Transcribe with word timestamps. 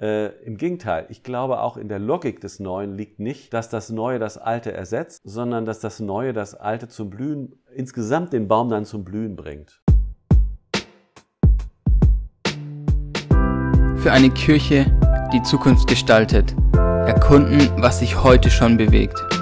Äh, 0.00 0.28
Im 0.44 0.56
Gegenteil, 0.56 1.06
ich 1.08 1.24
glaube 1.24 1.60
auch 1.60 1.76
in 1.76 1.88
der 1.88 1.98
Logik 1.98 2.40
des 2.40 2.60
Neuen 2.60 2.94
liegt 2.94 3.18
nicht, 3.18 3.52
dass 3.52 3.68
das 3.68 3.90
Neue 3.90 4.20
das 4.20 4.38
Alte 4.38 4.72
ersetzt, 4.72 5.20
sondern 5.24 5.64
dass 5.64 5.80
das 5.80 5.98
Neue 5.98 6.32
das 6.32 6.54
Alte 6.54 6.86
zum 6.86 7.10
Blühen, 7.10 7.60
insgesamt 7.74 8.32
den 8.32 8.46
Baum 8.46 8.68
dann 8.68 8.84
zum 8.84 9.02
Blühen 9.02 9.34
bringt. 9.34 9.82
Für 13.96 14.12
eine 14.12 14.30
Kirche, 14.30 14.86
die 15.32 15.42
Zukunft 15.42 15.88
gestaltet. 15.88 16.54
Erkunden, 16.76 17.58
was 17.82 17.98
sich 17.98 18.22
heute 18.22 18.50
schon 18.50 18.76
bewegt. 18.76 19.37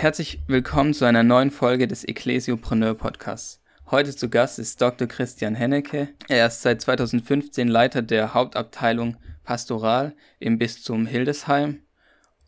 Herzlich 0.00 0.40
willkommen 0.46 0.94
zu 0.94 1.04
einer 1.04 1.22
neuen 1.22 1.50
Folge 1.50 1.86
des 1.86 2.04
Ecclesiopreneur 2.04 2.94
Podcasts. 2.94 3.60
Heute 3.90 4.16
zu 4.16 4.30
Gast 4.30 4.58
ist 4.58 4.80
Dr. 4.80 5.06
Christian 5.06 5.54
Hennecke. 5.54 6.08
Er 6.26 6.46
ist 6.46 6.62
seit 6.62 6.80
2015 6.80 7.68
Leiter 7.68 8.00
der 8.00 8.32
Hauptabteilung 8.32 9.18
Pastoral 9.44 10.14
im 10.38 10.56
Bistum 10.56 11.04
Hildesheim. 11.04 11.82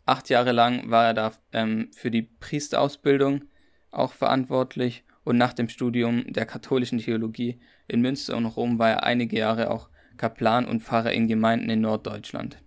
Acht 0.07 0.29
Jahre 0.29 0.51
lang 0.51 0.89
war 0.89 1.05
er 1.05 1.13
da 1.13 1.31
ähm, 1.51 1.91
für 1.95 2.09
die 2.09 2.23
Priesterausbildung 2.23 3.43
auch 3.91 4.13
verantwortlich 4.13 5.03
und 5.23 5.37
nach 5.37 5.53
dem 5.53 5.69
Studium 5.69 6.33
der 6.33 6.47
katholischen 6.47 6.97
Theologie 6.97 7.59
in 7.87 8.01
Münster 8.01 8.35
und 8.35 8.47
Rom 8.47 8.79
war 8.79 8.89
er 8.89 9.03
einige 9.03 9.37
Jahre 9.37 9.69
auch 9.69 9.89
Kaplan 10.17 10.65
und 10.65 10.81
Pfarrer 10.81 11.11
in 11.11 11.27
Gemeinden 11.27 11.69
in 11.69 11.81
Norddeutschland. 11.81 12.57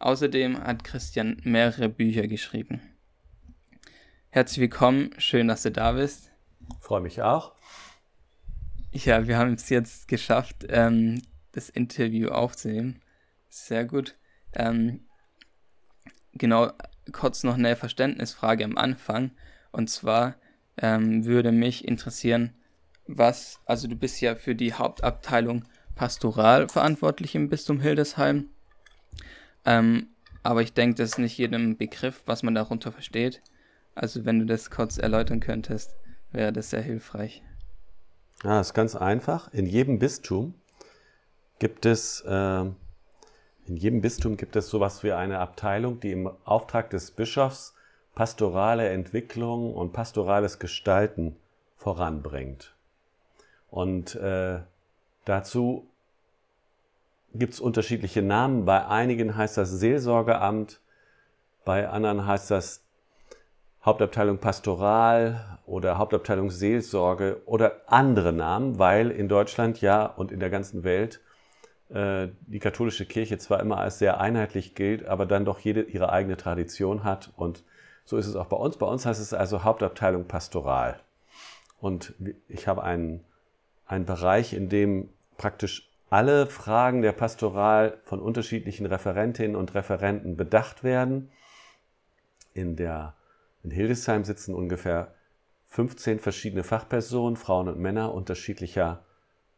Außerdem 0.00 0.58
hat 0.58 0.82
Christian 0.82 1.36
mehrere 1.44 1.88
Bücher 1.88 2.26
geschrieben. 2.26 2.80
Herzlich 4.30 4.60
willkommen, 4.60 5.10
schön, 5.16 5.48
dass 5.48 5.62
du 5.62 5.70
da 5.70 5.92
bist. 5.92 6.30
Freue 6.80 7.00
mich 7.00 7.22
auch. 7.22 7.54
Ja, 8.92 9.26
wir 9.26 9.38
haben 9.38 9.54
es 9.54 9.70
jetzt 9.70 10.06
geschafft, 10.06 10.66
ähm, 10.68 11.22
das 11.52 11.70
Interview 11.70 12.28
aufzunehmen. 12.28 13.00
Sehr 13.48 13.86
gut. 13.86 14.16
Ähm, 14.52 15.06
genau, 16.34 16.70
kurz 17.10 17.42
noch 17.42 17.54
eine 17.54 17.74
Verständnisfrage 17.74 18.64
am 18.64 18.76
Anfang. 18.76 19.30
Und 19.72 19.88
zwar 19.88 20.34
ähm, 20.76 21.24
würde 21.24 21.50
mich 21.50 21.88
interessieren, 21.88 22.52
was, 23.06 23.60
also 23.64 23.88
du 23.88 23.96
bist 23.96 24.20
ja 24.20 24.34
für 24.34 24.54
die 24.54 24.74
Hauptabteilung 24.74 25.64
Pastoral 25.94 26.68
verantwortlich 26.68 27.34
im 27.34 27.48
Bistum 27.48 27.80
Hildesheim. 27.80 28.50
Ähm, 29.64 30.08
aber 30.42 30.60
ich 30.60 30.74
denke, 30.74 30.96
das 30.96 31.12
ist 31.12 31.18
nicht 31.18 31.38
jedem 31.38 31.78
Begriff, 31.78 32.22
was 32.26 32.42
man 32.42 32.54
darunter 32.54 32.92
versteht. 32.92 33.40
Also 33.98 34.24
wenn 34.24 34.38
du 34.38 34.46
das 34.46 34.70
kurz 34.70 34.96
erläutern 34.96 35.40
könntest, 35.40 35.96
wäre 36.30 36.52
das 36.52 36.70
sehr 36.70 36.82
hilfreich. 36.82 37.42
Ja, 38.44 38.60
ist 38.60 38.74
ganz 38.74 38.94
einfach. 38.94 39.52
In 39.52 39.66
jedem 39.66 39.98
Bistum 39.98 40.54
gibt 41.58 41.84
es 41.84 42.20
äh, 42.20 42.60
in 43.68 43.76
jedem 43.76 44.00
Bistum 44.00 44.36
gibt 44.36 44.54
es 44.54 44.70
sowas 44.70 45.02
wie 45.02 45.12
eine 45.12 45.40
Abteilung, 45.40 45.98
die 45.98 46.12
im 46.12 46.30
Auftrag 46.44 46.90
des 46.90 47.10
Bischofs 47.10 47.74
pastorale 48.14 48.88
Entwicklung 48.88 49.74
und 49.74 49.92
pastorales 49.92 50.60
Gestalten 50.60 51.36
voranbringt. 51.76 52.74
Und 53.68 54.14
äh, 54.14 54.60
dazu 55.24 55.90
gibt 57.34 57.54
es 57.54 57.60
unterschiedliche 57.60 58.22
Namen. 58.22 58.64
Bei 58.64 58.86
einigen 58.86 59.36
heißt 59.36 59.56
das 59.56 59.70
Seelsorgeamt, 59.70 60.80
bei 61.64 61.88
anderen 61.88 62.26
heißt 62.26 62.50
das 62.52 62.87
Hauptabteilung 63.88 64.36
Pastoral 64.36 65.58
oder 65.64 65.96
Hauptabteilung 65.96 66.50
Seelsorge 66.50 67.40
oder 67.46 67.80
andere 67.86 68.34
Namen, 68.34 68.78
weil 68.78 69.10
in 69.10 69.28
Deutschland 69.28 69.80
ja 69.80 70.04
und 70.04 70.30
in 70.30 70.40
der 70.40 70.50
ganzen 70.50 70.84
Welt 70.84 71.22
äh, 71.88 72.28
die 72.46 72.58
katholische 72.58 73.06
Kirche 73.06 73.38
zwar 73.38 73.60
immer 73.60 73.78
als 73.78 73.98
sehr 73.98 74.20
einheitlich 74.20 74.74
gilt, 74.74 75.06
aber 75.06 75.24
dann 75.24 75.46
doch 75.46 75.58
jede 75.60 75.80
ihre 75.80 76.12
eigene 76.12 76.36
Tradition 76.36 77.02
hat. 77.02 77.32
Und 77.38 77.64
so 78.04 78.18
ist 78.18 78.26
es 78.26 78.36
auch 78.36 78.44
bei 78.44 78.58
uns. 78.58 78.76
Bei 78.76 78.84
uns 78.84 79.06
heißt 79.06 79.22
es 79.22 79.32
also 79.32 79.64
Hauptabteilung 79.64 80.26
Pastoral. 80.26 81.00
Und 81.80 82.12
ich 82.46 82.68
habe 82.68 82.82
einen, 82.82 83.24
einen 83.86 84.04
Bereich, 84.04 84.52
in 84.52 84.68
dem 84.68 85.08
praktisch 85.38 85.88
alle 86.10 86.44
Fragen 86.46 87.00
der 87.00 87.12
Pastoral 87.12 87.96
von 88.04 88.20
unterschiedlichen 88.20 88.84
Referentinnen 88.84 89.56
und 89.56 89.74
Referenten 89.74 90.36
bedacht 90.36 90.84
werden. 90.84 91.30
In 92.52 92.76
der 92.76 93.14
in 93.68 93.74
Hildesheim 93.74 94.24
sitzen 94.24 94.54
ungefähr 94.54 95.14
15 95.66 96.20
verschiedene 96.20 96.64
Fachpersonen, 96.64 97.36
Frauen 97.36 97.68
und 97.68 97.78
Männer 97.78 98.14
unterschiedlicher 98.14 99.04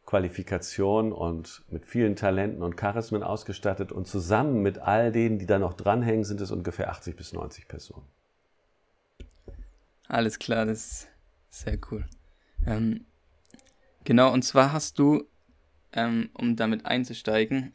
Qualifikation 0.05 1.13
und 1.13 1.63
mit 1.69 1.85
vielen 1.85 2.17
Talenten 2.17 2.61
und 2.61 2.75
Charismen 2.75 3.23
ausgestattet. 3.23 3.93
Und 3.93 4.07
zusammen 4.07 4.61
mit 4.61 4.79
all 4.79 5.13
denen, 5.13 5.39
die 5.39 5.45
da 5.45 5.59
noch 5.59 5.73
dranhängen, 5.73 6.25
sind 6.25 6.41
es 6.41 6.51
ungefähr 6.51 6.89
80 6.89 7.15
bis 7.15 7.31
90 7.31 7.69
Personen. 7.69 8.05
Alles 10.09 10.37
klar, 10.37 10.65
das 10.65 10.77
ist 10.77 11.07
sehr 11.49 11.77
cool. 11.89 12.03
Ähm, 12.65 13.05
genau, 14.03 14.33
und 14.33 14.41
zwar 14.43 14.73
hast 14.73 14.99
du, 14.99 15.23
ähm, 15.93 16.29
um 16.33 16.57
damit 16.57 16.85
einzusteigen, 16.85 17.71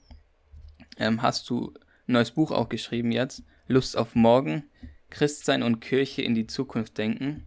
ähm, 0.98 1.22
hast 1.22 1.48
du 1.48 1.72
ein 2.06 2.12
neues 2.12 2.32
Buch 2.32 2.50
auch 2.50 2.68
geschrieben 2.68 3.10
jetzt, 3.10 3.42
Lust 3.68 3.97
auf 3.97 4.14
Morgen, 4.14 4.64
Christsein 5.10 5.62
und 5.62 5.80
Kirche 5.80 6.22
in 6.22 6.34
die 6.34 6.46
Zukunft 6.46 6.98
denken. 6.98 7.46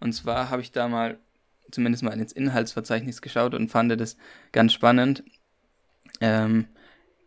Und 0.00 0.12
zwar 0.12 0.50
habe 0.50 0.62
ich 0.62 0.72
da 0.72 0.88
mal 0.88 1.18
zumindest 1.70 2.02
mal 2.02 2.18
ins 2.18 2.32
Inhaltsverzeichnis 2.32 3.22
geschaut 3.22 3.54
und 3.54 3.68
fand 3.68 3.98
das 4.00 4.16
ganz 4.52 4.72
spannend, 4.72 5.22
ähm, 6.20 6.66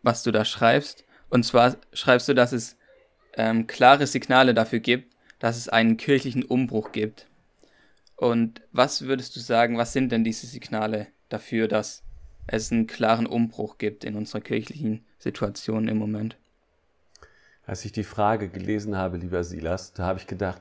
was 0.02 0.22
du 0.22 0.30
da 0.30 0.44
schreibst. 0.44 1.04
Und 1.30 1.44
zwar 1.44 1.76
schreibst 1.92 2.28
du, 2.28 2.34
dass 2.34 2.52
es 2.52 2.76
ähm, 3.36 3.66
klare 3.66 4.06
Signale 4.06 4.54
dafür 4.54 4.80
gibt, 4.80 5.14
dass 5.38 5.56
es 5.56 5.68
einen 5.68 5.96
kirchlichen 5.96 6.44
Umbruch 6.44 6.92
gibt. 6.92 7.26
Und 8.16 8.60
was 8.72 9.02
würdest 9.02 9.34
du 9.36 9.40
sagen, 9.40 9.76
was 9.76 9.92
sind 9.92 10.12
denn 10.12 10.24
diese 10.24 10.46
Signale 10.46 11.08
dafür, 11.28 11.68
dass 11.68 12.02
es 12.46 12.70
einen 12.70 12.86
klaren 12.86 13.26
Umbruch 13.26 13.78
gibt 13.78 14.04
in 14.04 14.14
unserer 14.14 14.40
kirchlichen 14.40 15.04
Situation 15.18 15.88
im 15.88 15.98
Moment? 15.98 16.36
Als 17.66 17.84
ich 17.84 17.92
die 17.92 18.04
Frage 18.04 18.48
gelesen 18.48 18.96
habe, 18.96 19.16
lieber 19.16 19.42
Silas, 19.42 19.94
da 19.94 20.04
habe 20.04 20.18
ich 20.18 20.26
gedacht, 20.26 20.60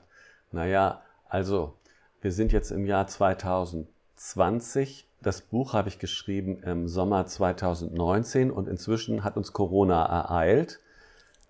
naja, 0.52 1.02
also 1.28 1.78
wir 2.22 2.32
sind 2.32 2.54
jetzt 2.54 2.72
im 2.72 2.86
Jahr 2.86 3.08
2020. 3.08 5.06
Das 5.22 5.42
Buch 5.42 5.74
habe 5.74 5.90
ich 5.90 6.00
geschrieben 6.00 6.64
im 6.64 6.88
Sommer 6.88 7.26
2019 7.26 8.52
und 8.52 8.70
inzwischen 8.70 9.26
hat 9.26 9.36
uns 9.36 9.52
Corona 9.52 10.06
ereilt, 10.06 10.80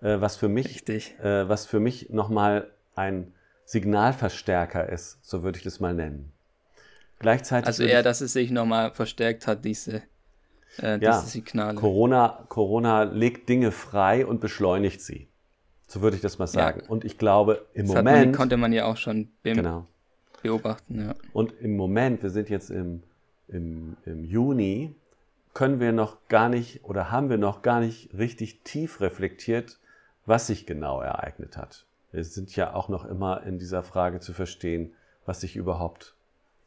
äh, 0.00 0.20
was 0.20 0.36
für 0.36 0.48
mich, 0.48 0.66
Richtig. 0.66 1.18
Äh, 1.20 1.48
was 1.48 1.66
für 1.66 1.80
mich 1.80 2.10
nochmal 2.10 2.70
ein 2.96 3.32
Signalverstärker 3.64 4.88
ist, 4.88 5.18
so 5.22 5.42
würde 5.42 5.58
ich 5.58 5.64
das 5.64 5.80
mal 5.80 5.94
nennen. 5.94 6.32
Gleichzeitig 7.20 7.68
also 7.68 7.84
eher, 7.84 8.02
dass 8.02 8.20
es 8.20 8.32
sich 8.32 8.50
nochmal 8.50 8.92
verstärkt 8.92 9.46
hat, 9.46 9.64
diese, 9.64 10.02
äh, 10.78 10.98
ja, 10.98 11.20
diese 11.20 11.30
Signale. 11.30 11.76
Corona, 11.76 12.44
Corona 12.48 13.04
legt 13.04 13.48
Dinge 13.48 13.70
frei 13.70 14.26
und 14.26 14.40
beschleunigt 14.40 15.00
sie. 15.00 15.28
So 15.94 16.02
würde 16.02 16.16
ich 16.16 16.22
das 16.22 16.40
mal 16.40 16.48
sagen. 16.48 16.80
Ja. 16.82 16.88
Und 16.88 17.04
ich 17.04 17.18
glaube, 17.18 17.64
im 17.72 17.86
das 17.86 17.94
Moment. 17.94 18.26
Man, 18.26 18.34
konnte 18.34 18.56
man 18.56 18.72
ja 18.72 18.84
auch 18.86 18.96
schon 18.96 19.28
genau. 19.44 19.86
beobachten. 20.42 21.00
Ja. 21.00 21.14
Und 21.32 21.52
im 21.60 21.76
Moment, 21.76 22.24
wir 22.24 22.30
sind 22.30 22.50
jetzt 22.50 22.68
im, 22.68 23.04
im, 23.46 23.96
im 24.04 24.24
Juni, 24.24 24.92
können 25.52 25.78
wir 25.78 25.92
noch 25.92 26.16
gar 26.26 26.48
nicht 26.48 26.82
oder 26.82 27.12
haben 27.12 27.30
wir 27.30 27.38
noch 27.38 27.62
gar 27.62 27.78
nicht 27.78 28.12
richtig 28.12 28.62
tief 28.64 29.00
reflektiert, 29.00 29.78
was 30.26 30.48
sich 30.48 30.66
genau 30.66 31.00
ereignet 31.00 31.56
hat. 31.56 31.86
Wir 32.10 32.24
sind 32.24 32.56
ja 32.56 32.74
auch 32.74 32.88
noch 32.88 33.04
immer 33.04 33.44
in 33.44 33.60
dieser 33.60 33.84
Frage 33.84 34.18
zu 34.18 34.32
verstehen, 34.32 34.94
was 35.26 35.42
sich 35.42 35.54
überhaupt 35.54 36.16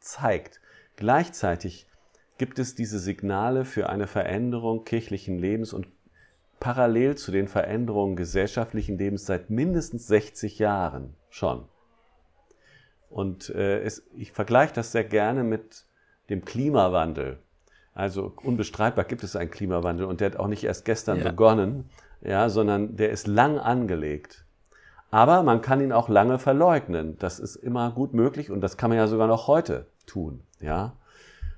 zeigt. 0.00 0.58
Gleichzeitig 0.96 1.86
gibt 2.38 2.58
es 2.58 2.74
diese 2.74 2.98
Signale 2.98 3.66
für 3.66 3.90
eine 3.90 4.06
Veränderung 4.06 4.86
kirchlichen 4.86 5.38
Lebens 5.38 5.74
und 5.74 5.86
parallel 6.60 7.16
zu 7.16 7.32
den 7.32 7.48
Veränderungen 7.48 8.16
gesellschaftlichen 8.16 8.98
Lebens 8.98 9.26
seit 9.26 9.50
mindestens 9.50 10.06
60 10.08 10.58
Jahren 10.58 11.14
schon. 11.30 11.64
Und 13.10 13.50
äh, 13.50 13.80
es, 13.82 14.04
ich 14.16 14.32
vergleiche 14.32 14.74
das 14.74 14.92
sehr 14.92 15.04
gerne 15.04 15.44
mit 15.44 15.84
dem 16.28 16.44
Klimawandel. 16.44 17.38
Also 17.94 18.32
unbestreitbar 18.42 19.04
gibt 19.04 19.24
es 19.24 19.34
einen 19.34 19.50
Klimawandel 19.50 20.06
und 20.06 20.20
der 20.20 20.30
hat 20.30 20.36
auch 20.36 20.46
nicht 20.46 20.64
erst 20.64 20.84
gestern 20.84 21.18
ja. 21.18 21.24
begonnen, 21.24 21.90
ja, 22.20 22.48
sondern 22.48 22.96
der 22.96 23.10
ist 23.10 23.26
lang 23.26 23.58
angelegt. 23.58 24.44
Aber 25.10 25.42
man 25.42 25.62
kann 25.62 25.80
ihn 25.80 25.92
auch 25.92 26.08
lange 26.08 26.38
verleugnen. 26.38 27.16
Das 27.18 27.38
ist 27.38 27.56
immer 27.56 27.90
gut 27.92 28.12
möglich 28.12 28.50
und 28.50 28.60
das 28.60 28.76
kann 28.76 28.90
man 28.90 28.98
ja 28.98 29.06
sogar 29.06 29.26
noch 29.26 29.48
heute 29.48 29.86
tun. 30.06 30.42
Ja? 30.60 30.92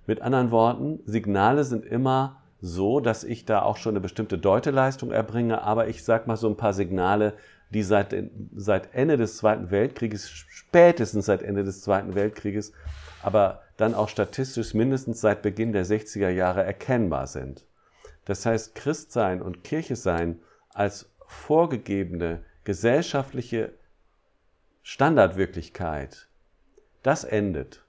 Mit 0.06 0.22
anderen 0.22 0.50
Worten, 0.50 1.00
Signale 1.04 1.64
sind 1.64 1.84
immer 1.84 2.39
so, 2.60 3.00
dass 3.00 3.24
ich 3.24 3.44
da 3.44 3.62
auch 3.62 3.76
schon 3.76 3.92
eine 3.92 4.00
bestimmte 4.00 4.38
Deuteleistung 4.38 5.10
erbringe, 5.10 5.62
aber 5.62 5.88
ich 5.88 6.04
sage 6.04 6.24
mal 6.26 6.36
so 6.36 6.48
ein 6.48 6.56
paar 6.56 6.74
Signale, 6.74 7.34
die 7.70 7.82
seit, 7.82 8.14
seit 8.54 8.94
Ende 8.94 9.16
des 9.16 9.36
Zweiten 9.38 9.70
Weltkrieges, 9.70 10.28
spätestens 10.28 11.26
seit 11.26 11.42
Ende 11.42 11.64
des 11.64 11.82
Zweiten 11.82 12.14
Weltkrieges, 12.14 12.72
aber 13.22 13.62
dann 13.76 13.94
auch 13.94 14.08
statistisch 14.08 14.74
mindestens 14.74 15.20
seit 15.20 15.42
Beginn 15.42 15.72
der 15.72 15.86
60er 15.86 16.28
Jahre 16.28 16.62
erkennbar 16.62 17.26
sind. 17.26 17.64
Das 18.24 18.44
heißt, 18.44 18.74
Christsein 18.74 19.40
und 19.40 19.64
Kirche 19.64 19.96
sein 19.96 20.40
als 20.74 21.10
vorgegebene 21.26 22.44
gesellschaftliche 22.64 23.72
Standardwirklichkeit, 24.82 26.28
das 27.02 27.24
endet. 27.24 27.84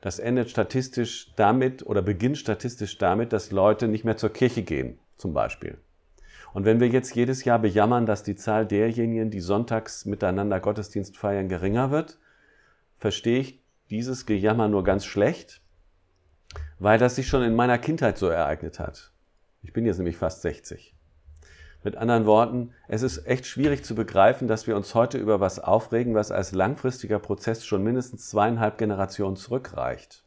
Das 0.00 0.18
endet 0.18 0.50
statistisch 0.50 1.32
damit 1.36 1.84
oder 1.84 2.02
beginnt 2.02 2.38
statistisch 2.38 2.98
damit, 2.98 3.32
dass 3.32 3.50
Leute 3.50 3.88
nicht 3.88 4.04
mehr 4.04 4.16
zur 4.16 4.32
Kirche 4.32 4.62
gehen, 4.62 4.98
zum 5.16 5.34
Beispiel. 5.34 5.78
Und 6.54 6.64
wenn 6.64 6.80
wir 6.80 6.88
jetzt 6.88 7.14
jedes 7.14 7.44
Jahr 7.44 7.58
bejammern, 7.58 8.06
dass 8.06 8.22
die 8.22 8.36
Zahl 8.36 8.66
derjenigen, 8.66 9.30
die 9.30 9.40
sonntags 9.40 10.06
miteinander 10.06 10.60
Gottesdienst 10.60 11.16
feiern, 11.16 11.48
geringer 11.48 11.90
wird, 11.90 12.18
verstehe 12.98 13.40
ich 13.40 13.60
dieses 13.90 14.26
Gejammer 14.26 14.68
nur 14.68 14.84
ganz 14.84 15.04
schlecht, 15.04 15.60
weil 16.78 16.98
das 16.98 17.16
sich 17.16 17.28
schon 17.28 17.42
in 17.42 17.54
meiner 17.54 17.78
Kindheit 17.78 18.18
so 18.18 18.28
ereignet 18.28 18.78
hat. 18.78 19.12
Ich 19.62 19.72
bin 19.72 19.84
jetzt 19.84 19.98
nämlich 19.98 20.16
fast 20.16 20.42
60. 20.42 20.94
Mit 21.84 21.96
anderen 21.96 22.26
Worten, 22.26 22.72
es 22.88 23.02
ist 23.02 23.26
echt 23.26 23.46
schwierig 23.46 23.84
zu 23.84 23.94
begreifen, 23.94 24.48
dass 24.48 24.66
wir 24.66 24.76
uns 24.76 24.94
heute 24.94 25.16
über 25.18 25.40
was 25.40 25.60
aufregen, 25.60 26.14
was 26.14 26.32
als 26.32 26.52
langfristiger 26.52 27.20
Prozess 27.20 27.64
schon 27.64 27.84
mindestens 27.84 28.28
zweieinhalb 28.28 28.78
Generationen 28.78 29.36
zurückreicht. 29.36 30.24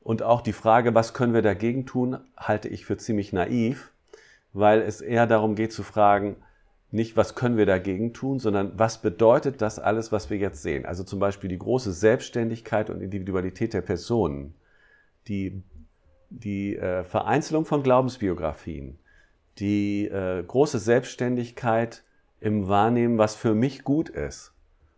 Und 0.00 0.22
auch 0.22 0.40
die 0.40 0.52
Frage, 0.52 0.94
was 0.94 1.12
können 1.12 1.34
wir 1.34 1.42
dagegen 1.42 1.86
tun, 1.86 2.18
halte 2.36 2.68
ich 2.68 2.86
für 2.86 2.96
ziemlich 2.96 3.32
naiv, 3.32 3.90
weil 4.52 4.80
es 4.80 5.00
eher 5.00 5.26
darum 5.26 5.54
geht 5.54 5.72
zu 5.72 5.82
fragen, 5.82 6.36
nicht, 6.90 7.16
was 7.16 7.34
können 7.34 7.58
wir 7.58 7.66
dagegen 7.66 8.14
tun, 8.14 8.38
sondern 8.38 8.72
was 8.78 9.02
bedeutet 9.02 9.60
das 9.60 9.78
alles, 9.78 10.10
was 10.10 10.30
wir 10.30 10.38
jetzt 10.38 10.62
sehen? 10.62 10.86
Also 10.86 11.04
zum 11.04 11.18
Beispiel 11.18 11.50
die 11.50 11.58
große 11.58 11.92
Selbstständigkeit 11.92 12.88
und 12.88 13.02
Individualität 13.02 13.74
der 13.74 13.82
Personen, 13.82 14.54
die, 15.26 15.62
die 16.30 16.76
äh, 16.76 17.04
Vereinzelung 17.04 17.66
von 17.66 17.82
Glaubensbiografien, 17.82 18.98
die 19.60 20.06
äh, 20.06 20.42
große 20.42 20.78
Selbstständigkeit 20.78 22.02
im 22.40 22.68
Wahrnehmen, 22.68 23.18
was 23.18 23.34
für 23.34 23.54
mich 23.54 23.84
gut 23.84 24.08
ist, 24.08 24.52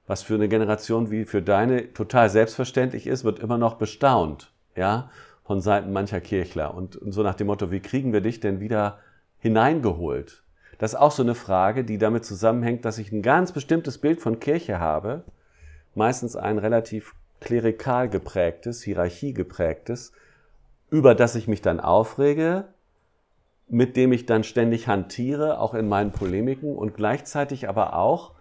was 0.06 0.22
für 0.22 0.34
eine 0.34 0.48
Generation 0.48 1.10
wie 1.10 1.24
für 1.24 1.42
deine 1.42 1.92
total 1.92 2.30
selbstverständlich 2.30 3.06
ist, 3.06 3.24
wird 3.24 3.38
immer 3.38 3.58
noch 3.58 3.74
bestaunt, 3.74 4.52
ja, 4.76 5.10
von 5.44 5.60
Seiten 5.60 5.92
mancher 5.92 6.20
Kirchler. 6.20 6.74
Und, 6.74 6.96
und 6.96 7.12
so 7.12 7.22
nach 7.22 7.34
dem 7.34 7.48
Motto, 7.48 7.70
wie 7.70 7.80
kriegen 7.80 8.12
wir 8.12 8.20
dich 8.20 8.40
denn 8.40 8.60
wieder 8.60 8.98
hineingeholt? 9.38 10.42
Das 10.78 10.92
ist 10.92 10.98
auch 10.98 11.12
so 11.12 11.22
eine 11.22 11.34
Frage, 11.34 11.84
die 11.84 11.98
damit 11.98 12.24
zusammenhängt, 12.24 12.84
dass 12.84 12.98
ich 12.98 13.12
ein 13.12 13.22
ganz 13.22 13.52
bestimmtes 13.52 13.98
Bild 13.98 14.20
von 14.20 14.40
Kirche 14.40 14.80
habe, 14.80 15.24
meistens 15.94 16.36
ein 16.36 16.58
relativ 16.58 17.14
klerikal 17.40 18.08
geprägtes, 18.08 18.82
hierarchie 18.82 19.34
geprägtes, 19.34 20.12
über 20.90 21.14
das 21.14 21.34
ich 21.34 21.48
mich 21.48 21.62
dann 21.62 21.80
aufrege, 21.80 22.64
mit 23.70 23.96
dem 23.96 24.12
ich 24.12 24.26
dann 24.26 24.42
ständig 24.42 24.88
hantiere, 24.88 25.60
auch 25.60 25.74
in 25.74 25.88
meinen 25.88 26.10
Polemiken 26.10 26.76
und 26.76 26.94
gleichzeitig 26.94 27.68
aber 27.68 27.94
auch 27.94 28.32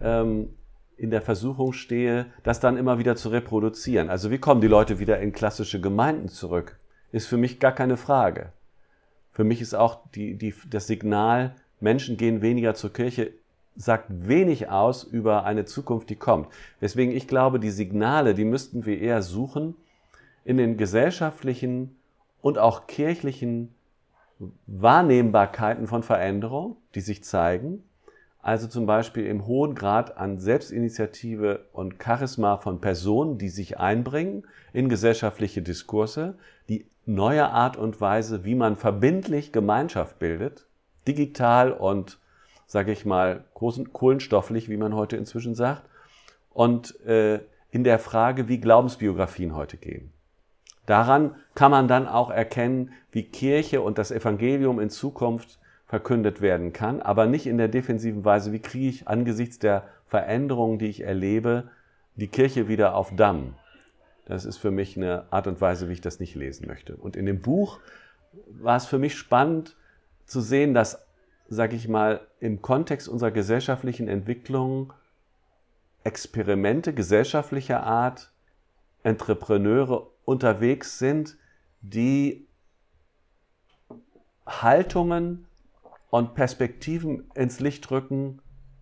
ähm, 0.00 0.50
in 0.96 1.10
der 1.10 1.22
Versuchung 1.22 1.72
stehe, 1.72 2.26
das 2.42 2.60
dann 2.60 2.76
immer 2.76 2.98
wieder 2.98 3.14
zu 3.14 3.28
reproduzieren. 3.28 4.10
Also 4.10 4.30
wie 4.30 4.38
kommen 4.38 4.60
die 4.60 4.66
Leute 4.68 4.98
wieder 4.98 5.20
in 5.20 5.32
klassische 5.32 5.80
Gemeinden 5.80 6.28
zurück? 6.28 6.78
Ist 7.12 7.28
für 7.28 7.36
mich 7.36 7.60
gar 7.60 7.72
keine 7.72 7.96
Frage. 7.96 8.52
Für 9.30 9.44
mich 9.44 9.60
ist 9.60 9.74
auch 9.74 10.00
die, 10.14 10.36
die, 10.36 10.52
das 10.68 10.88
Signal, 10.88 11.54
Menschen 11.80 12.16
gehen 12.16 12.42
weniger 12.42 12.74
zur 12.74 12.92
Kirche, 12.92 13.32
sagt 13.76 14.06
wenig 14.08 14.68
aus 14.68 15.04
über 15.04 15.44
eine 15.44 15.64
Zukunft, 15.64 16.10
die 16.10 16.16
kommt. 16.16 16.48
Deswegen, 16.80 17.12
ich 17.12 17.28
glaube, 17.28 17.58
die 17.58 17.70
Signale, 17.70 18.34
die 18.34 18.44
müssten 18.44 18.84
wir 18.84 19.00
eher 19.00 19.22
suchen 19.22 19.76
in 20.44 20.56
den 20.56 20.76
gesellschaftlichen 20.76 21.96
und 22.40 22.58
auch 22.58 22.86
kirchlichen 22.86 23.74
Wahrnehmbarkeiten 24.66 25.86
von 25.86 26.02
Veränderung, 26.02 26.76
die 26.94 27.00
sich 27.00 27.24
zeigen. 27.24 27.84
Also 28.40 28.66
zum 28.66 28.86
Beispiel 28.86 29.26
im 29.26 29.46
hohen 29.46 29.76
Grad 29.76 30.16
an 30.16 30.38
Selbstinitiative 30.38 31.66
und 31.72 32.02
Charisma 32.02 32.56
von 32.56 32.80
Personen, 32.80 33.38
die 33.38 33.48
sich 33.48 33.78
einbringen 33.78 34.44
in 34.72 34.88
gesellschaftliche 34.88 35.62
Diskurse, 35.62 36.34
die 36.68 36.86
neue 37.06 37.48
Art 37.50 37.76
und 37.76 38.00
Weise, 38.00 38.44
wie 38.44 38.56
man 38.56 38.76
verbindlich 38.76 39.52
Gemeinschaft 39.52 40.18
bildet, 40.18 40.66
digital 41.06 41.72
und, 41.72 42.18
sage 42.66 42.90
ich 42.90 43.04
mal, 43.04 43.44
kohlenstofflich, 43.54 44.68
wie 44.68 44.76
man 44.76 44.94
heute 44.94 45.16
inzwischen 45.16 45.54
sagt, 45.54 45.88
und 46.50 47.00
äh, 47.06 47.40
in 47.70 47.84
der 47.84 47.98
Frage, 47.98 48.48
wie 48.48 48.58
Glaubensbiografien 48.58 49.54
heute 49.54 49.76
gehen. 49.76 50.12
Daran 50.86 51.36
kann 51.54 51.70
man 51.70 51.88
dann 51.88 52.08
auch 52.08 52.30
erkennen, 52.30 52.92
wie 53.12 53.24
Kirche 53.24 53.82
und 53.82 53.98
das 53.98 54.10
Evangelium 54.10 54.80
in 54.80 54.90
Zukunft 54.90 55.58
verkündet 55.86 56.40
werden 56.40 56.72
kann, 56.72 57.02
aber 57.02 57.26
nicht 57.26 57.46
in 57.46 57.58
der 57.58 57.68
defensiven 57.68 58.24
Weise, 58.24 58.52
wie 58.52 58.60
kriege 58.60 58.88
ich 58.88 59.08
angesichts 59.08 59.58
der 59.58 59.84
Veränderungen, 60.06 60.78
die 60.78 60.88
ich 60.88 61.02
erlebe, 61.02 61.68
die 62.16 62.28
Kirche 62.28 62.68
wieder 62.68 62.94
auf 62.94 63.14
Damm. 63.14 63.54
Das 64.24 64.44
ist 64.44 64.56
für 64.56 64.70
mich 64.70 64.96
eine 64.96 65.26
Art 65.30 65.46
und 65.46 65.60
Weise, 65.60 65.88
wie 65.88 65.92
ich 65.92 66.00
das 66.00 66.20
nicht 66.20 66.34
lesen 66.34 66.66
möchte. 66.66 66.96
Und 66.96 67.16
in 67.16 67.26
dem 67.26 67.40
Buch 67.42 67.80
war 68.46 68.76
es 68.76 68.86
für 68.86 68.98
mich 68.98 69.16
spannend, 69.16 69.76
zu 70.24 70.40
sehen, 70.40 70.72
dass, 70.72 71.06
sage 71.48 71.76
ich 71.76 71.88
mal, 71.88 72.20
im 72.40 72.62
Kontext 72.62 73.08
unserer 73.08 73.30
gesellschaftlichen 73.30 74.08
Entwicklung 74.08 74.92
Experimente 76.04 76.94
gesellschaftlicher 76.94 77.82
Art, 77.82 78.32
Entrepreneure 79.02 80.11
unterwegs 80.24 80.98
sind, 80.98 81.36
die 81.80 82.46
Haltungen 84.46 85.46
und 86.10 86.34
Perspektiven 86.34 87.30
ins 87.34 87.60
Licht 87.60 87.90
rücken, 87.90 88.40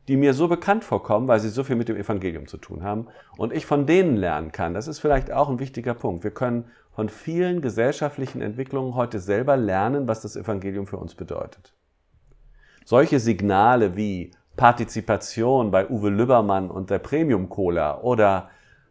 die 0.09 0.17
mir 0.17 0.35
so 0.35 0.49
bekannt 0.49 0.83
vorkommen, 0.83 1.29
weil 1.29 1.39
sie 1.41 1.51
so 1.51 1.63
viel 1.63 1.77
mit 1.77 1.89
dem 1.89 1.97
Evangelium 1.97 2.47
zu 2.47 2.57
tun 2.57 2.83
haben 2.83 3.07
und 3.37 3.53
ich 3.53 3.67
von 3.67 3.87
denen 3.87 4.17
lernen 4.17 4.51
kann. 4.51 4.75
Das 4.75 4.89
ist 4.89 4.99
vielleicht 4.99 5.31
auch 5.31 5.49
ein 5.49 5.61
wichtiger 5.61 5.95
Punkt. 5.95 6.25
Wir 6.25 6.33
können 6.33 6.65
von 6.91 7.09
vielen 7.09 7.61
gesellschaftlichen 7.61 8.43
Entwicklungen 8.43 8.95
heute 8.95 9.21
selber 9.21 9.57
lernen, 9.57 10.09
was 10.09 10.23
das 10.23 10.35
Evangelium 10.37 10.87
für 10.87 10.97
uns 10.97 11.15
bedeutet. 11.15 11.75
Solche 12.85 13.21
Signale 13.21 13.97
wie 13.97 14.33
Partizipation 14.57 15.71
bei 15.71 15.89
Uwe 15.89 16.11
Lübbermann 16.11 16.71
und 16.71 16.91
der 16.91 16.99
Premium 16.99 17.49
Cola 17.49 18.01
oder 18.01 18.51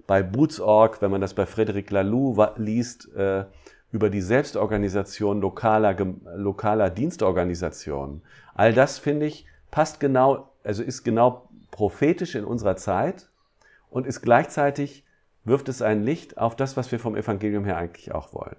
bei 0.09 0.23
Boots.org, 0.23 1.03
wenn 1.03 1.11
man 1.11 1.21
das 1.21 1.35
bei 1.35 1.45
Frederic 1.45 1.91
Laloux 1.91 2.35
liest, 2.57 3.13
äh, 3.13 3.45
über 3.91 4.09
die 4.09 4.21
Selbstorganisation 4.21 5.39
lokaler, 5.39 5.95
lokaler 6.35 6.89
Dienstorganisationen. 6.89 8.23
All 8.55 8.73
das, 8.73 8.97
finde 8.97 9.27
ich, 9.27 9.45
passt 9.69 9.99
genau, 9.99 10.51
also 10.63 10.81
ist 10.81 11.03
genau 11.03 11.47
prophetisch 11.69 12.33
in 12.33 12.43
unserer 12.43 12.75
Zeit 12.75 13.29
und 13.91 14.07
ist 14.07 14.21
gleichzeitig 14.21 15.05
wirft 15.43 15.69
es 15.69 15.83
ein 15.83 16.03
Licht 16.03 16.39
auf 16.39 16.55
das, 16.55 16.75
was 16.75 16.91
wir 16.91 16.99
vom 16.99 17.15
Evangelium 17.15 17.63
her 17.63 17.77
eigentlich 17.77 18.11
auch 18.11 18.33
wollen. 18.33 18.55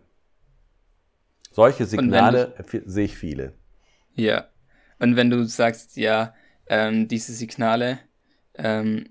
Solche 1.51 1.85
Signale 1.85 2.55
du, 2.71 2.83
sehe 2.87 3.07
ich 3.07 3.17
viele. 3.17 3.55
Ja, 4.15 4.47
und 5.01 5.17
wenn 5.17 5.31
du 5.31 5.43
sagst, 5.47 5.97
ja, 5.97 6.33
ähm, 6.69 7.09
diese 7.09 7.33
Signale, 7.33 7.99
ähm, 8.55 9.07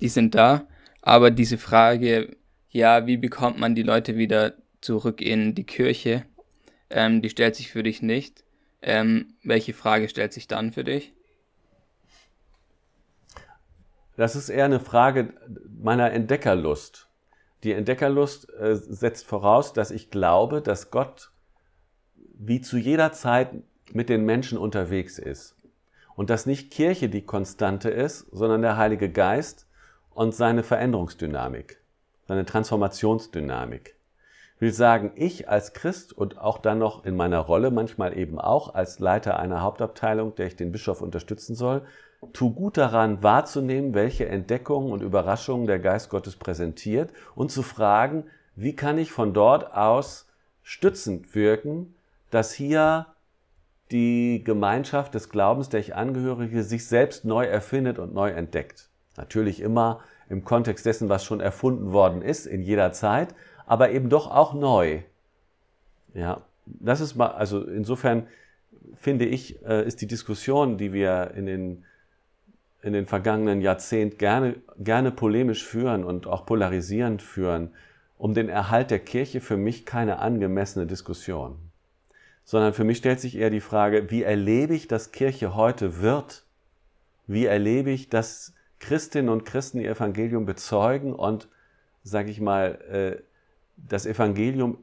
die 0.00 0.08
sind 0.08 0.36
da, 0.36 0.68
aber 1.06 1.30
diese 1.30 1.56
Frage, 1.56 2.36
ja, 2.68 3.06
wie 3.06 3.16
bekommt 3.16 3.60
man 3.60 3.76
die 3.76 3.84
Leute 3.84 4.16
wieder 4.16 4.54
zurück 4.80 5.20
in 5.20 5.54
die 5.54 5.62
Kirche, 5.62 6.24
ähm, 6.90 7.22
die 7.22 7.30
stellt 7.30 7.54
sich 7.54 7.70
für 7.70 7.84
dich 7.84 8.02
nicht. 8.02 8.42
Ähm, 8.82 9.34
welche 9.44 9.72
Frage 9.72 10.08
stellt 10.08 10.32
sich 10.32 10.48
dann 10.48 10.72
für 10.72 10.82
dich? 10.82 11.14
Das 14.16 14.34
ist 14.34 14.48
eher 14.48 14.64
eine 14.64 14.80
Frage 14.80 15.32
meiner 15.80 16.10
Entdeckerlust. 16.10 17.08
Die 17.62 17.70
Entdeckerlust 17.70 18.52
äh, 18.54 18.74
setzt 18.74 19.26
voraus, 19.26 19.72
dass 19.72 19.92
ich 19.92 20.10
glaube, 20.10 20.60
dass 20.60 20.90
Gott 20.90 21.30
wie 22.34 22.60
zu 22.60 22.78
jeder 22.78 23.12
Zeit 23.12 23.50
mit 23.92 24.08
den 24.08 24.24
Menschen 24.24 24.58
unterwegs 24.58 25.20
ist. 25.20 25.54
Und 26.16 26.30
dass 26.30 26.46
nicht 26.46 26.72
Kirche 26.72 27.08
die 27.08 27.22
Konstante 27.22 27.90
ist, 27.90 28.26
sondern 28.32 28.62
der 28.62 28.76
Heilige 28.76 29.08
Geist 29.08 29.65
und 30.16 30.34
seine 30.34 30.62
Veränderungsdynamik, 30.62 31.78
seine 32.26 32.46
Transformationsdynamik. 32.46 33.96
Ich 34.54 34.60
will 34.62 34.72
sagen, 34.72 35.12
ich 35.14 35.50
als 35.50 35.74
Christ 35.74 36.14
und 36.14 36.38
auch 36.38 36.56
dann 36.56 36.78
noch 36.78 37.04
in 37.04 37.16
meiner 37.16 37.40
Rolle, 37.40 37.70
manchmal 37.70 38.16
eben 38.16 38.40
auch 38.40 38.74
als 38.74 38.98
Leiter 38.98 39.38
einer 39.38 39.60
Hauptabteilung, 39.60 40.34
der 40.34 40.46
ich 40.46 40.56
den 40.56 40.72
Bischof 40.72 41.02
unterstützen 41.02 41.54
soll, 41.54 41.82
tu 42.32 42.54
gut 42.54 42.78
daran 42.78 43.22
wahrzunehmen, 43.22 43.92
welche 43.92 44.26
Entdeckungen 44.26 44.90
und 44.90 45.02
Überraschungen 45.02 45.66
der 45.66 45.80
Geist 45.80 46.08
Gottes 46.08 46.36
präsentiert 46.36 47.12
und 47.34 47.52
zu 47.52 47.62
fragen, 47.62 48.24
wie 48.54 48.74
kann 48.74 48.96
ich 48.96 49.12
von 49.12 49.34
dort 49.34 49.74
aus 49.74 50.26
stützend 50.62 51.34
wirken, 51.34 51.94
dass 52.30 52.54
hier 52.54 53.06
die 53.90 54.42
Gemeinschaft 54.42 55.12
des 55.12 55.28
Glaubens, 55.28 55.68
der 55.68 55.80
ich 55.80 55.94
angehöre, 55.94 56.48
sich 56.62 56.86
selbst 56.86 57.26
neu 57.26 57.44
erfindet 57.44 57.98
und 57.98 58.14
neu 58.14 58.30
entdeckt. 58.30 58.88
Natürlich 59.16 59.60
immer 59.60 60.00
im 60.28 60.44
Kontext 60.44 60.86
dessen, 60.86 61.08
was 61.08 61.24
schon 61.24 61.40
erfunden 61.40 61.92
worden 61.92 62.22
ist, 62.22 62.46
in 62.46 62.62
jeder 62.62 62.92
Zeit, 62.92 63.34
aber 63.66 63.90
eben 63.90 64.08
doch 64.08 64.30
auch 64.30 64.54
neu. 64.54 65.00
Ja, 66.14 66.42
das 66.66 67.00
ist 67.00 67.14
mal, 67.14 67.28
also 67.28 67.62
insofern 67.62 68.26
finde 68.98 69.26
ich, 69.26 69.64
äh, 69.64 69.86
ist 69.86 70.00
die 70.00 70.06
Diskussion, 70.06 70.78
die 70.78 70.92
wir 70.92 71.32
in 71.34 71.46
den, 71.46 71.84
in 72.82 72.92
den 72.92 73.06
vergangenen 73.06 73.60
Jahrzehnten 73.60 74.18
gerne, 74.18 74.56
gerne 74.78 75.10
polemisch 75.10 75.64
führen 75.64 76.04
und 76.04 76.26
auch 76.26 76.46
polarisierend 76.46 77.22
führen, 77.22 77.70
um 78.18 78.34
den 78.34 78.48
Erhalt 78.48 78.90
der 78.90 78.98
Kirche 78.98 79.40
für 79.40 79.56
mich 79.56 79.84
keine 79.84 80.18
angemessene 80.18 80.86
Diskussion. 80.86 81.58
Sondern 82.44 82.72
für 82.72 82.84
mich 82.84 82.98
stellt 82.98 83.20
sich 83.20 83.36
eher 83.36 83.50
die 83.50 83.60
Frage, 83.60 84.10
wie 84.10 84.22
erlebe 84.22 84.74
ich, 84.74 84.88
dass 84.88 85.12
Kirche 85.12 85.54
heute 85.54 86.00
wird? 86.00 86.44
Wie 87.26 87.46
erlebe 87.46 87.90
ich, 87.90 88.08
dass 88.08 88.54
Christinnen 88.78 89.30
und 89.30 89.44
Christen 89.44 89.80
ihr 89.80 89.90
Evangelium 89.90 90.46
bezeugen 90.46 91.12
und, 91.12 91.48
sage 92.02 92.30
ich 92.30 92.40
mal, 92.40 92.78
äh, 92.90 93.22
das 93.76 94.06
Evangelium 94.06 94.78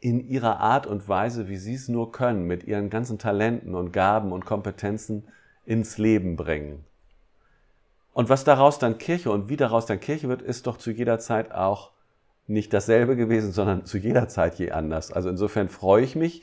in 0.00 0.26
ihrer 0.26 0.60
Art 0.60 0.86
und 0.86 1.08
Weise, 1.08 1.48
wie 1.48 1.56
sie 1.56 1.74
es 1.74 1.88
nur 1.88 2.10
können, 2.12 2.46
mit 2.46 2.64
ihren 2.64 2.90
ganzen 2.90 3.18
Talenten 3.18 3.74
und 3.74 3.92
Gaben 3.92 4.32
und 4.32 4.46
Kompetenzen 4.46 5.24
ins 5.66 5.98
Leben 5.98 6.36
bringen. 6.36 6.84
Und 8.12 8.28
was 8.28 8.44
daraus 8.44 8.78
dann 8.78 8.98
Kirche 8.98 9.30
und 9.30 9.48
wie 9.48 9.56
daraus 9.56 9.86
dann 9.86 10.00
Kirche 10.00 10.28
wird, 10.28 10.42
ist 10.42 10.66
doch 10.66 10.78
zu 10.78 10.90
jeder 10.90 11.18
Zeit 11.18 11.52
auch 11.52 11.92
nicht 12.46 12.72
dasselbe 12.72 13.14
gewesen, 13.14 13.52
sondern 13.52 13.84
zu 13.84 13.98
jeder 13.98 14.28
Zeit 14.28 14.56
je 14.56 14.72
anders. 14.72 15.12
Also 15.12 15.28
insofern 15.28 15.68
freue 15.68 16.02
ich 16.02 16.16
mich, 16.16 16.42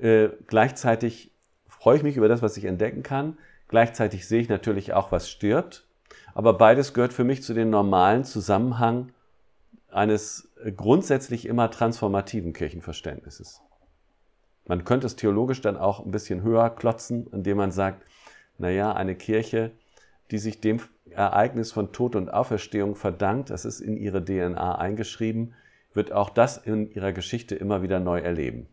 äh, 0.00 0.28
gleichzeitig 0.46 1.32
freue 1.68 1.96
ich 1.96 2.02
mich 2.02 2.16
über 2.16 2.28
das, 2.28 2.40
was 2.40 2.56
ich 2.56 2.64
entdecken 2.64 3.02
kann. 3.02 3.36
Gleichzeitig 3.68 4.26
sehe 4.26 4.40
ich 4.40 4.48
natürlich 4.48 4.92
auch, 4.94 5.12
was 5.12 5.28
stirbt. 5.28 5.85
Aber 6.36 6.52
beides 6.52 6.92
gehört 6.92 7.14
für 7.14 7.24
mich 7.24 7.42
zu 7.42 7.54
dem 7.54 7.70
normalen 7.70 8.22
Zusammenhang 8.22 9.10
eines 9.90 10.50
grundsätzlich 10.76 11.46
immer 11.46 11.70
transformativen 11.70 12.52
Kirchenverständnisses. 12.52 13.62
Man 14.66 14.84
könnte 14.84 15.06
es 15.06 15.16
theologisch 15.16 15.62
dann 15.62 15.78
auch 15.78 16.04
ein 16.04 16.10
bisschen 16.10 16.42
höher 16.42 16.68
klotzen, 16.68 17.26
indem 17.32 17.56
man 17.56 17.70
sagt, 17.72 18.04
naja, 18.58 18.92
eine 18.92 19.14
Kirche, 19.14 19.70
die 20.30 20.36
sich 20.36 20.60
dem 20.60 20.80
Ereignis 21.08 21.72
von 21.72 21.94
Tod 21.94 22.14
und 22.14 22.28
Auferstehung 22.28 22.96
verdankt, 22.96 23.48
das 23.48 23.64
ist 23.64 23.80
in 23.80 23.96
ihre 23.96 24.22
DNA 24.22 24.76
eingeschrieben, 24.76 25.54
wird 25.94 26.12
auch 26.12 26.28
das 26.28 26.58
in 26.58 26.90
ihrer 26.90 27.14
Geschichte 27.14 27.54
immer 27.54 27.80
wieder 27.80 27.98
neu 27.98 28.18
erleben. 28.20 28.68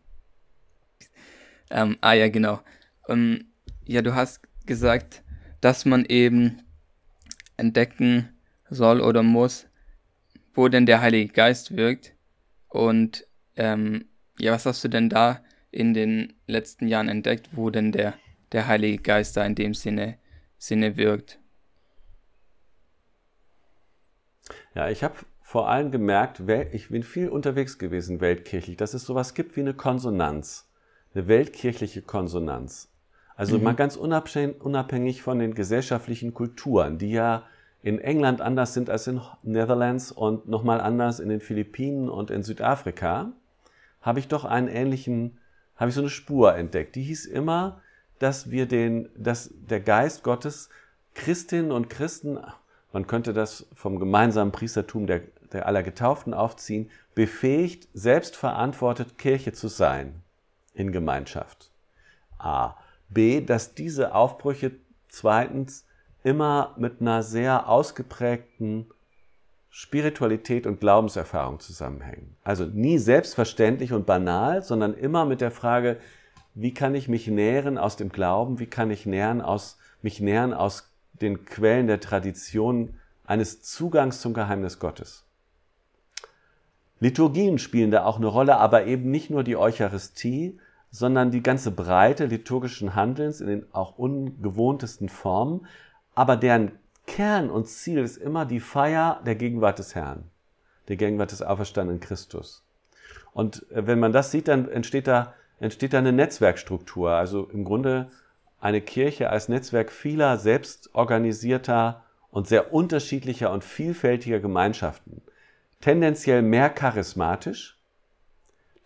Ähm, 1.70 1.96
ah 2.02 2.12
ja, 2.12 2.28
genau. 2.28 2.60
Ähm, 3.08 3.46
ja, 3.86 4.02
du 4.02 4.14
hast 4.14 4.42
gesagt, 4.66 5.22
dass 5.62 5.86
man 5.86 6.04
eben 6.04 6.60
entdecken 7.56 8.28
soll 8.70 9.00
oder 9.00 9.22
muss, 9.22 9.66
wo 10.54 10.68
denn 10.68 10.86
der 10.86 11.00
Heilige 11.00 11.32
Geist 11.32 11.76
wirkt. 11.76 12.14
Und 12.68 13.26
ähm, 13.56 14.06
ja, 14.38 14.52
was 14.52 14.66
hast 14.66 14.82
du 14.84 14.88
denn 14.88 15.08
da 15.08 15.42
in 15.70 15.94
den 15.94 16.34
letzten 16.46 16.88
Jahren 16.88 17.08
entdeckt, 17.08 17.50
wo 17.52 17.70
denn 17.70 17.92
der, 17.92 18.14
der 18.52 18.66
Heilige 18.66 19.02
Geist 19.02 19.36
da 19.36 19.44
in 19.44 19.54
dem 19.54 19.74
Sinne, 19.74 20.18
Sinne 20.58 20.96
wirkt? 20.96 21.38
Ja, 24.74 24.88
ich 24.88 25.02
habe 25.04 25.14
vor 25.40 25.68
allem 25.68 25.90
gemerkt, 25.90 26.42
ich 26.72 26.88
bin 26.88 27.02
viel 27.02 27.28
unterwegs 27.28 27.78
gewesen 27.78 28.20
weltkirchlich, 28.20 28.76
dass 28.76 28.94
es 28.94 29.04
sowas 29.04 29.34
gibt 29.34 29.56
wie 29.56 29.60
eine 29.60 29.74
Konsonanz, 29.74 30.68
eine 31.14 31.28
weltkirchliche 31.28 32.02
Konsonanz. 32.02 32.93
Also 33.36 33.58
mhm. 33.58 33.64
mal 33.64 33.74
ganz 33.74 33.96
unabhängig 33.96 35.22
von 35.22 35.38
den 35.38 35.54
gesellschaftlichen 35.54 36.34
Kulturen, 36.34 36.98
die 36.98 37.10
ja 37.10 37.44
in 37.82 37.98
England 37.98 38.40
anders 38.40 38.72
sind 38.72 38.88
als 38.88 39.06
in 39.06 39.20
Netherlands 39.42 40.10
und 40.10 40.48
nochmal 40.48 40.80
anders 40.80 41.20
in 41.20 41.28
den 41.28 41.40
Philippinen 41.40 42.08
und 42.08 42.30
in 42.30 42.42
Südafrika, 42.42 43.32
habe 44.00 44.18
ich 44.20 44.28
doch 44.28 44.44
einen 44.44 44.68
ähnlichen, 44.68 45.38
habe 45.76 45.90
ich 45.90 45.94
so 45.94 46.00
eine 46.00 46.10
Spur 46.10 46.54
entdeckt. 46.54 46.94
Die 46.94 47.02
hieß 47.02 47.26
immer, 47.26 47.82
dass 48.18 48.50
wir 48.50 48.66
den, 48.66 49.10
dass 49.16 49.50
der 49.52 49.80
Geist 49.80 50.22
Gottes 50.22 50.70
Christinnen 51.14 51.72
und 51.72 51.90
Christen, 51.90 52.38
man 52.92 53.06
könnte 53.06 53.32
das 53.32 53.66
vom 53.74 53.98
gemeinsamen 53.98 54.52
Priestertum 54.52 55.06
der, 55.06 55.22
der 55.52 55.66
aller 55.66 55.82
Getauften 55.82 56.32
aufziehen, 56.32 56.90
befähigt, 57.14 57.88
selbstverantwortet 57.92 59.18
Kirche 59.18 59.52
zu 59.52 59.68
sein 59.68 60.22
in 60.72 60.90
Gemeinschaft. 60.90 61.70
A. 62.38 62.76
B. 63.14 63.40
Dass 63.40 63.74
diese 63.74 64.14
Aufbrüche 64.14 64.72
zweitens 65.08 65.86
immer 66.24 66.74
mit 66.76 67.00
einer 67.00 67.22
sehr 67.22 67.68
ausgeprägten 67.68 68.86
Spiritualität 69.70 70.66
und 70.66 70.80
Glaubenserfahrung 70.80 71.58
zusammenhängen. 71.60 72.36
Also 72.44 72.64
nie 72.64 72.98
selbstverständlich 72.98 73.92
und 73.92 74.06
banal, 74.06 74.62
sondern 74.62 74.94
immer 74.94 75.24
mit 75.24 75.40
der 75.40 75.50
Frage, 75.50 75.98
wie 76.54 76.72
kann 76.72 76.94
ich 76.94 77.08
mich 77.08 77.26
nähren 77.26 77.78
aus 77.78 77.96
dem 77.96 78.10
Glauben, 78.10 78.60
wie 78.60 78.66
kann 78.66 78.90
ich 78.90 79.06
nähren 79.06 79.40
aus, 79.40 79.78
mich 80.00 80.20
nähern 80.20 80.54
aus 80.54 80.90
den 81.12 81.44
Quellen 81.44 81.88
der 81.88 82.00
Tradition 82.00 82.94
eines 83.24 83.62
Zugangs 83.62 84.20
zum 84.20 84.34
Geheimnis 84.34 84.78
Gottes. 84.78 85.24
Liturgien 87.00 87.58
spielen 87.58 87.90
da 87.90 88.04
auch 88.04 88.18
eine 88.18 88.28
Rolle, 88.28 88.56
aber 88.56 88.86
eben 88.86 89.10
nicht 89.10 89.30
nur 89.30 89.42
die 89.42 89.56
Eucharistie, 89.56 90.58
sondern 90.94 91.32
die 91.32 91.42
ganze 91.42 91.72
Breite 91.72 92.26
liturgischen 92.26 92.94
Handelns 92.94 93.40
in 93.40 93.48
den 93.48 93.66
auch 93.72 93.98
ungewohntesten 93.98 95.08
Formen, 95.08 95.66
aber 96.14 96.36
deren 96.36 96.70
Kern 97.08 97.50
und 97.50 97.66
Ziel 97.66 97.98
ist 97.98 98.16
immer 98.16 98.46
die 98.46 98.60
Feier 98.60 99.20
der 99.26 99.34
Gegenwart 99.34 99.80
des 99.80 99.96
Herrn, 99.96 100.30
der 100.86 100.94
Gegenwart 100.94 101.32
des 101.32 101.42
auferstandenen 101.42 101.98
Christus. 101.98 102.62
Und 103.32 103.68
äh, 103.72 103.88
wenn 103.88 103.98
man 103.98 104.12
das 104.12 104.30
sieht, 104.30 104.46
dann 104.46 104.70
entsteht 104.70 105.08
da, 105.08 105.34
entsteht 105.58 105.94
da 105.94 105.98
eine 105.98 106.12
Netzwerkstruktur, 106.12 107.10
also 107.10 107.50
im 107.52 107.64
Grunde 107.64 108.06
eine 108.60 108.80
Kirche 108.80 109.30
als 109.30 109.48
Netzwerk 109.48 109.90
vieler 109.90 110.38
selbstorganisierter 110.38 112.04
und 112.30 112.46
sehr 112.46 112.72
unterschiedlicher 112.72 113.50
und 113.50 113.64
vielfältiger 113.64 114.38
Gemeinschaften. 114.38 115.22
Tendenziell 115.80 116.42
mehr 116.42 116.70
charismatisch, 116.70 117.76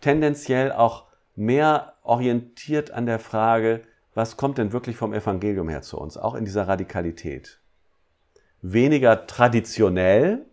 tendenziell 0.01 0.73
auch 0.73 1.09
mehr 1.39 1.95
orientiert 2.09 2.91
an 2.91 3.07
der 3.07 3.19
Frage, 3.19 3.83
was 4.15 4.37
kommt 4.37 4.59
denn 4.59 4.73
wirklich 4.73 4.97
vom 4.97 5.13
Evangelium 5.13 5.69
her 5.69 5.83
zu 5.83 5.99
uns, 5.99 6.17
auch 6.17 6.35
in 6.35 6.45
dieser 6.45 6.67
Radikalität. 6.67 7.61
Weniger 8.63 9.27
traditionell, 9.27 10.47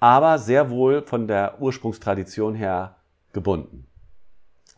aber 0.00 0.38
sehr 0.38 0.70
wohl 0.70 1.02
von 1.02 1.26
der 1.26 1.60
Ursprungstradition 1.60 2.54
her 2.54 2.96
gebunden. 3.32 3.86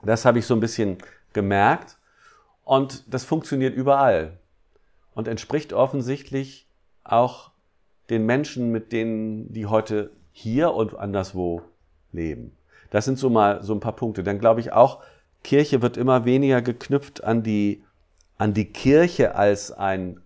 Das 0.02 0.24
habe 0.24 0.38
ich 0.38 0.46
so 0.46 0.54
ein 0.54 0.60
bisschen 0.60 0.98
gemerkt 1.32 1.98
und 2.64 3.12
das 3.12 3.24
funktioniert 3.24 3.76
überall 3.76 4.38
und 5.14 5.28
entspricht 5.28 5.72
offensichtlich 5.72 6.66
auch 7.04 7.50
den 8.10 8.24
Menschen, 8.24 8.72
mit 8.72 8.90
denen 8.90 9.52
die 9.52 9.66
heute 9.66 10.10
hier 10.32 10.72
und 10.72 10.96
anderswo 10.96 11.62
leben. 12.12 12.56
Das 12.90 13.04
sind 13.04 13.18
so 13.18 13.28
mal 13.28 13.62
so 13.62 13.74
ein 13.74 13.80
paar 13.80 13.96
Punkte. 13.96 14.22
Dann 14.22 14.38
glaube 14.38 14.60
ich 14.60 14.72
auch, 14.72 15.02
Kirche 15.42 15.82
wird 15.82 15.96
immer 15.96 16.24
weniger 16.24 16.62
geknüpft 16.62 17.24
an 17.24 17.42
die, 17.42 17.84
an 18.36 18.54
die 18.54 18.72
Kirche 18.72 19.34
als 19.34 19.72
ein 19.72 20.20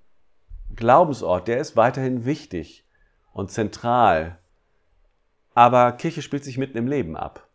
Glaubensort. 0.74 1.48
Der 1.48 1.58
ist 1.58 1.76
weiterhin 1.76 2.24
wichtig 2.24 2.84
und 3.32 3.50
zentral. 3.50 4.38
Aber 5.54 5.92
Kirche 5.92 6.22
spielt 6.22 6.44
sich 6.44 6.58
mitten 6.58 6.78
im 6.78 6.86
Leben 6.86 7.16
ab. 7.16 7.48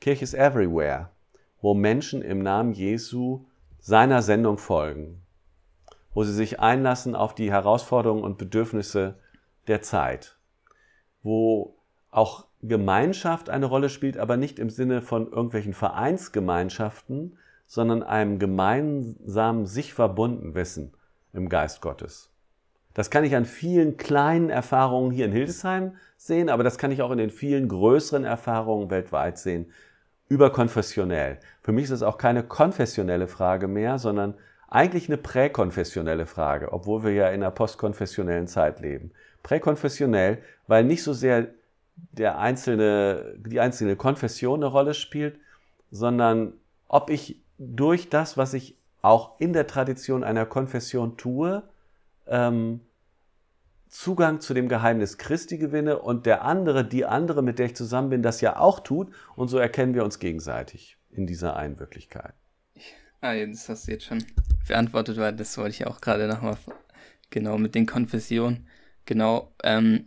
Kirche 0.00 0.24
ist 0.24 0.34
everywhere, 0.34 1.10
wo 1.60 1.74
Menschen 1.74 2.20
im 2.20 2.42
Namen 2.42 2.72
Jesu 2.72 3.46
seiner 3.80 4.22
Sendung 4.22 4.58
folgen, 4.58 5.22
wo 6.12 6.24
sie 6.24 6.34
sich 6.34 6.60
einlassen 6.60 7.14
auf 7.14 7.34
die 7.34 7.50
Herausforderungen 7.50 8.22
und 8.22 8.38
Bedürfnisse 8.38 9.18
der 9.66 9.82
Zeit, 9.82 10.36
wo 11.22 11.76
auch 12.10 12.46
Gemeinschaft 12.68 13.50
eine 13.50 13.66
Rolle 13.66 13.88
spielt, 13.88 14.16
aber 14.16 14.36
nicht 14.36 14.58
im 14.58 14.70
Sinne 14.70 15.02
von 15.02 15.30
irgendwelchen 15.30 15.74
Vereinsgemeinschaften, 15.74 17.36
sondern 17.66 18.02
einem 18.02 18.38
gemeinsamen 18.38 19.66
sich 19.66 19.94
verbunden 19.94 20.54
Wissen 20.54 20.92
im 21.32 21.48
Geist 21.48 21.80
Gottes. 21.80 22.30
Das 22.94 23.10
kann 23.10 23.24
ich 23.24 23.34
an 23.34 23.44
vielen 23.44 23.96
kleinen 23.96 24.50
Erfahrungen 24.50 25.10
hier 25.10 25.26
in 25.26 25.32
Hildesheim 25.32 25.96
sehen, 26.16 26.48
aber 26.48 26.62
das 26.62 26.78
kann 26.78 26.92
ich 26.92 27.02
auch 27.02 27.10
in 27.10 27.18
den 27.18 27.30
vielen 27.30 27.68
größeren 27.68 28.24
Erfahrungen 28.24 28.88
weltweit 28.90 29.36
sehen, 29.36 29.66
überkonfessionell. 30.28 31.38
Für 31.62 31.72
mich 31.72 31.84
ist 31.84 31.90
es 31.90 32.02
auch 32.02 32.18
keine 32.18 32.44
konfessionelle 32.44 33.26
Frage 33.26 33.66
mehr, 33.66 33.98
sondern 33.98 34.34
eigentlich 34.68 35.08
eine 35.08 35.18
präkonfessionelle 35.18 36.26
Frage, 36.26 36.72
obwohl 36.72 37.04
wir 37.04 37.12
ja 37.12 37.28
in 37.28 37.42
einer 37.42 37.50
postkonfessionellen 37.50 38.46
Zeit 38.46 38.80
leben. 38.80 39.10
Präkonfessionell, 39.42 40.38
weil 40.66 40.84
nicht 40.84 41.02
so 41.02 41.12
sehr 41.12 41.48
der 41.96 42.38
einzelne, 42.38 43.34
die 43.38 43.60
einzelne 43.60 43.96
Konfession 43.96 44.60
eine 44.60 44.66
Rolle 44.66 44.94
spielt, 44.94 45.38
sondern 45.90 46.54
ob 46.88 47.10
ich 47.10 47.42
durch 47.58 48.08
das, 48.08 48.36
was 48.36 48.54
ich 48.54 48.76
auch 49.02 49.38
in 49.38 49.52
der 49.52 49.66
Tradition 49.66 50.24
einer 50.24 50.46
Konfession 50.46 51.16
tue, 51.16 51.62
ähm, 52.26 52.80
Zugang 53.88 54.40
zu 54.40 54.54
dem 54.54 54.68
Geheimnis 54.68 55.18
Christi 55.18 55.56
gewinne 55.56 56.00
und 56.00 56.26
der 56.26 56.42
andere, 56.42 56.84
die 56.84 57.04
andere, 57.04 57.42
mit 57.42 57.60
der 57.60 57.66
ich 57.66 57.76
zusammen 57.76 58.10
bin, 58.10 58.22
das 58.22 58.40
ja 58.40 58.58
auch 58.58 58.80
tut. 58.80 59.12
Und 59.36 59.48
so 59.48 59.58
erkennen 59.58 59.94
wir 59.94 60.04
uns 60.04 60.18
gegenseitig 60.18 60.96
in 61.10 61.28
dieser 61.28 61.54
einen 61.54 61.78
Wirklichkeit. 61.78 62.34
Ah, 63.20 63.34
das 63.36 63.68
hast 63.68 63.86
du 63.86 63.92
jetzt 63.92 64.06
schon 64.06 64.24
beantwortet, 64.66 65.16
weil 65.16 65.36
das 65.36 65.56
wollte 65.58 65.70
ich 65.70 65.86
auch 65.86 66.00
gerade 66.00 66.26
nochmal 66.26 66.56
genau 67.30 67.56
mit 67.56 67.74
den 67.74 67.86
Konfessionen. 67.86 68.66
Genau. 69.04 69.52
Ähm, 69.62 70.06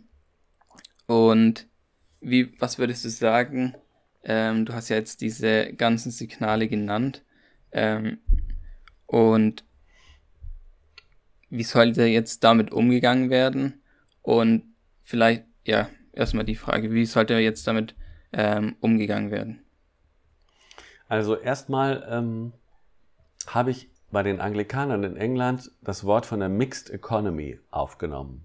und 1.06 1.67
wie, 2.20 2.58
was 2.60 2.78
würdest 2.78 3.04
du 3.04 3.10
sagen? 3.10 3.74
Ähm, 4.24 4.66
du 4.66 4.72
hast 4.72 4.88
ja 4.88 4.96
jetzt 4.96 5.20
diese 5.20 5.72
ganzen 5.74 6.10
Signale 6.10 6.68
genannt. 6.68 7.24
Ähm, 7.72 8.18
und 9.06 9.64
wie 11.50 11.62
sollte 11.62 12.04
jetzt 12.04 12.44
damit 12.44 12.72
umgegangen 12.72 13.30
werden? 13.30 13.82
Und 14.22 14.74
vielleicht, 15.04 15.44
ja, 15.64 15.88
erstmal 16.12 16.44
die 16.44 16.56
Frage, 16.56 16.92
wie 16.92 17.06
sollte 17.06 17.34
jetzt 17.34 17.66
damit 17.66 17.94
ähm, 18.32 18.76
umgegangen 18.80 19.30
werden? 19.30 19.62
Also 21.08 21.36
erstmal 21.36 22.06
ähm, 22.10 22.52
habe 23.46 23.70
ich 23.70 23.88
bei 24.10 24.22
den 24.22 24.40
Anglikanern 24.40 25.04
in 25.04 25.16
England 25.16 25.70
das 25.80 26.04
Wort 26.04 26.26
von 26.26 26.40
der 26.40 26.48
Mixed 26.48 26.90
Economy 26.90 27.58
aufgenommen. 27.70 28.44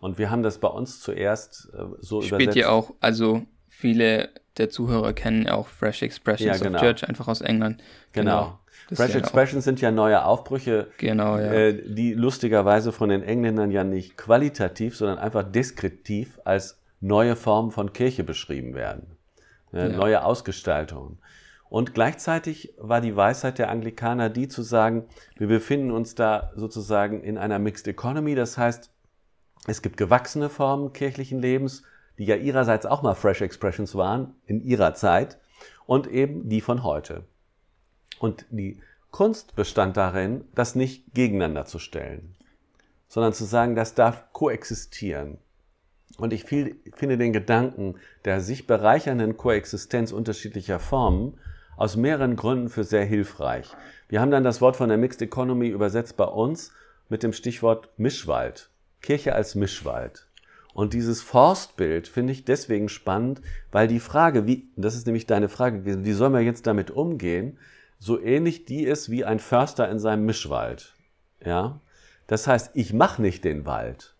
Und 0.00 0.18
wir 0.18 0.30
haben 0.30 0.42
das 0.42 0.58
bei 0.58 0.68
uns 0.68 1.00
zuerst 1.00 1.68
äh, 1.72 1.82
so 2.00 2.22
Spielt 2.22 2.42
übersetzt. 2.42 2.56
ihr 2.56 2.72
auch, 2.72 2.94
also 3.00 3.42
viele 3.68 4.30
der 4.58 4.70
Zuhörer 4.70 5.12
kennen 5.12 5.48
auch 5.48 5.68
Fresh 5.68 6.02
Expressions 6.02 6.58
ja, 6.58 6.64
genau. 6.64 6.78
of 6.78 6.84
Church, 6.84 7.08
einfach 7.08 7.28
aus 7.28 7.40
England. 7.40 7.82
Genau. 8.12 8.58
genau. 8.88 8.96
Fresh 8.96 9.14
ja 9.14 9.20
Expressions 9.20 9.64
sind 9.64 9.80
ja 9.80 9.90
neue 9.90 10.24
Aufbrüche, 10.24 10.88
genau, 10.96 11.36
ja. 11.36 11.52
äh, 11.52 11.82
die 11.86 12.14
lustigerweise 12.14 12.90
von 12.90 13.10
den 13.10 13.22
Engländern 13.22 13.70
ja 13.70 13.84
nicht 13.84 14.16
qualitativ, 14.16 14.96
sondern 14.96 15.18
einfach 15.18 15.44
deskriptiv 15.44 16.40
als 16.44 16.80
neue 17.00 17.36
Formen 17.36 17.70
von 17.70 17.92
Kirche 17.92 18.24
beschrieben 18.24 18.74
werden. 18.74 19.16
Äh, 19.72 19.90
ja. 19.90 19.96
Neue 19.96 20.24
Ausgestaltungen. 20.24 21.18
Und 21.68 21.92
gleichzeitig 21.92 22.72
war 22.78 23.02
die 23.02 23.14
Weisheit 23.14 23.58
der 23.58 23.68
Anglikaner 23.68 24.30
die 24.30 24.48
zu 24.48 24.62
sagen, 24.62 25.04
wir 25.36 25.48
befinden 25.48 25.90
uns 25.90 26.14
da 26.14 26.50
sozusagen 26.56 27.22
in 27.22 27.36
einer 27.36 27.58
Mixed 27.58 27.86
Economy, 27.86 28.34
das 28.34 28.56
heißt, 28.56 28.90
es 29.68 29.82
gibt 29.82 29.98
gewachsene 29.98 30.48
Formen 30.48 30.92
kirchlichen 30.94 31.40
Lebens, 31.40 31.82
die 32.16 32.24
ja 32.24 32.36
ihrerseits 32.36 32.86
auch 32.86 33.02
mal 33.02 33.14
Fresh 33.14 33.42
Expressions 33.42 33.94
waren 33.94 34.34
in 34.46 34.62
ihrer 34.64 34.94
Zeit 34.94 35.38
und 35.86 36.06
eben 36.06 36.48
die 36.48 36.62
von 36.62 36.82
heute. 36.82 37.24
Und 38.18 38.46
die 38.50 38.80
Kunst 39.10 39.54
bestand 39.56 39.96
darin, 39.96 40.44
das 40.54 40.74
nicht 40.74 41.14
gegeneinander 41.14 41.66
zu 41.66 41.78
stellen, 41.78 42.34
sondern 43.08 43.34
zu 43.34 43.44
sagen, 43.44 43.74
das 43.74 43.94
darf 43.94 44.32
koexistieren. 44.32 45.38
Und 46.16 46.32
ich 46.32 46.44
viel, 46.44 46.80
finde 46.94 47.18
den 47.18 47.34
Gedanken 47.34 47.96
der 48.24 48.40
sich 48.40 48.66
bereichernden 48.66 49.36
Koexistenz 49.36 50.12
unterschiedlicher 50.12 50.78
Formen 50.78 51.38
aus 51.76 51.96
mehreren 51.96 52.36
Gründen 52.36 52.70
für 52.70 52.84
sehr 52.84 53.04
hilfreich. 53.04 53.76
Wir 54.08 54.20
haben 54.22 54.30
dann 54.30 54.44
das 54.44 54.60
Wort 54.62 54.76
von 54.76 54.88
der 54.88 54.98
Mixed 54.98 55.20
Economy 55.20 55.68
übersetzt 55.68 56.16
bei 56.16 56.24
uns 56.24 56.72
mit 57.10 57.22
dem 57.22 57.34
Stichwort 57.34 57.90
Mischwald. 57.98 58.70
Kirche 59.00 59.34
als 59.34 59.54
Mischwald. 59.54 60.26
Und 60.74 60.92
dieses 60.92 61.22
Forstbild 61.22 62.06
finde 62.06 62.32
ich 62.32 62.44
deswegen 62.44 62.88
spannend, 62.88 63.40
weil 63.72 63.88
die 63.88 64.00
Frage, 64.00 64.46
wie, 64.46 64.68
das 64.76 64.94
ist 64.94 65.06
nämlich 65.06 65.26
deine 65.26 65.48
Frage 65.48 65.80
gewesen, 65.80 66.04
wie 66.04 66.12
soll 66.12 66.30
man 66.30 66.44
jetzt 66.44 66.66
damit 66.66 66.90
umgehen, 66.90 67.58
so 67.98 68.20
ähnlich 68.20 68.64
die 68.64 68.84
ist 68.84 69.10
wie 69.10 69.24
ein 69.24 69.40
Förster 69.40 69.88
in 69.90 69.98
seinem 69.98 70.24
Mischwald. 70.24 70.94
Ja? 71.44 71.80
Das 72.28 72.46
heißt, 72.46 72.70
ich 72.74 72.92
mache 72.92 73.20
nicht 73.20 73.44
den 73.44 73.66
Wald. 73.66 74.14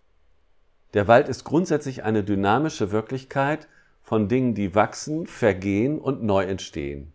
Der 0.94 1.06
Wald 1.06 1.28
ist 1.28 1.44
grundsätzlich 1.44 2.02
eine 2.02 2.24
dynamische 2.24 2.90
Wirklichkeit 2.90 3.68
von 4.02 4.28
Dingen, 4.28 4.54
die 4.54 4.74
wachsen, 4.74 5.26
vergehen 5.26 5.98
und 5.98 6.22
neu 6.22 6.44
entstehen. 6.44 7.12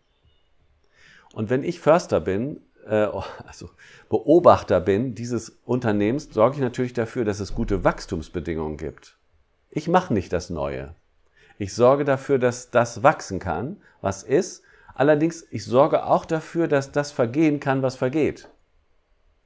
Und 1.33 1.49
wenn 1.49 1.63
ich 1.63 1.79
Förster 1.79 2.21
bin, 2.21 2.61
äh, 2.87 3.07
also 3.45 3.69
Beobachter 4.09 4.79
bin 4.79 5.15
dieses 5.15 5.57
Unternehmens, 5.65 6.29
sorge 6.31 6.55
ich 6.55 6.61
natürlich 6.61 6.93
dafür, 6.93 7.25
dass 7.25 7.39
es 7.39 7.55
gute 7.55 7.83
Wachstumsbedingungen 7.83 8.77
gibt. 8.77 9.17
Ich 9.69 9.87
mache 9.87 10.13
nicht 10.13 10.31
das 10.33 10.49
Neue. 10.49 10.95
Ich 11.57 11.73
sorge 11.73 12.05
dafür, 12.05 12.39
dass 12.39 12.71
das 12.71 13.03
wachsen 13.03 13.39
kann, 13.39 13.77
was 14.01 14.23
ist, 14.23 14.63
Allerdings, 14.95 15.45
ich 15.49 15.65
sorge 15.65 16.05
auch 16.05 16.25
dafür, 16.25 16.67
dass 16.67 16.91
das 16.91 17.11
vergehen 17.11 17.59
kann, 17.59 17.81
was 17.81 17.95
vergeht. 17.95 18.49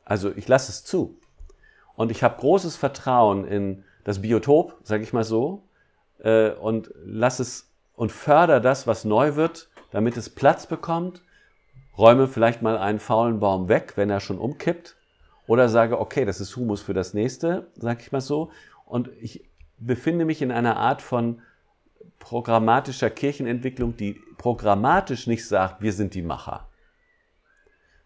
Also 0.03 0.31
ich 0.35 0.47
lasse 0.47 0.71
es 0.71 0.83
zu. 0.83 1.19
Und 1.95 2.11
ich 2.11 2.23
habe 2.23 2.39
großes 2.39 2.75
Vertrauen 2.75 3.45
in 3.45 3.83
das 4.03 4.21
Biotop, 4.21 4.77
sage 4.83 5.03
ich 5.03 5.13
mal 5.13 5.23
so, 5.23 5.63
äh, 6.19 6.51
und 6.51 6.91
lasse 7.03 7.43
es 7.43 7.71
und 7.95 8.11
fördere 8.11 8.61
das, 8.61 8.85
was 8.85 9.05
neu 9.05 9.35
wird, 9.35 9.69
damit 9.91 10.17
es 10.17 10.29
Platz 10.29 10.67
bekommt. 10.67 11.23
Räume 11.97 12.27
vielleicht 12.27 12.61
mal 12.61 12.77
einen 12.77 12.99
faulen 12.99 13.39
Baum 13.39 13.69
weg, 13.69 13.93
wenn 13.95 14.09
er 14.09 14.19
schon 14.19 14.37
umkippt. 14.37 14.95
Oder 15.47 15.69
sage, 15.69 15.99
okay, 15.99 16.25
das 16.25 16.41
ist 16.41 16.55
Humus 16.55 16.81
für 16.81 16.93
das 16.93 17.13
nächste, 17.13 17.67
sage 17.75 18.01
ich 18.01 18.11
mal 18.11 18.21
so. 18.21 18.51
Und 18.85 19.09
ich 19.21 19.49
befinde 19.77 20.25
mich 20.25 20.41
in 20.41 20.51
einer 20.51 20.77
Art 20.77 21.01
von 21.01 21.41
programmatischer 22.19 23.09
Kirchenentwicklung, 23.09 23.95
die 23.95 24.19
programmatisch 24.37 25.27
nicht 25.27 25.47
sagt, 25.47 25.81
wir 25.81 25.93
sind 25.93 26.13
die 26.13 26.21
Macher, 26.21 26.67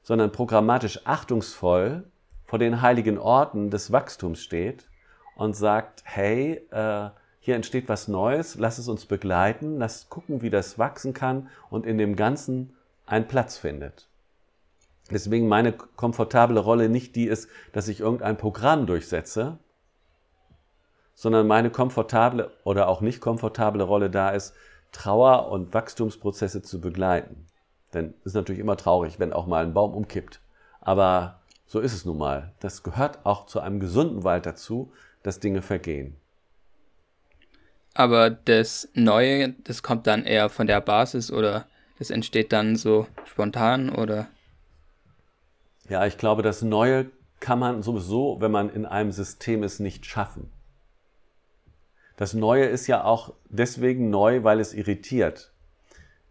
sondern 0.04 0.32
programmatisch 0.32 1.06
achtungsvoll 1.06 2.04
vor 2.46 2.60
den 2.60 2.82
heiligen 2.82 3.18
Orten 3.18 3.70
des 3.70 3.92
Wachstums 3.92 4.42
steht 4.42 4.90
und 5.36 5.56
sagt, 5.56 6.04
hey, 6.04 6.62
äh, 6.72 7.10
hier 7.40 7.56
entsteht 7.56 7.90
was 7.90 8.08
Neues, 8.08 8.56
lass 8.56 8.78
es 8.78 8.88
uns 8.88 9.06
begleiten, 9.06 9.80
lass 9.80 10.10
gucken, 10.10 10.42
wie 10.42 10.50
das 10.50 10.78
wachsen 10.78 11.14
kann 11.14 11.50
und 11.70 11.86
in 11.86 11.98
dem 11.98 12.16
Ganzen 12.16 12.76
einen 13.12 13.28
Platz 13.28 13.58
findet. 13.58 14.08
Deswegen 15.12 15.48
meine 15.48 15.74
komfortable 15.74 16.60
Rolle 16.60 16.88
nicht 16.88 17.16
die 17.16 17.26
ist, 17.26 17.50
dass 17.74 17.90
ich 17.90 18.00
irgendein 18.00 18.38
Programm 18.38 18.86
durchsetze, 18.86 19.58
sondern 21.14 21.48
meine 21.48 21.70
komfortable 21.70 22.52
oder 22.64 22.88
auch 22.88 23.02
nicht 23.02 23.20
komfortable 23.20 23.84
Rolle 23.84 24.10
da 24.10 24.30
ist, 24.30 24.54
Trauer 24.94 25.50
und 25.50 25.74
Wachstumsprozesse 25.74 26.62
zu 26.62 26.80
begleiten. 26.80 27.48
Denn 27.94 28.14
es 28.22 28.28
ist 28.28 28.36
natürlich 28.36 28.62
immer 28.62 28.78
traurig, 28.78 29.20
wenn 29.20 29.34
auch 29.34 29.48
mal 29.48 29.66
ein 29.66 29.74
Baum 29.74 29.94
umkippt. 29.94 30.40
Aber 30.80 31.42
so 31.66 31.80
ist 31.80 31.94
es 31.94 32.06
nun 32.06 32.18
mal. 32.18 32.54
Das 32.60 32.84
gehört 32.84 33.26
auch 33.26 33.46
zu 33.46 33.60
einem 33.60 33.80
gesunden 33.82 34.24
Wald 34.24 34.46
dazu, 34.46 34.94
dass 35.24 35.40
Dinge 35.40 35.62
vergehen. 35.62 36.16
Aber 37.94 38.30
das 38.30 38.88
Neue, 38.94 39.50
das 39.66 39.84
kommt 39.84 40.08
dann 40.08 40.24
eher 40.24 40.50
von 40.50 40.68
der 40.68 40.80
Basis 40.80 41.30
oder 41.30 41.66
das 42.02 42.10
entsteht 42.10 42.52
dann 42.52 42.78
so 42.78 43.06
spontan 43.26 43.92
oder? 43.92 44.28
Ja, 45.88 46.08
ich 46.08 46.18
glaube, 46.18 46.42
das 46.42 46.64
Neue 46.64 47.12
kann 47.40 47.60
man 47.60 47.84
sowieso, 47.84 48.42
wenn 48.42 48.50
man 48.50 48.72
in 48.72 48.88
einem 48.88 49.12
System 49.12 49.62
ist, 49.62 49.80
nicht 49.80 50.08
schaffen. 50.08 50.50
Das 52.18 52.34
Neue 52.34 52.66
ist 52.66 52.88
ja 52.88 53.04
auch 53.04 53.36
deswegen 53.50 54.10
neu, 54.10 54.44
weil 54.44 54.60
es 54.60 54.74
irritiert 54.74 55.54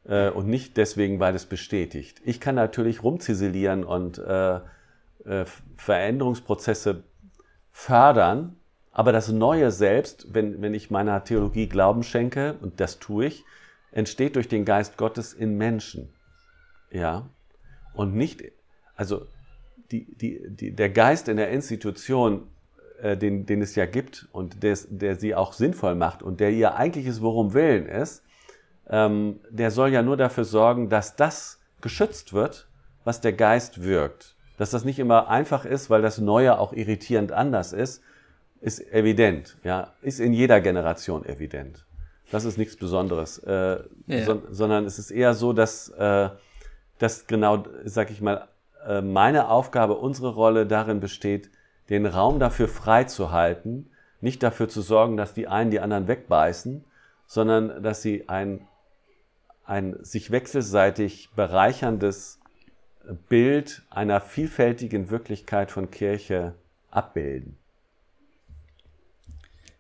äh, 0.07 0.31
und 0.31 0.49
nicht 0.49 0.77
deswegen, 0.77 1.21
weil 1.21 1.37
es 1.37 1.47
bestätigt. 1.47 2.21
Ich 2.25 2.41
kann 2.41 2.57
natürlich 2.57 3.05
rumziselieren 3.05 3.85
und 3.85 4.19
äh, 4.19 4.57
äh, 5.25 5.45
Veränderungsprozesse 5.77 7.05
fördern, 7.71 8.57
aber 8.91 9.13
das 9.13 9.29
Neue 9.29 9.71
selbst, 9.71 10.35
wenn, 10.35 10.63
wenn 10.63 10.75
ich 10.75 10.91
meiner 10.91 11.23
Theologie 11.23 11.69
Glauben 11.69 12.03
schenke, 12.03 12.57
und 12.61 12.81
das 12.81 12.99
tue 12.99 13.27
ich, 13.27 13.45
entsteht 13.93 14.37
durch 14.37 14.49
den 14.49 14.65
Geist 14.65 14.97
Gottes 14.97 15.33
in 15.33 15.57
Menschen. 15.57 16.09
Ja. 16.91 17.29
Und 17.95 18.15
nicht, 18.15 18.43
also 18.97 19.27
die, 19.91 20.05
die, 20.05 20.41
die, 20.49 20.71
der 20.73 20.91
Geist 20.91 21.29
in 21.29 21.37
der 21.37 21.51
Institution 21.51 22.47
äh, 23.03 23.17
den, 23.17 23.47
den 23.47 23.63
es 23.63 23.75
ja 23.77 23.87
gibt 23.87 24.29
und 24.33 24.63
des, 24.63 24.87
der 24.91 25.17
sie 25.17 25.35
auch 25.35 25.53
sinnvoll 25.53 25.95
macht 25.95 26.23
und 26.23 26.41
der 26.41 26.51
ihr 26.51 26.75
eigentliches 26.77 27.23
Worum 27.23 27.55
Willen 27.55 27.87
ist, 27.87 28.23
ähm, 28.89 29.41
der 29.49 29.71
soll 29.71 29.91
ja 29.91 30.03
nur 30.03 30.17
dafür 30.17 30.45
sorgen, 30.45 30.89
dass 30.89 31.17
das 31.17 31.61
geschützt 31.81 32.33
wird, 32.33 32.69
was 33.05 33.21
der 33.21 33.33
Geist 33.33 33.83
wirkt. 33.83 34.37
Dass 34.59 34.71
das 34.71 34.85
nicht 34.85 34.99
immer 34.99 35.29
einfach 35.29 35.65
ist, 35.65 35.89
weil 35.89 36.03
das 36.03 36.19
Neue 36.19 36.59
auch 36.59 36.73
irritierend 36.75 37.33
anders 37.33 37.73
ist, 37.73 38.03
ist 38.61 38.81
evident, 38.93 39.57
ja, 39.65 39.95
ist 40.03 40.21
in 40.21 40.35
jeder 40.35 40.61
Generation 40.61 41.25
evident. 41.25 41.87
Das 42.31 42.45
ist 42.45 42.59
nichts 42.59 42.77
Besonderes, 42.77 43.39
äh, 43.39 43.83
ja. 44.07 44.25
so, 44.25 44.43
sondern 44.51 44.85
es 44.85 44.99
ist 44.99 45.11
eher 45.11 45.35
so, 45.35 45.53
dass, 45.53 45.89
äh, 45.89 46.31
dass 46.99 47.27
genau, 47.27 47.65
sag 47.85 48.11
ich 48.11 48.21
mal, 48.21 48.49
äh, 48.87 49.01
meine 49.01 49.49
Aufgabe, 49.49 49.97
unsere 49.97 50.35
Rolle 50.35 50.67
darin 50.67 51.01
besteht, 51.01 51.51
den 51.89 52.07
Raum 52.07 52.39
dafür 52.39 52.69
freizuhalten, 52.69 53.91
nicht 54.21 54.43
dafür 54.43 54.69
zu 54.69 54.81
sorgen, 54.81 55.17
dass 55.17 55.35
die 55.35 55.49
einen 55.49 55.71
die 55.71 55.81
anderen 55.81 56.07
wegbeißen, 56.07 56.85
sondern 57.27 57.83
dass 57.83 58.03
sie 58.03 58.29
ein, 58.29 58.67
ein 59.65 59.97
sich 60.03 60.31
wechselseitig 60.31 61.31
bereicherndes 61.35 62.39
Bild 63.29 63.83
einer 63.91 64.21
vielfältigen 64.21 65.11
Wirklichkeit 65.11 65.71
von 65.71 65.91
Kirche 65.91 66.55
abbilden. 66.91 67.57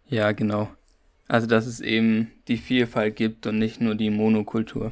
Ja, 0.06 0.32
genau. 0.32 0.68
Also 1.30 1.46
dass 1.46 1.66
es 1.66 1.80
eben 1.80 2.32
die 2.48 2.56
Vielfalt 2.56 3.14
gibt 3.14 3.46
und 3.46 3.56
nicht 3.56 3.80
nur 3.80 3.94
die 3.94 4.10
Monokultur. 4.10 4.90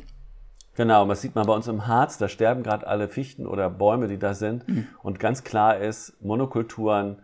Genau, 0.76 1.04
das 1.06 1.20
sieht 1.20 1.34
man 1.34 1.44
bei 1.48 1.52
uns 1.52 1.66
im 1.66 1.88
Harz, 1.88 2.16
da 2.16 2.28
sterben 2.28 2.62
gerade 2.62 2.86
alle 2.86 3.08
Fichten 3.08 3.44
oder 3.44 3.68
Bäume, 3.68 4.06
die 4.06 4.18
da 4.18 4.34
sind. 4.34 4.68
Mhm. 4.68 4.86
Und 5.02 5.18
ganz 5.18 5.42
klar 5.42 5.78
ist, 5.78 6.14
Monokulturen 6.22 7.16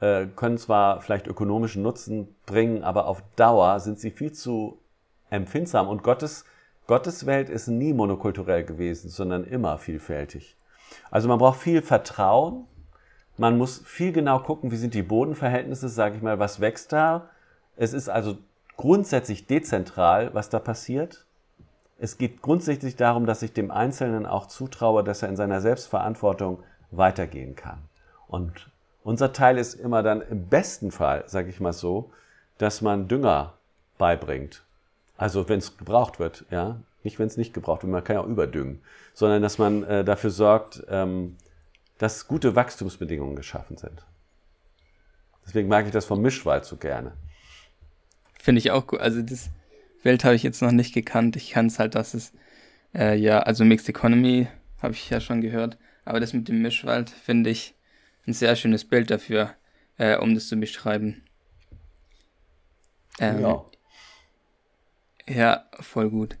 äh, 0.00 0.26
können 0.36 0.58
zwar 0.58 1.00
vielleicht 1.00 1.26
ökonomischen 1.26 1.82
Nutzen 1.82 2.36
bringen, 2.44 2.84
aber 2.84 3.06
auf 3.06 3.22
Dauer 3.34 3.80
sind 3.80 3.98
sie 3.98 4.10
viel 4.10 4.32
zu 4.32 4.78
empfindsam. 5.30 5.88
Und 5.88 6.02
Gottes, 6.02 6.44
Gottes 6.86 7.24
Welt 7.24 7.48
ist 7.48 7.66
nie 7.68 7.94
monokulturell 7.94 8.64
gewesen, 8.64 9.08
sondern 9.08 9.44
immer 9.44 9.78
vielfältig. 9.78 10.54
Also 11.10 11.28
man 11.28 11.38
braucht 11.38 11.60
viel 11.60 11.80
Vertrauen. 11.80 12.66
Man 13.38 13.56
muss 13.56 13.82
viel 13.86 14.12
genau 14.12 14.40
gucken, 14.40 14.70
wie 14.70 14.76
sind 14.76 14.92
die 14.92 15.02
Bodenverhältnisse, 15.02 15.88
sage 15.88 16.16
ich 16.16 16.22
mal, 16.22 16.38
was 16.38 16.60
wächst 16.60 16.92
da. 16.92 17.30
Es 17.76 17.94
ist 17.94 18.10
also 18.10 18.36
grundsätzlich 18.80 19.46
dezentral, 19.46 20.32
was 20.32 20.48
da 20.48 20.58
passiert. 20.58 21.26
Es 21.98 22.16
geht 22.16 22.40
grundsätzlich 22.40 22.96
darum, 22.96 23.26
dass 23.26 23.42
ich 23.42 23.52
dem 23.52 23.70
Einzelnen 23.70 24.24
auch 24.24 24.46
zutraue, 24.46 25.04
dass 25.04 25.20
er 25.20 25.28
in 25.28 25.36
seiner 25.36 25.60
Selbstverantwortung 25.60 26.62
weitergehen 26.90 27.56
kann. 27.56 27.80
Und 28.26 28.70
unser 29.04 29.34
Teil 29.34 29.58
ist 29.58 29.74
immer 29.74 30.02
dann 30.02 30.22
im 30.22 30.46
besten 30.46 30.92
Fall, 30.92 31.24
sage 31.26 31.50
ich 31.50 31.60
mal 31.60 31.74
so, 31.74 32.10
dass 32.56 32.80
man 32.80 33.06
Dünger 33.06 33.52
beibringt. 33.98 34.62
Also 35.18 35.46
wenn 35.50 35.58
es 35.58 35.76
gebraucht 35.76 36.18
wird, 36.18 36.46
ja, 36.50 36.80
nicht 37.02 37.18
wenn 37.18 37.26
es 37.26 37.36
nicht 37.36 37.52
gebraucht 37.52 37.82
wird, 37.82 37.92
man 37.92 38.02
kann 38.02 38.16
ja 38.16 38.22
auch 38.22 38.26
überdüngen, 38.26 38.80
sondern 39.12 39.42
dass 39.42 39.58
man 39.58 39.82
äh, 39.82 40.04
dafür 40.06 40.30
sorgt, 40.30 40.82
ähm, 40.88 41.36
dass 41.98 42.26
gute 42.26 42.56
Wachstumsbedingungen 42.56 43.36
geschaffen 43.36 43.76
sind. 43.76 44.06
Deswegen 45.44 45.68
mag 45.68 45.84
ich 45.84 45.92
das 45.92 46.06
vom 46.06 46.22
Mischwald 46.22 46.64
so 46.64 46.78
gerne. 46.78 47.12
Finde 48.42 48.58
ich 48.60 48.70
auch 48.70 48.86
gut. 48.86 49.00
Also 49.00 49.20
das 49.20 49.50
Welt 50.02 50.24
habe 50.24 50.34
ich 50.34 50.42
jetzt 50.42 50.62
noch 50.62 50.72
nicht 50.72 50.94
gekannt. 50.94 51.36
Ich 51.36 51.50
kann 51.50 51.66
es 51.66 51.78
halt, 51.78 51.94
dass 51.94 52.14
es, 52.14 52.32
äh, 52.94 53.14
ja, 53.14 53.40
also 53.40 53.66
Mixed 53.66 53.86
Economy 53.90 54.48
habe 54.80 54.94
ich 54.94 55.10
ja 55.10 55.20
schon 55.20 55.42
gehört. 55.42 55.76
Aber 56.06 56.20
das 56.20 56.32
mit 56.32 56.48
dem 56.48 56.62
Mischwald 56.62 57.10
finde 57.10 57.50
ich 57.50 57.74
ein 58.26 58.32
sehr 58.32 58.56
schönes 58.56 58.86
Bild 58.86 59.10
dafür, 59.10 59.54
äh, 59.98 60.16
um 60.16 60.34
das 60.34 60.48
zu 60.48 60.56
beschreiben. 60.56 61.22
Ähm, 63.18 63.42
ja. 63.42 63.64
Ja, 65.28 65.68
voll 65.78 66.08
gut. 66.08 66.38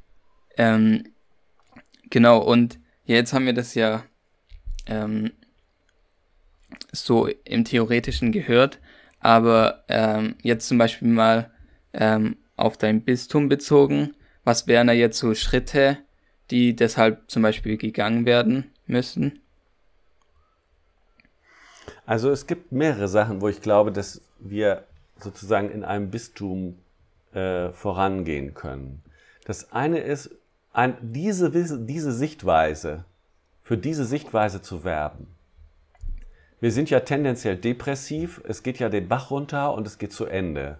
Ähm, 0.56 1.04
genau, 2.08 2.38
und 2.38 2.78
jetzt 3.04 3.34
haben 3.34 3.44
wir 3.44 3.52
das 3.52 3.74
ja 3.74 4.04
ähm, 4.86 5.32
so 6.92 7.26
im 7.26 7.66
Theoretischen 7.66 8.32
gehört, 8.32 8.78
aber 9.20 9.84
ähm, 9.88 10.36
jetzt 10.42 10.66
zum 10.66 10.78
Beispiel 10.78 11.08
mal 11.08 11.50
ähm, 11.92 12.36
auf 12.56 12.76
dein 12.76 13.02
Bistum 13.02 13.48
bezogen. 13.48 14.14
Was 14.44 14.66
wären 14.66 14.86
da 14.86 14.92
jetzt 14.92 15.18
so 15.18 15.34
Schritte, 15.34 15.98
die 16.50 16.74
deshalb 16.74 17.30
zum 17.30 17.42
Beispiel 17.42 17.76
gegangen 17.76 18.26
werden 18.26 18.70
müssen? 18.86 19.40
Also 22.06 22.30
es 22.30 22.46
gibt 22.46 22.72
mehrere 22.72 23.08
Sachen, 23.08 23.40
wo 23.40 23.48
ich 23.48 23.62
glaube, 23.62 23.92
dass 23.92 24.20
wir 24.38 24.84
sozusagen 25.18 25.70
in 25.70 25.84
einem 25.84 26.10
Bistum 26.10 26.78
äh, 27.32 27.70
vorangehen 27.70 28.54
können. 28.54 29.02
Das 29.44 29.72
eine 29.72 29.98
ist, 29.98 30.30
ein, 30.72 30.96
diese, 31.00 31.50
diese 31.50 32.12
Sichtweise, 32.12 33.04
für 33.62 33.76
diese 33.76 34.04
Sichtweise 34.04 34.62
zu 34.62 34.84
werben. 34.84 35.28
Wir 36.60 36.72
sind 36.72 36.90
ja 36.90 37.00
tendenziell 37.00 37.56
depressiv, 37.56 38.40
es 38.44 38.62
geht 38.62 38.78
ja 38.78 38.88
den 38.88 39.08
Bach 39.08 39.30
runter 39.30 39.72
und 39.74 39.86
es 39.86 39.98
geht 39.98 40.12
zu 40.12 40.26
Ende. 40.26 40.78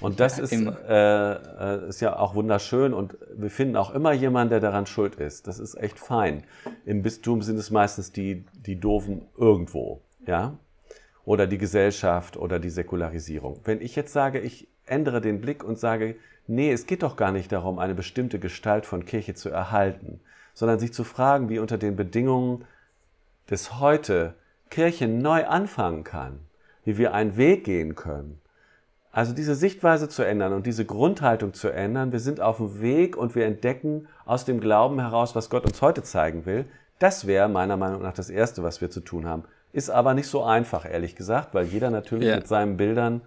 Und 0.00 0.20
das 0.20 0.38
ja, 0.38 0.44
ist, 0.44 0.52
äh, 0.52 1.32
äh, 1.32 1.88
ist 1.88 2.00
ja 2.00 2.18
auch 2.18 2.34
wunderschön 2.34 2.92
und 2.92 3.16
wir 3.34 3.50
finden 3.50 3.76
auch 3.76 3.94
immer 3.94 4.12
jemanden, 4.12 4.50
der 4.50 4.60
daran 4.60 4.86
schuld 4.86 5.16
ist. 5.16 5.46
Das 5.46 5.58
ist 5.58 5.76
echt 5.76 5.98
fein. 5.98 6.44
Im 6.84 7.02
Bistum 7.02 7.42
sind 7.42 7.58
es 7.58 7.70
meistens 7.70 8.12
die, 8.12 8.44
die 8.66 8.78
Doofen 8.78 9.22
irgendwo, 9.38 10.02
ja? 10.26 10.58
Oder 11.24 11.46
die 11.46 11.58
Gesellschaft 11.58 12.36
oder 12.36 12.58
die 12.58 12.68
Säkularisierung. 12.68 13.60
Wenn 13.64 13.80
ich 13.80 13.96
jetzt 13.96 14.12
sage, 14.12 14.40
ich 14.40 14.68
ändere 14.84 15.22
den 15.22 15.40
Blick 15.40 15.64
und 15.64 15.78
sage, 15.78 16.16
nee, 16.46 16.70
es 16.70 16.86
geht 16.86 17.02
doch 17.02 17.16
gar 17.16 17.32
nicht 17.32 17.50
darum, 17.50 17.78
eine 17.78 17.94
bestimmte 17.94 18.38
Gestalt 18.38 18.84
von 18.84 19.06
Kirche 19.06 19.34
zu 19.34 19.48
erhalten, 19.48 20.20
sondern 20.52 20.78
sich 20.78 20.92
zu 20.92 21.04
fragen, 21.04 21.48
wie 21.48 21.58
unter 21.58 21.78
den 21.78 21.96
Bedingungen 21.96 22.66
des 23.50 23.78
Heute 23.80 24.34
Kirche 24.70 25.08
neu 25.08 25.46
anfangen 25.46 26.04
kann, 26.04 26.40
wie 26.84 26.98
wir 26.98 27.14
einen 27.14 27.36
Weg 27.36 27.64
gehen 27.64 27.94
können, 27.94 28.40
also 29.14 29.32
diese 29.32 29.54
Sichtweise 29.54 30.08
zu 30.08 30.24
ändern 30.24 30.52
und 30.52 30.66
diese 30.66 30.84
Grundhaltung 30.84 31.54
zu 31.54 31.68
ändern, 31.68 32.10
wir 32.10 32.18
sind 32.18 32.40
auf 32.40 32.56
dem 32.56 32.80
Weg 32.80 33.16
und 33.16 33.36
wir 33.36 33.46
entdecken 33.46 34.08
aus 34.24 34.44
dem 34.44 34.58
Glauben 34.58 34.98
heraus, 34.98 35.36
was 35.36 35.50
Gott 35.50 35.64
uns 35.64 35.80
heute 35.82 36.02
zeigen 36.02 36.46
will. 36.46 36.64
Das 36.98 37.24
wäre 37.24 37.48
meiner 37.48 37.76
Meinung 37.76 38.02
nach 38.02 38.12
das 38.12 38.28
Erste, 38.28 38.64
was 38.64 38.80
wir 38.80 38.90
zu 38.90 39.00
tun 39.00 39.24
haben. 39.24 39.44
Ist 39.72 39.88
aber 39.88 40.14
nicht 40.14 40.26
so 40.26 40.42
einfach, 40.42 40.84
ehrlich 40.84 41.14
gesagt, 41.14 41.54
weil 41.54 41.66
jeder 41.66 41.90
natürlich 41.90 42.28
ja. 42.28 42.34
mit 42.34 42.48
seinen 42.48 42.76
Bildern 42.76 43.20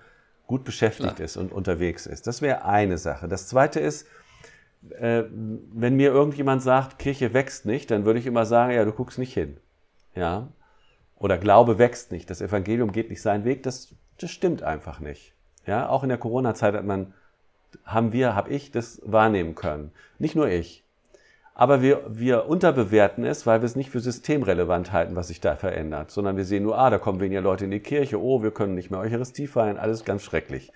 gut 0.46 0.66
beschäftigt 0.66 1.16
Klar. 1.16 1.26
ist 1.26 1.38
und 1.38 1.54
unterwegs 1.54 2.06
ist. 2.06 2.28
Das 2.28 2.42
wäre 2.42 2.66
eine 2.66 2.98
Sache. 2.98 3.30
Das 3.30 3.48
Zweite 3.48 3.80
ist, 3.80 4.08
äh, 5.00 5.24
wenn 5.32 5.96
mir 5.96 6.12
irgendjemand 6.12 6.62
sagt, 6.64 7.00
Kirche 7.00 7.34
wächst 7.34 7.66
nicht, 7.66 7.92
dann 7.92 8.04
würde 8.04 8.20
ich 8.20 8.26
immer 8.26 8.46
sagen, 8.46 8.74
ja, 8.74 8.84
du 8.84 8.92
guckst 8.92 9.20
nicht 9.20 9.34
hin. 9.34 9.56
Ja? 10.16 10.50
Oder 11.16 11.38
Glaube 11.38 11.78
wächst 11.78 12.12
nicht, 12.12 12.30
das 12.30 12.42
Evangelium 12.42 12.92
geht 12.92 13.10
nicht 13.10 13.22
seinen 13.22 13.46
Weg, 13.46 13.64
das, 13.64 13.96
das 14.20 14.32
stimmt 14.32 14.64
einfach 14.64 15.00
nicht. 15.00 15.34
Ja, 15.68 15.90
auch 15.90 16.04
in 16.04 16.10
der 16.10 16.18
Corona-Zeit 16.18 16.74
hat 16.74 16.86
man, 16.86 17.14
haben 17.86 18.14
wir, 18.14 18.36
habe 18.36 18.50
ich 18.50 18.72
das 18.72 19.02
wahrnehmen 19.06 19.54
können. 19.54 19.92
Nicht 20.18 20.36
nur 20.36 20.48
ich. 20.48 20.84
Aber 21.54 21.82
wir, 21.82 22.04
wir 22.08 22.48
unterbewerten 22.48 23.26
es, 23.26 23.46
weil 23.46 23.62
wir 23.62 23.66
es 23.66 23.76
nicht 23.76 23.90
für 23.90 24.00
systemrelevant 24.00 24.94
halten, 24.94 25.16
was 25.16 25.28
sich 25.28 25.42
da 25.42 25.56
verändert, 25.56 26.12
sondern 26.12 26.38
wir 26.38 26.46
sehen 26.46 26.64
nur, 26.64 26.78
ah, 26.78 26.90
da 26.90 27.00
kommen 27.00 27.20
weniger 27.20 27.42
Leute 27.42 27.66
in 27.66 27.72
die 27.72 27.80
Kirche, 27.80 28.22
oh, 28.22 28.44
wir 28.44 28.52
können 28.52 28.76
nicht 28.76 28.92
mehr 28.92 29.00
Eucharistie 29.00 29.48
feiern, 29.48 29.78
alles 29.78 30.06
ganz 30.06 30.24
schrecklich. 30.24 30.72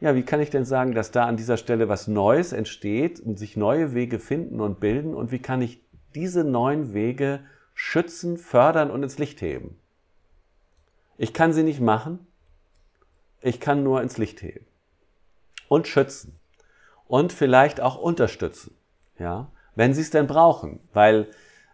Ja, 0.00 0.14
wie 0.14 0.22
kann 0.22 0.40
ich 0.40 0.50
denn 0.50 0.64
sagen, 0.64 0.94
dass 0.94 1.10
da 1.10 1.26
an 1.26 1.36
dieser 1.36 1.56
Stelle 1.56 1.88
was 1.88 2.06
Neues 2.06 2.52
entsteht 2.52 3.20
und 3.20 3.38
sich 3.38 3.56
neue 3.56 3.94
Wege 3.94 4.18
finden 4.18 4.60
und 4.60 4.80
bilden 4.80 5.14
und 5.14 5.32
wie 5.32 5.40
kann 5.40 5.60
ich 5.60 5.80
diese 6.14 6.44
neuen 6.44 6.94
Wege 6.94 7.40
schützen, 7.74 8.36
fördern 8.36 8.90
und 8.90 9.02
ins 9.02 9.18
Licht 9.18 9.40
heben? 9.42 9.76
Ich 11.18 11.34
kann 11.34 11.52
sie 11.52 11.64
nicht 11.64 11.80
machen, 11.80 12.26
ich 13.42 13.60
kann 13.60 13.82
nur 13.82 14.02
ins 14.02 14.18
Licht 14.18 14.42
heben 14.42 14.66
und 15.68 15.88
schützen 15.88 16.38
und 17.06 17.32
vielleicht 17.32 17.80
auch 17.80 17.96
unterstützen, 17.96 18.74
ja, 19.18 19.50
wenn 19.74 19.94
sie 19.94 20.02
es 20.02 20.10
denn 20.10 20.26
brauchen, 20.26 20.80
weil 20.92 21.28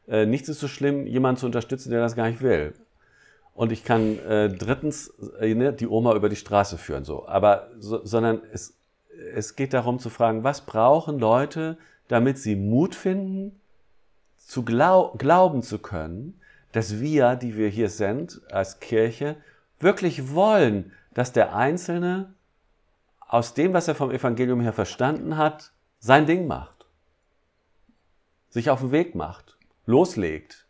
äh, 0.09 0.27
nichts 0.27 0.49
ist 0.49 0.61
so 0.61 0.69
schlimm, 0.69 1.07
jemanden 1.07 1.41
zu 1.41 1.47
unterstützen, 1.47 1.91
der 1.91 2.01
das 2.01 2.17
gar 2.17 2.29
nicht 2.29 2.41
will. 2.41 2.75
Und 3.55 3.73
ich 3.73 3.85
kann 3.85 4.19
äh, 4.21 4.49
drittens 4.49 5.13
äh, 5.41 5.53
ne, 5.55 5.73
die 5.73 5.89
Oma 5.89 6.15
über 6.15 6.29
die 6.29 6.37
Straße 6.37 6.79
führen, 6.79 7.05
so. 7.05 7.27
Aber, 7.27 7.69
so, 7.79 8.05
sondern 8.05 8.41
es, 8.53 8.79
es 9.35 9.57
geht 9.57 9.75
darum 9.75 9.99
zu 9.99 10.11
fragen, 10.11 10.45
was 10.45 10.61
brauchen 10.61 11.19
Leute, 11.19 11.77
damit 12.07 12.39
sie 12.39 12.55
Mut 12.55 12.95
finden, 12.95 13.61
zu 14.37 14.65
glaub, 14.65 15.19
glauben 15.19 15.63
zu 15.63 15.79
können, 15.79 16.41
dass 16.73 17.01
wir, 17.01 17.35
die 17.35 17.57
wir 17.57 17.69
hier 17.69 17.91
sind 17.91 18.41
als 18.51 18.81
Kirche, 18.81 19.37
wirklich 19.81 20.33
wollen, 20.33 20.93
dass 21.19 21.33
der 21.33 21.53
Einzelne 21.57 22.33
aus 23.19 23.53
dem, 23.53 23.73
was 23.73 23.89
er 23.89 23.97
vom 23.97 24.13
Evangelium 24.13 24.61
her 24.61 24.73
verstanden 24.73 25.37
hat, 25.37 25.73
sein 25.99 26.27
Ding 26.27 26.47
macht. 26.47 26.87
Sich 28.51 28.71
auf 28.71 28.79
den 28.79 28.93
Weg 28.93 29.17
macht, 29.17 29.59
loslegt, 29.85 30.69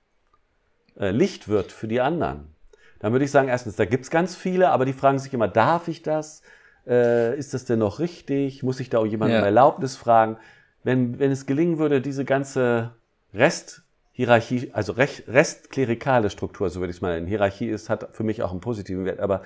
äh, 0.99 1.11
Licht 1.11 1.49
wird 1.49 1.71
für 1.71 1.87
die 1.87 2.01
anderen. 2.01 2.55
Dann 2.99 3.13
würde 3.13 3.27
ich 3.27 3.31
sagen, 3.31 3.49
erstens, 3.49 3.77
da 3.77 3.85
gibt 3.85 4.05
es 4.05 4.11
ganz 4.11 4.37
viele, 4.37 4.71
aber 4.71 4.87
die 4.87 4.95
fragen 4.95 5.19
sich 5.19 5.35
immer, 5.35 5.49
darf 5.49 5.87
ich 5.87 6.01
das? 6.01 6.41
Äh, 6.87 7.37
ist 7.37 7.53
das 7.53 7.67
denn 7.67 7.81
noch 7.81 7.99
richtig? 7.99 8.63
Muss 8.63 8.81
ich 8.81 8.89
da 8.89 9.01
auch 9.01 9.07
jemanden 9.07 9.35
ja. 9.35 9.41
um 9.41 9.45
Erlaubnis 9.45 9.97
fragen? 9.97 10.39
Wenn, 10.83 11.19
wenn 11.19 11.31
es 11.31 11.45
gelingen 11.45 11.77
würde, 11.77 12.01
diese 12.01 12.25
ganze 12.25 12.93
Resthierarchie, 13.35 14.71
also 14.73 14.93
restklerikale 14.95 16.31
Struktur, 16.31 16.71
so 16.71 16.81
würde 16.81 16.93
ich 16.93 16.97
es 16.97 17.03
mal 17.03 17.13
nennen. 17.13 17.27
Hierarchie 17.27 17.69
ist, 17.69 17.91
hat 17.91 18.17
für 18.17 18.25
mich 18.25 18.43
auch 18.43 18.51
einen 18.51 18.61
positiven 18.61 19.05
Wert, 19.05 19.21
aber 19.21 19.43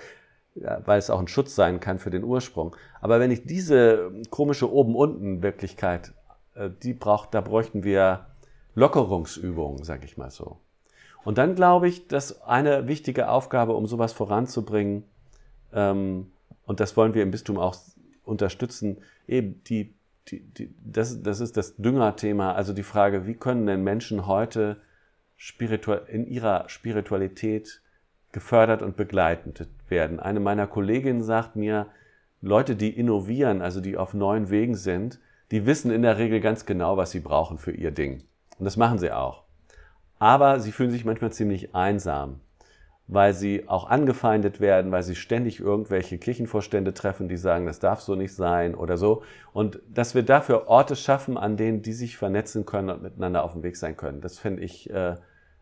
weil 0.55 0.99
es 0.99 1.11
auch 1.11 1.21
ein 1.21 1.29
Schutz 1.29 1.55
sein 1.55 1.81
kann 1.81 1.99
für 1.99 2.11
den 2.11 2.25
Ursprung. 2.25 2.77
Aber 3.01 3.21
wenn 3.21 3.31
ich 3.31 3.45
diese 3.47 4.13
komische 4.31 4.73
Oben-Unten-Wirklichkeit, 4.73 6.13
äh, 6.55 6.71
die 6.83 6.95
braucht, 6.95 7.35
da 7.35 7.41
bräuchten 7.41 7.85
wir 7.85 8.27
Lockerungsübungen, 8.75 9.85
sag 9.85 10.05
ich 10.05 10.17
mal 10.17 10.31
so. 10.31 10.59
Und 11.25 11.39
dann 11.39 11.55
glaube 11.55 11.89
ich, 11.89 12.09
dass 12.09 12.43
eine 12.43 12.89
wichtige 12.89 13.29
Aufgabe, 13.29 13.75
um 13.75 13.87
sowas 13.87 14.13
voranzubringen, 14.13 15.05
ähm, 15.73 16.33
und 16.65 16.81
das 16.81 16.97
wollen 16.97 17.15
wir 17.15 17.23
im 17.23 17.31
Bistum 17.31 17.59
auch 17.59 17.77
unterstützen, 18.25 18.99
eben 19.27 19.63
die, 19.65 19.95
die, 20.29 20.41
die 20.41 20.75
das, 20.85 21.23
das 21.23 21.41
ist 21.41 21.57
das 21.57 21.77
Düngerthema, 21.77 22.53
also 22.53 22.73
die 22.73 22.83
Frage, 22.83 23.27
wie 23.27 23.35
können 23.35 23.67
denn 23.67 23.83
Menschen 23.83 24.27
heute 24.27 24.81
spiritual, 25.37 26.03
in 26.09 26.27
ihrer 26.27 26.69
Spiritualität 26.69 27.82
gefördert 28.33 28.83
und 28.83 28.97
begleitet 28.97 29.69
werden. 29.89 30.19
Eine 30.19 30.41
meiner 30.41 30.67
Kolleginnen 30.67 31.23
sagt 31.23 31.55
mir, 31.55 31.87
Leute, 32.41 32.75
die 32.75 32.91
innovieren, 32.91 33.63
also 33.63 33.81
die 33.81 33.97
auf 33.97 34.15
neuen 34.15 34.51
Wegen 34.51 34.75
sind, 34.75 35.21
die 35.53 35.67
wissen 35.67 35.91
in 35.91 36.03
der 36.03 36.19
Regel 36.19 36.41
ganz 36.41 36.67
genau, 36.67 36.97
was 36.97 37.13
sie 37.13 37.21
brauchen 37.21 37.59
für 37.59 37.73
ihr 37.73 37.93
Ding. 37.93 38.25
Und 38.59 38.65
das 38.65 38.77
machen 38.77 38.99
sie 38.99 39.13
auch. 39.13 39.45
Aber 40.19 40.61
sie 40.61 40.73
fühlen 40.73 40.91
sich 40.91 41.05
manchmal 41.05 41.33
ziemlich 41.33 41.75
einsam, 41.75 42.41
weil 43.07 43.35
sie 43.35 43.69
auch 43.69 43.89
angefeindet 43.89 44.61
werden, 44.61 44.91
weil 44.91 45.03
sie 45.03 45.15
ständig 45.15 45.61
irgendwelche 45.61 46.17
Kirchenvorstände 46.17 46.95
treffen, 46.95 47.29
die 47.29 47.37
sagen, 47.37 47.67
das 47.67 47.81
darf 47.81 48.01
so 48.01 48.15
nicht 48.15 48.35
sein 48.35 48.75
oder 48.75 48.97
so. 48.97 49.23
Und 49.53 49.81
dass 49.93 50.15
wir 50.15 50.23
dafür 50.23 50.69
Orte 50.69 50.97
schaffen, 50.97 51.37
an 51.37 51.57
denen 51.57 51.83
die 51.83 51.93
sich 51.93 52.17
vernetzen 52.17 52.65
können 52.65 52.91
und 52.91 53.03
miteinander 53.03 53.45
auf 53.45 53.53
dem 53.53 53.63
Weg 53.63 53.77
sein 53.77 53.97
können. 53.97 54.21
Das 54.21 54.39
finde 54.39 54.63
ich, 54.63 54.89
äh, 54.91 55.17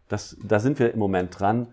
das, 0.08 0.36
da 0.44 0.60
sind 0.60 0.78
wir 0.78 0.92
im 0.92 0.98
Moment 0.98 1.38
dran, 1.38 1.68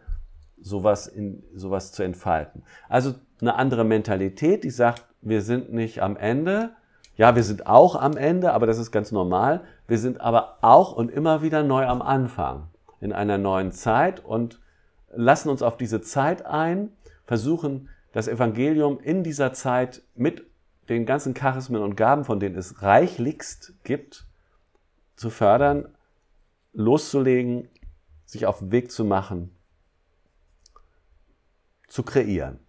sowas, 0.61 1.07
in, 1.07 1.43
sowas 1.53 1.91
zu 1.91 2.03
entfalten. 2.03 2.63
Also 2.89 3.15
eine 3.41 3.55
andere 3.55 3.83
Mentalität, 3.83 4.63
die 4.63 4.69
sagt, 4.69 5.05
wir 5.21 5.41
sind 5.41 5.71
nicht 5.71 6.01
am 6.01 6.17
Ende, 6.17 6.71
ja, 7.17 7.35
wir 7.35 7.43
sind 7.43 7.65
auch 7.65 7.95
am 7.95 8.15
Ende, 8.15 8.53
aber 8.53 8.67
das 8.67 8.77
ist 8.77 8.91
ganz 8.91 9.11
normal. 9.11 9.63
Wir 9.87 9.97
sind 9.97 10.21
aber 10.21 10.59
auch 10.61 10.93
und 10.93 11.09
immer 11.09 11.41
wieder 11.41 11.63
neu 11.63 11.85
am 11.85 12.03
Anfang 12.03 12.67
in 13.01 13.11
einer 13.11 13.39
neuen 13.39 13.71
Zeit 13.71 14.23
und 14.23 14.59
lassen 15.09 15.49
uns 15.49 15.63
auf 15.63 15.77
diese 15.77 16.01
Zeit 16.01 16.45
ein, 16.45 16.91
versuchen 17.25 17.89
das 18.11 18.27
Evangelium 18.27 18.99
in 18.99 19.23
dieser 19.23 19.53
Zeit 19.53 20.03
mit 20.15 20.45
den 20.89 21.05
ganzen 21.05 21.33
Charismen 21.33 21.81
und 21.81 21.97
Gaben, 21.97 22.23
von 22.23 22.39
denen 22.39 22.55
es 22.55 22.81
reichlichst 22.81 23.73
gibt, 23.83 24.25
zu 25.15 25.29
fördern, 25.29 25.89
loszulegen, 26.73 27.67
sich 28.25 28.45
auf 28.45 28.59
den 28.59 28.71
Weg 28.71 28.91
zu 28.91 29.03
machen, 29.03 29.56
zu 31.88 32.04
kreieren. 32.04 32.60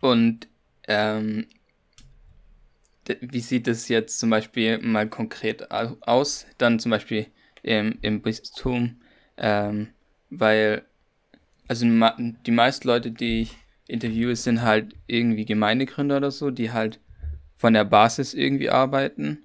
Und 0.00 0.48
ähm, 0.88 1.46
wie 3.20 3.40
sieht 3.40 3.68
es 3.68 3.88
jetzt 3.88 4.18
zum 4.18 4.30
Beispiel 4.30 4.78
mal 4.78 5.08
konkret 5.08 5.70
aus, 5.70 6.46
dann 6.58 6.78
zum 6.78 6.90
Beispiel 6.90 7.26
im, 7.62 7.98
im 8.02 8.22
Bistum, 8.22 9.00
ähm, 9.36 9.88
weil 10.30 10.84
also 11.68 11.86
die 11.86 12.50
meisten 12.50 12.86
Leute, 12.86 13.10
die 13.10 13.42
ich 13.42 13.56
interviewe, 13.86 14.36
sind 14.36 14.62
halt 14.62 14.94
irgendwie 15.06 15.44
Gemeindegründer 15.44 16.18
oder 16.18 16.30
so, 16.30 16.50
die 16.50 16.72
halt 16.72 17.00
von 17.56 17.72
der 17.72 17.84
Basis 17.84 18.34
irgendwie 18.34 18.70
arbeiten, 18.70 19.44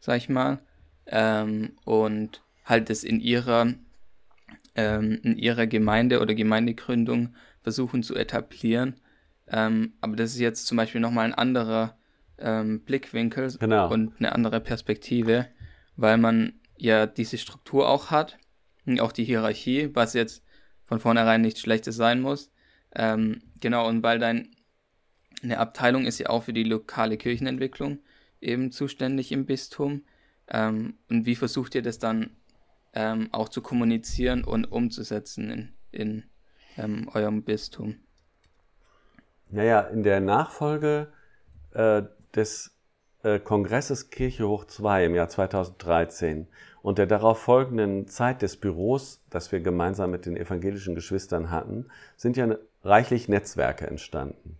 sag 0.00 0.16
ich 0.16 0.28
mal, 0.28 0.58
ähm, 1.06 1.72
und 1.84 2.42
halt 2.64 2.90
das 2.90 3.04
in 3.04 3.20
ihrer 3.20 3.74
ähm, 4.74 5.20
in 5.22 5.36
ihrer 5.36 5.66
Gemeinde 5.66 6.20
oder 6.20 6.34
Gemeindegründung 6.34 7.34
versuchen 7.62 8.02
zu 8.02 8.14
etablieren. 8.14 9.00
Ähm, 9.48 9.94
aber 10.00 10.16
das 10.16 10.32
ist 10.32 10.40
jetzt 10.40 10.66
zum 10.66 10.76
Beispiel 10.76 11.00
nochmal 11.00 11.26
ein 11.26 11.34
anderer 11.34 11.98
ähm, 12.38 12.80
Blickwinkel 12.80 13.56
genau. 13.58 13.92
und 13.92 14.14
eine 14.18 14.32
andere 14.32 14.60
Perspektive, 14.60 15.46
weil 15.96 16.18
man 16.18 16.54
ja 16.76 17.06
diese 17.06 17.38
Struktur 17.38 17.88
auch 17.88 18.10
hat, 18.10 18.38
auch 18.98 19.12
die 19.12 19.24
Hierarchie, 19.24 19.90
was 19.94 20.14
jetzt 20.14 20.42
von 20.86 21.00
vornherein 21.00 21.42
nichts 21.42 21.60
Schlechtes 21.60 21.96
sein 21.96 22.20
muss. 22.20 22.50
Ähm, 22.94 23.42
genau, 23.60 23.86
und 23.88 24.02
weil 24.02 24.18
dein 24.18 24.48
eine 25.42 25.58
Abteilung 25.58 26.06
ist 26.06 26.18
ja 26.18 26.28
auch 26.28 26.44
für 26.44 26.52
die 26.52 26.64
lokale 26.64 27.16
Kirchenentwicklung 27.16 28.00
eben 28.40 28.72
zuständig 28.72 29.32
im 29.32 29.46
Bistum. 29.46 30.04
Ähm, 30.48 30.94
und 31.08 31.26
wie 31.26 31.34
versucht 31.34 31.74
ihr 31.74 31.82
das 31.82 31.98
dann 31.98 32.30
ähm, 32.92 33.28
auch 33.32 33.48
zu 33.48 33.62
kommunizieren 33.62 34.44
und 34.44 34.66
umzusetzen 34.66 35.50
in, 35.50 35.72
in 35.90 36.24
ähm, 36.76 37.08
eurem 37.12 37.42
Bistum? 37.42 37.96
Naja, 39.48 39.80
in 39.80 40.02
der 40.02 40.20
Nachfolge 40.20 41.12
äh, 41.72 42.02
des 42.34 42.72
äh, 43.22 43.38
Kongresses 43.38 44.10
Kirche 44.10 44.48
hoch 44.48 44.64
2 44.64 45.06
im 45.06 45.14
Jahr 45.14 45.28
2013 45.28 46.46
und 46.82 46.98
der 46.98 47.06
darauf 47.06 47.40
folgenden 47.40 48.06
Zeit 48.06 48.42
des 48.42 48.56
Büros, 48.56 49.20
das 49.28 49.52
wir 49.52 49.60
gemeinsam 49.60 50.10
mit 50.10 50.26
den 50.26 50.36
evangelischen 50.36 50.94
Geschwistern 50.94 51.50
hatten, 51.50 51.88
sind 52.16 52.36
ja 52.36 52.56
reichlich 52.82 53.28
Netzwerke 53.28 53.86
entstanden. 53.86 54.58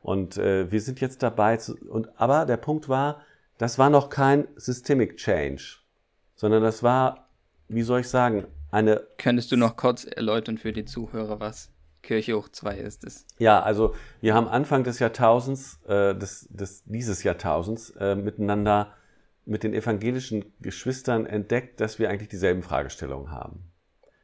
Und 0.00 0.38
äh, 0.38 0.70
wir 0.70 0.80
sind 0.80 1.00
jetzt 1.00 1.22
dabei, 1.22 1.56
zu, 1.56 1.76
und, 1.76 2.08
aber 2.20 2.46
der 2.46 2.56
Punkt 2.56 2.88
war, 2.88 3.20
das 3.58 3.78
war 3.78 3.90
noch 3.90 4.08
kein 4.08 4.46
Systemic 4.56 5.16
Change, 5.16 5.78
sondern 6.36 6.62
das 6.62 6.82
war, 6.82 7.27
wie 7.68 7.82
soll 7.82 8.00
ich 8.00 8.08
sagen, 8.08 8.46
eine. 8.70 9.06
Könntest 9.18 9.52
du 9.52 9.56
noch 9.56 9.76
kurz 9.76 10.04
erläutern 10.04 10.58
für 10.58 10.72
die 10.72 10.84
Zuhörer, 10.84 11.40
was 11.40 11.70
Kirche 12.02 12.36
hoch 12.36 12.48
2 12.48 12.78
ist 12.78 13.04
es. 13.04 13.26
Ja, 13.38 13.60
also 13.60 13.94
wir 14.20 14.34
haben 14.34 14.48
Anfang 14.48 14.84
des 14.84 14.98
Jahrtausends, 14.98 15.80
äh, 15.86 16.14
des, 16.14 16.48
des, 16.50 16.84
dieses 16.84 17.22
Jahrtausends, 17.22 17.90
äh, 17.98 18.14
miteinander 18.14 18.94
mit 19.44 19.62
den 19.62 19.74
evangelischen 19.74 20.52
Geschwistern 20.60 21.26
entdeckt, 21.26 21.80
dass 21.80 21.98
wir 21.98 22.10
eigentlich 22.10 22.28
dieselben 22.28 22.62
Fragestellungen 22.62 23.30
haben 23.30 23.64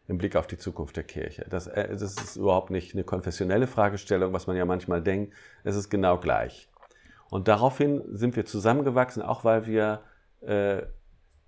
im 0.06 0.18
Blick 0.18 0.36
auf 0.36 0.46
die 0.46 0.58
Zukunft 0.58 0.96
der 0.96 1.04
Kirche. 1.04 1.46
Das, 1.48 1.66
äh, 1.66 1.88
das 1.88 2.02
ist 2.02 2.36
überhaupt 2.36 2.70
nicht 2.70 2.94
eine 2.94 3.04
konfessionelle 3.04 3.66
Fragestellung, 3.66 4.32
was 4.32 4.46
man 4.46 4.56
ja 4.56 4.64
manchmal 4.64 5.02
denkt. 5.02 5.34
Es 5.62 5.76
ist 5.76 5.88
genau 5.88 6.18
gleich. 6.18 6.68
Und 7.30 7.48
daraufhin 7.48 8.02
sind 8.12 8.36
wir 8.36 8.44
zusammengewachsen, 8.44 9.22
auch 9.22 9.44
weil 9.44 9.66
wir 9.66 10.02
äh, 10.42 10.82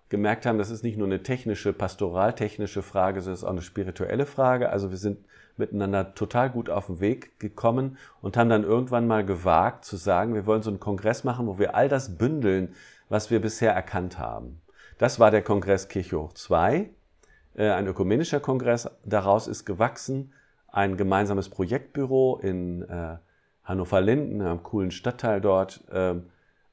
gemerkt 0.08 0.46
haben, 0.46 0.58
das 0.58 0.70
ist 0.70 0.82
nicht 0.82 0.98
nur 0.98 1.06
eine 1.06 1.22
technische, 1.22 1.72
pastoraltechnische 1.72 2.82
Frage, 2.82 3.20
sondern 3.20 3.34
es 3.34 3.40
ist 3.40 3.44
auch 3.44 3.50
eine 3.50 3.62
spirituelle 3.62 4.26
Frage. 4.26 4.70
Also 4.70 4.90
wir 4.90 4.98
sind 4.98 5.18
miteinander 5.56 6.14
total 6.14 6.50
gut 6.50 6.70
auf 6.70 6.86
den 6.86 7.00
Weg 7.00 7.38
gekommen 7.40 7.96
und 8.20 8.36
haben 8.36 8.50
dann 8.50 8.62
irgendwann 8.62 9.06
mal 9.06 9.24
gewagt 9.24 9.84
zu 9.84 9.96
sagen, 9.96 10.34
wir 10.34 10.46
wollen 10.46 10.62
so 10.62 10.70
einen 10.70 10.80
Kongress 10.80 11.24
machen, 11.24 11.46
wo 11.46 11.58
wir 11.58 11.74
all 11.74 11.88
das 11.88 12.18
bündeln, 12.18 12.74
was 13.08 13.30
wir 13.30 13.40
bisher 13.40 13.72
erkannt 13.72 14.18
haben. 14.18 14.60
Das 14.98 15.18
war 15.18 15.30
der 15.30 15.42
Kongress 15.42 15.88
Kirche 15.88 16.20
hoch 16.20 16.32
2, 16.32 16.90
äh, 17.56 17.70
ein 17.70 17.86
ökumenischer 17.86 18.40
Kongress. 18.40 18.88
Daraus 19.04 19.46
ist 19.46 19.64
gewachsen 19.64 20.32
ein 20.68 20.96
gemeinsames 20.96 21.48
Projektbüro 21.48 22.38
in 22.42 22.82
äh, 22.82 23.16
Hannover-Linden, 23.64 24.42
einem 24.42 24.62
coolen 24.62 24.90
Stadtteil 24.90 25.40
dort, 25.40 25.82
äh, 25.90 26.14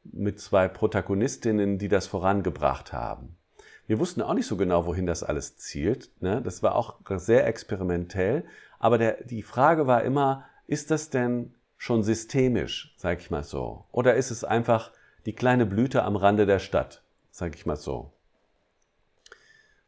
mit 0.04 0.40
zwei 0.40 0.68
Protagonistinnen, 0.68 1.78
die 1.78 1.88
das 1.88 2.08
vorangebracht 2.08 2.94
haben. 2.94 3.38
Wir 3.86 4.00
wussten 4.00 4.22
auch 4.22 4.34
nicht 4.34 4.48
so 4.48 4.58
genau, 4.58 4.86
wohin 4.86 5.06
das 5.06 5.24
alles 5.24 5.58
zielt. 5.58 6.10
Ne? 6.22 6.42
Das 6.42 6.64
war 6.64 6.76
auch 6.76 7.00
sehr 7.18 7.48
experimentell. 7.48 8.46
Aber 8.80 8.98
der, 8.98 9.24
die 9.24 9.44
Frage 9.44 9.88
war 9.88 10.04
immer, 10.04 10.46
ist 10.68 10.92
das 10.92 11.10
denn 11.10 11.54
schon 11.78 12.04
systemisch, 12.04 12.96
sag 12.98 13.20
ich 13.20 13.30
mal 13.30 13.44
so? 13.44 13.86
Oder 13.92 14.16
ist 14.16 14.32
es 14.32 14.44
einfach 14.44 14.92
die 15.26 15.34
kleine 15.34 15.66
Blüte 15.66 16.04
am 16.04 16.16
Rande 16.16 16.46
der 16.46 16.60
Stadt, 16.60 17.04
sag 17.30 17.56
ich 17.56 17.66
mal 17.66 17.76
so? 17.76 18.12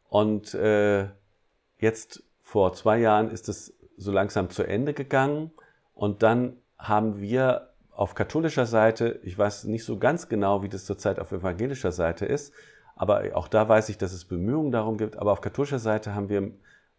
Und 0.08 0.54
äh, 0.54 1.08
jetzt 1.78 2.22
vor 2.42 2.74
zwei 2.74 2.98
Jahren 2.98 3.30
ist 3.30 3.48
es 3.48 3.74
so 3.96 4.12
langsam 4.12 4.50
zu 4.50 4.62
Ende 4.62 4.94
gegangen. 4.94 5.50
Und 5.94 6.22
dann 6.22 6.56
haben 6.78 7.20
wir 7.20 7.70
auf 7.96 8.14
katholischer 8.14 8.66
Seite, 8.66 9.20
ich 9.22 9.38
weiß 9.38 9.64
nicht 9.64 9.84
so 9.84 9.98
ganz 9.98 10.28
genau, 10.28 10.62
wie 10.62 10.68
das 10.68 10.84
zurzeit 10.84 11.18
auf 11.18 11.32
evangelischer 11.32 11.92
Seite 11.92 12.26
ist, 12.26 12.52
aber 12.94 13.22
auch 13.34 13.48
da 13.48 13.68
weiß 13.68 13.88
ich, 13.88 13.96
dass 13.96 14.12
es 14.12 14.26
Bemühungen 14.26 14.70
darum 14.70 14.98
gibt. 14.98 15.16
Aber 15.16 15.32
auf 15.32 15.40
katholischer 15.40 15.78
Seite 15.78 16.14
haben 16.14 16.28
wir 16.28 16.52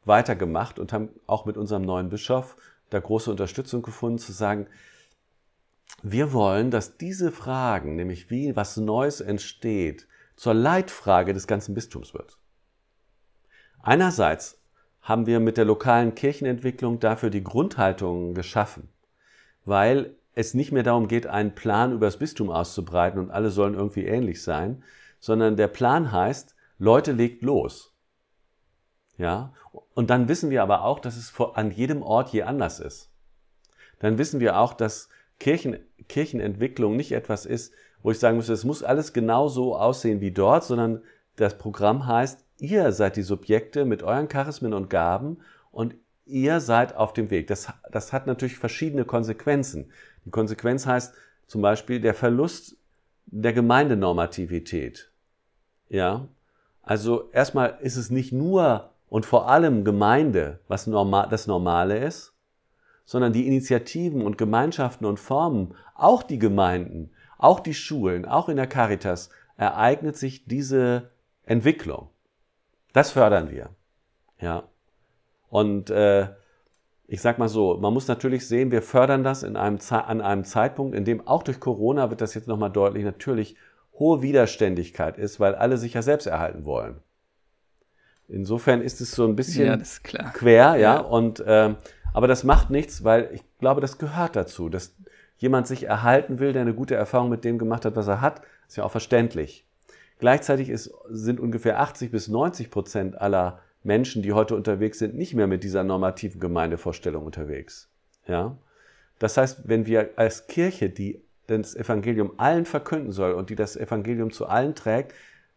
weitergemacht 0.06 0.80
und 0.80 0.94
haben 0.94 1.10
auch 1.28 1.46
mit 1.46 1.56
unserem 1.56 1.84
neuen 1.84 2.10
Bischof 2.10 2.58
da 2.90 3.00
große 3.00 3.30
Unterstützung 3.30 3.84
gefunden, 3.84 4.18
zu 4.18 4.32
sagen, 4.32 4.68
wir 6.02 6.34
wollen, 6.34 6.72
dass 6.72 6.98
diese 6.98 7.32
Fragen, 7.32 7.96
nämlich 7.96 8.32
wie 8.32 8.56
was 8.56 8.78
Neues 8.78 9.22
entsteht, 9.22 10.08
zur 10.36 10.56
Leitfrage 10.56 11.34
des 11.34 11.46
ganzen 11.46 11.76
Bistums 11.76 12.14
wird. 12.14 12.38
Einerseits 13.82 14.60
haben 15.02 15.28
wir 15.28 15.40
mit 15.40 15.58
der 15.58 15.66
lokalen 15.66 16.16
Kirchenentwicklung 16.16 17.00
dafür 17.00 17.30
die 17.30 17.44
Grundhaltung 17.44 18.34
geschaffen, 18.34 18.90
weil 19.64 20.16
es 20.38 20.54
nicht 20.54 20.72
mehr 20.72 20.84
darum 20.84 21.08
geht, 21.08 21.26
einen 21.26 21.56
Plan 21.56 21.94
über 21.94 22.06
das 22.06 22.18
Bistum 22.18 22.52
auszubreiten 22.52 23.20
und 23.20 23.32
alle 23.32 23.50
sollen 23.50 23.74
irgendwie 23.74 24.06
ähnlich 24.06 24.44
sein, 24.44 24.84
sondern 25.20 25.58
der 25.58 25.68
Plan 25.68 26.12
heißt, 26.12 26.56
Leute 26.78 27.12
legt 27.12 27.42
los. 27.42 27.96
Ja, 29.18 29.52
und 29.96 30.12
dann 30.12 30.28
wissen 30.28 30.52
wir 30.52 30.62
aber 30.62 30.84
auch, 30.84 31.00
dass 31.00 31.18
es 31.18 31.34
an 31.56 31.72
jedem 31.72 32.04
Ort 32.04 32.30
je 32.30 32.44
anders 32.44 32.80
ist. 32.80 33.10
Dann 33.98 34.20
wissen 34.20 34.40
wir 34.40 34.60
auch, 34.60 34.74
dass 34.74 35.10
Kirchen, 35.40 35.80
Kirchenentwicklung 36.08 36.96
nicht 36.96 37.14
etwas 37.14 37.48
ist, 37.48 37.74
wo 38.04 38.12
ich 38.12 38.20
sagen 38.20 38.38
muss, 38.38 38.48
es 38.48 38.64
muss 38.64 38.84
alles 38.84 39.14
genau 39.14 39.48
so 39.48 39.76
aussehen 39.76 40.22
wie 40.22 40.32
dort, 40.32 40.66
sondern 40.66 41.02
das 41.36 41.58
Programm 41.58 42.06
heißt, 42.06 42.46
ihr 42.60 42.92
seid 42.92 43.16
die 43.16 43.24
Subjekte 43.24 43.86
mit 43.86 44.04
euren 44.04 44.30
Charismen 44.30 44.76
und 44.76 44.92
Gaben 44.92 45.40
und 45.72 45.96
ihr 46.28 46.60
seid 46.60 46.96
auf 46.96 47.14
dem 47.14 47.32
Weg. 47.32 47.48
Das, 47.48 47.74
das 47.92 48.14
hat 48.14 48.28
natürlich 48.28 48.58
verschiedene 48.58 49.06
Konsequenzen. 49.06 49.92
Die 50.28 50.32
Konsequenz 50.32 50.86
heißt 50.86 51.16
zum 51.48 51.62
Beispiel 51.62 52.02
der 52.02 52.14
Verlust 52.14 52.76
der 53.28 53.54
Gemeindenormativität. 53.54 55.10
Ja, 55.88 56.28
Also 56.82 57.30
erstmal 57.32 57.78
ist 57.82 57.96
es 57.96 58.10
nicht 58.10 58.34
nur 58.34 58.90
und 59.08 59.26
vor 59.26 59.50
allem 59.50 59.86
Gemeinde, 59.86 60.60
was 60.68 60.86
normal, 60.86 61.30
das 61.30 61.48
Normale 61.48 61.98
ist, 61.98 62.34
sondern 63.06 63.32
die 63.32 63.48
Initiativen 63.48 64.22
und 64.22 64.38
Gemeinschaften 64.38 65.06
und 65.06 65.18
Formen, 65.18 65.76
auch 65.96 66.24
die 66.24 66.40
Gemeinden, 66.40 67.12
auch 67.38 67.62
die 67.62 67.74
Schulen, 67.74 68.26
auch 68.26 68.50
in 68.50 68.58
der 68.58 68.68
Caritas, 68.68 69.30
ereignet 69.56 70.18
sich 70.18 70.46
diese 70.46 71.10
Entwicklung. 71.44 72.10
Das 72.92 73.12
fördern 73.12 73.50
wir. 73.50 73.70
Ja. 74.42 74.64
Und 75.48 75.90
äh, 75.90 76.28
ich 77.08 77.22
sag 77.22 77.40
mal 77.40 77.48
so, 77.48 77.78
man 77.78 77.94
muss 77.94 78.08
natürlich 78.08 78.48
sehen, 78.48 78.72
wir 78.72 78.82
fördern 78.82 79.24
das 79.24 79.44
in 79.44 79.56
einem, 79.56 79.80
an 79.90 80.22
einem 80.22 80.44
Zeitpunkt, 80.44 80.94
in 80.94 81.06
dem 81.06 81.26
auch 81.26 81.44
durch 81.44 81.60
Corona 81.60 82.10
wird 82.10 82.20
das 82.20 82.34
jetzt 82.34 82.48
nochmal 82.48 82.72
deutlich, 82.72 83.06
natürlich 83.06 83.56
hohe 83.94 84.22
Widerständigkeit 84.22 85.18
ist, 85.18 85.40
weil 85.40 85.56
alle 85.56 85.78
sich 85.78 85.94
ja 85.94 86.02
selbst 86.02 86.28
erhalten 86.28 86.66
wollen. 86.66 87.00
Insofern 88.28 88.82
ist 88.82 89.00
es 89.00 89.12
so 89.12 89.26
ein 89.26 89.38
bisschen 89.38 89.68
ja, 89.68 90.30
quer, 90.32 90.76
ja. 90.76 90.76
ja. 90.76 91.00
Und 91.00 91.40
äh, 91.40 91.76
aber 92.14 92.28
das 92.28 92.44
macht 92.44 92.70
nichts, 92.70 93.04
weil 93.06 93.30
ich 93.32 93.44
glaube, 93.60 93.80
das 93.80 93.98
gehört 93.98 94.36
dazu, 94.36 94.68
dass 94.68 94.96
jemand 95.38 95.68
sich 95.68 95.84
erhalten 95.84 96.40
will, 96.40 96.52
der 96.52 96.64
eine 96.64 96.74
gute 96.74 96.96
Erfahrung 96.96 97.30
mit 97.30 97.46
dem 97.46 97.58
gemacht 97.58 97.86
hat, 97.86 97.96
was 97.96 98.08
er 98.08 98.22
hat, 98.22 98.42
ist 98.68 98.76
ja 98.76 98.84
auch 98.84 98.92
verständlich. 98.92 99.66
Gleichzeitig 100.20 100.70
ist, 100.70 100.92
sind 101.10 101.40
ungefähr 101.40 101.80
80 101.80 102.12
bis 102.12 102.28
90 102.28 102.70
Prozent 102.70 103.22
aller 103.22 103.60
Menschen, 103.88 104.22
die 104.22 104.34
heute 104.34 104.56
unterwegs 104.56 105.00
sind, 105.00 105.16
nicht 105.16 105.34
mehr 105.34 105.48
mit 105.48 105.64
dieser 105.64 105.84
normativen 105.84 106.40
Gemeindevorstellung 106.40 107.26
unterwegs. 107.26 107.90
Ja? 108.28 108.58
Das 109.18 109.38
heißt, 109.38 109.68
wenn 109.68 109.88
wir 109.88 110.12
als 110.18 110.48
Kirche, 110.48 110.90
die 110.90 111.22
das 111.48 111.74
Evangelium 111.74 112.34
allen 112.38 112.66
verkünden 112.66 113.14
soll 113.14 113.32
und 113.32 113.50
die 113.50 113.56
das 113.56 113.78
Evangelium 113.78 114.32
zu 114.32 114.46
allen 114.48 114.76
trägt, 114.76 115.14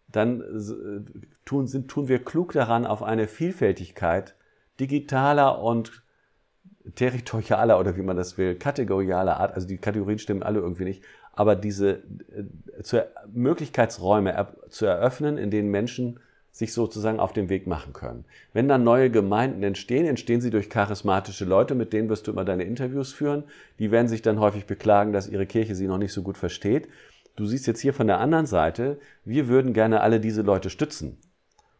dann 0.07 0.40
äh, 0.40 1.21
tun, 1.45 1.66
sind, 1.66 1.88
tun 1.88 2.09
wir 2.09 2.25
klug 2.25 2.53
daran, 2.53 2.87
auf 2.87 3.03
eine 3.03 3.27
Vielfältigkeit 3.27 4.35
digitaler 4.79 5.61
und 5.61 6.03
territorialer 6.95 7.79
oder 7.79 7.97
wie 7.97 8.03
man 8.03 8.16
das 8.16 8.38
will, 8.38 8.55
kategorialer 8.55 9.38
Art, 9.38 9.55
also 9.55 9.66
die 9.66 9.77
Kategorien 9.77 10.19
stimmen 10.19 10.43
alle 10.43 10.61
irgendwie 10.61 10.85
nicht, 10.85 11.03
aber 11.33 11.57
diese 11.57 12.03
äh, 12.31 12.83
zu, 12.83 13.05
Möglichkeitsräume 13.33 14.49
zu 14.69 14.87
eröffnen, 14.87 15.37
in 15.37 15.51
denen 15.51 15.71
Menschen 15.71 16.21
sich 16.53 16.73
sozusagen 16.73 17.21
auf 17.21 17.33
den 17.33 17.49
Weg 17.49 17.67
machen 17.67 17.93
können. 17.93 18.25
Wenn 18.53 18.69
dann 18.69 18.85
neue 18.85 19.11
Gemeinden 19.11 19.63
entstehen, 19.63 20.07
entstehen 20.07 20.41
sie 20.41 20.51
durch 20.51 20.69
charismatische 20.69 21.45
Leute, 21.45 21.75
mit 21.75 21.93
denen 21.93 22.09
wirst 22.09 22.27
du 22.27 22.33
immer 22.33 22.45
deine 22.45 22.65
Interviews 22.65 23.13
führen. 23.13 23.45
Die 23.79 23.91
werden 23.91 24.09
sich 24.09 24.23
dann 24.23 24.41
häufig 24.41 24.67
beklagen, 24.67 25.13
dass 25.13 25.29
ihre 25.29 25.47
Kirche 25.47 25.75
sie 25.75 25.87
noch 25.87 25.99
nicht 25.99 26.13
so 26.13 26.23
gut 26.23 26.37
versteht. 26.37 26.89
Du 27.37 27.47
siehst 27.47 27.67
jetzt 27.67 27.81
hier 27.81 27.95
von 27.95 28.07
der 28.07 28.19
anderen 28.19 28.47
Seite, 28.47 28.99
wir 29.25 29.49
würden 29.49 29.73
gerne 29.73 30.01
alle 30.01 30.21
diese 30.21 30.43
Leute 30.43 30.71
stützen 30.71 31.19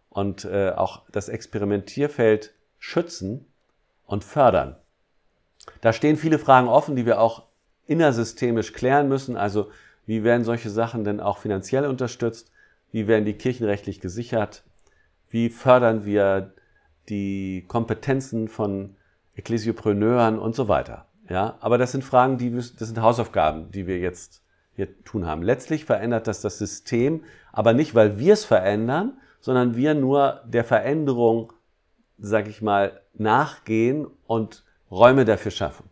und 0.09 0.45
äh, 0.45 0.71
auch 0.71 1.03
das 1.11 1.29
Experimentierfeld 1.29 2.55
schützen 2.79 3.47
und 4.07 4.25
fördern. 4.25 4.77
Da 5.81 5.93
stehen 5.93 6.17
viele 6.17 6.39
Fragen 6.39 6.69
offen, 6.69 6.97
die 6.97 7.07
wir 7.07 7.21
auch 7.21 7.45
innersystemisch 7.87 8.73
klären 8.73 9.09
müssen. 9.09 9.37
Also 9.37 9.71
wie 10.07 10.25
werden 10.25 10.45
solche 10.45 10.71
Sachen 10.71 11.05
denn 11.05 11.21
auch 11.21 11.39
finanziell 11.39 11.87
unterstützt? 11.87 12.51
Wie 12.93 13.07
werden 13.07 13.25
die 13.25 13.35
kirchenrechtlich 13.35 14.01
gesichert? 14.01 14.65
Wie 15.29 15.49
fördern 15.49 16.05
wir 16.05 16.55
die 17.09 17.65
Kompetenzen 17.69 18.49
von 18.49 18.97
Ekklesiopreneuren 19.35 20.39
und 20.39 20.55
so 20.55 20.69
weiter? 20.69 21.07
Ja, 21.29 21.57
aber 21.61 21.79
das 21.79 21.93
sind 21.93 22.03
Fragen, 22.03 22.39
die, 22.39 22.51
das 22.51 22.77
sind 22.77 23.01
Hausaufgaben, 23.01 23.71
die 23.71 23.87
wir 23.87 23.99
jetzt 23.99 24.43
hier 24.75 25.03
tun 25.05 25.27
haben. 25.27 25.43
Letztlich 25.43 25.85
verändert 25.85 26.27
das 26.27 26.41
das 26.41 26.59
System, 26.59 27.25
aber 27.53 27.73
nicht, 27.73 27.95
weil 27.95 28.19
wir 28.19 28.33
es 28.33 28.45
verändern, 28.45 29.19
sondern 29.41 29.77
wir 29.77 29.95
nur 29.95 30.43
der 30.47 30.65
Veränderung, 30.65 31.53
sag 32.19 32.49
ich 32.49 32.63
mal, 32.63 33.01
nachgehen 33.15 34.07
und 34.27 34.65
Räume 34.91 35.25
dafür 35.25 35.53
schaffen. 35.53 35.89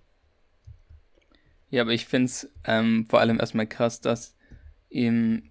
Ja, 1.70 1.82
aber 1.82 1.92
ich 1.92 2.06
finde 2.06 2.26
es 2.26 2.50
ähm, 2.64 3.06
vor 3.08 3.20
allem 3.20 3.38
erstmal 3.38 3.66
krass, 3.66 4.00
dass 4.00 4.36
im 4.88 5.47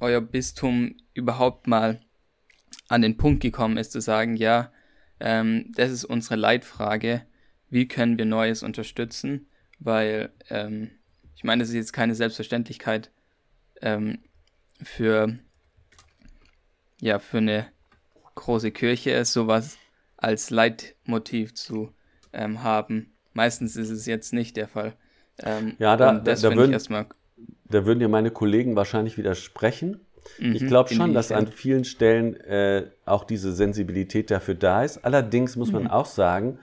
euer 0.00 0.20
Bistum 0.20 0.96
überhaupt 1.14 1.66
mal 1.66 2.00
an 2.88 3.02
den 3.02 3.16
Punkt 3.16 3.40
gekommen 3.40 3.76
ist, 3.76 3.92
zu 3.92 4.00
sagen, 4.00 4.36
ja, 4.36 4.72
ähm, 5.20 5.72
das 5.74 5.90
ist 5.90 6.04
unsere 6.04 6.36
Leitfrage, 6.36 7.22
wie 7.70 7.88
können 7.88 8.18
wir 8.18 8.26
Neues 8.26 8.62
unterstützen, 8.62 9.48
weil 9.78 10.32
ähm, 10.50 10.90
ich 11.34 11.44
meine, 11.44 11.62
das 11.62 11.70
ist 11.70 11.74
jetzt 11.74 11.92
keine 11.92 12.14
Selbstverständlichkeit 12.14 13.10
ähm, 13.82 14.18
für, 14.82 15.38
ja, 17.00 17.18
für 17.18 17.38
eine 17.38 17.66
große 18.34 18.70
Kirche, 18.70 19.24
sowas 19.24 19.78
als 20.16 20.50
Leitmotiv 20.50 21.54
zu 21.54 21.92
ähm, 22.32 22.62
haben. 22.62 23.12
Meistens 23.32 23.76
ist 23.76 23.90
es 23.90 24.06
jetzt 24.06 24.32
nicht 24.32 24.56
der 24.56 24.68
Fall. 24.68 24.94
Ähm, 25.38 25.76
ja, 25.78 25.96
da, 25.96 26.14
da, 26.14 26.34
da, 26.34 26.54
würden, 26.54 26.72
da 27.64 27.84
würden 27.84 27.98
dir 27.98 28.08
meine 28.08 28.30
Kollegen 28.30 28.76
wahrscheinlich 28.76 29.18
widersprechen. 29.18 30.00
Mhm, 30.38 30.54
ich 30.54 30.66
glaube 30.66 30.92
schon, 30.92 31.14
dass 31.14 31.32
an 31.32 31.46
vielen 31.46 31.84
Stellen 31.84 32.34
äh, 32.40 32.86
auch 33.04 33.24
diese 33.24 33.52
Sensibilität 33.52 34.30
dafür 34.30 34.54
da 34.54 34.82
ist. 34.82 35.04
Allerdings 35.04 35.56
muss 35.56 35.72
man 35.72 35.84
mhm. 35.84 35.90
auch 35.90 36.06
sagen, 36.06 36.58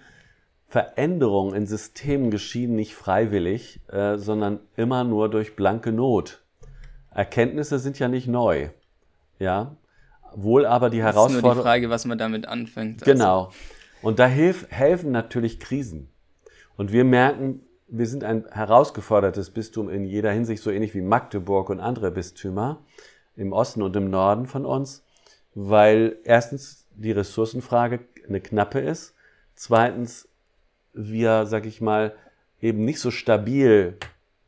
Veränderungen 0.68 1.56
in 1.56 1.68
Systemen 1.68 2.32
geschehen 2.32 2.76
nicht 2.76 2.96
freiwillig, 2.96 3.80
äh, 3.90 4.18
sondern 4.18 4.60
immer 4.76 5.04
nur 5.04 5.30
durch 5.30 5.56
blanke 5.56 5.92
Not. 5.92 6.44
Erkenntnisse 7.12 7.80
sind 7.80 8.00
ja 8.00 8.08
nicht 8.08 8.28
neu. 8.28 8.70
Ja, 9.40 9.76
wohl 10.36 10.66
aber 10.66 10.90
die 10.90 11.02
Herausforderung. 11.02 11.34
Das 11.34 11.38
ist 11.38 11.44
nur 11.44 11.56
die 11.56 11.62
Frage, 11.62 11.90
was 11.90 12.06
man 12.06 12.18
damit 12.18 12.48
anfängt. 12.48 13.04
Also. 13.04 13.12
Genau. 13.12 13.52
Und 14.02 14.20
da 14.20 14.26
hilf, 14.26 14.68
helfen 14.70 15.12
natürlich 15.12 15.60
Krisen. 15.60 16.10
Und 16.76 16.92
wir 16.92 17.04
merken, 17.04 17.62
wir 17.96 18.08
sind 18.08 18.24
ein 18.24 18.46
herausgefordertes 18.50 19.52
Bistum 19.52 19.88
in 19.88 20.04
jeder 20.04 20.32
Hinsicht, 20.32 20.64
so 20.64 20.72
ähnlich 20.72 20.96
wie 20.96 21.02
Magdeburg 21.02 21.70
und 21.70 21.80
andere 21.80 22.10
Bistümer 22.10 22.80
im 23.36 23.54
Osten 23.54 23.84
und 23.84 23.96
im 23.96 24.10
Norden 24.10 24.48
von 24.48 24.66
uns, 24.66 25.04
weil 25.54 26.18
erstens 26.24 26.88
die 26.96 27.12
Ressourcenfrage 27.12 28.00
eine 28.28 28.42
knappe 28.42 28.80
ist, 28.80 29.14
zweitens 29.54 30.28
wir, 30.94 31.46
sag 31.46 31.68
ich 31.68 31.82
mal, 31.82 32.16
eben 32.62 32.84
nicht 32.84 33.00
so 33.00 33.12
stabil 33.12 33.96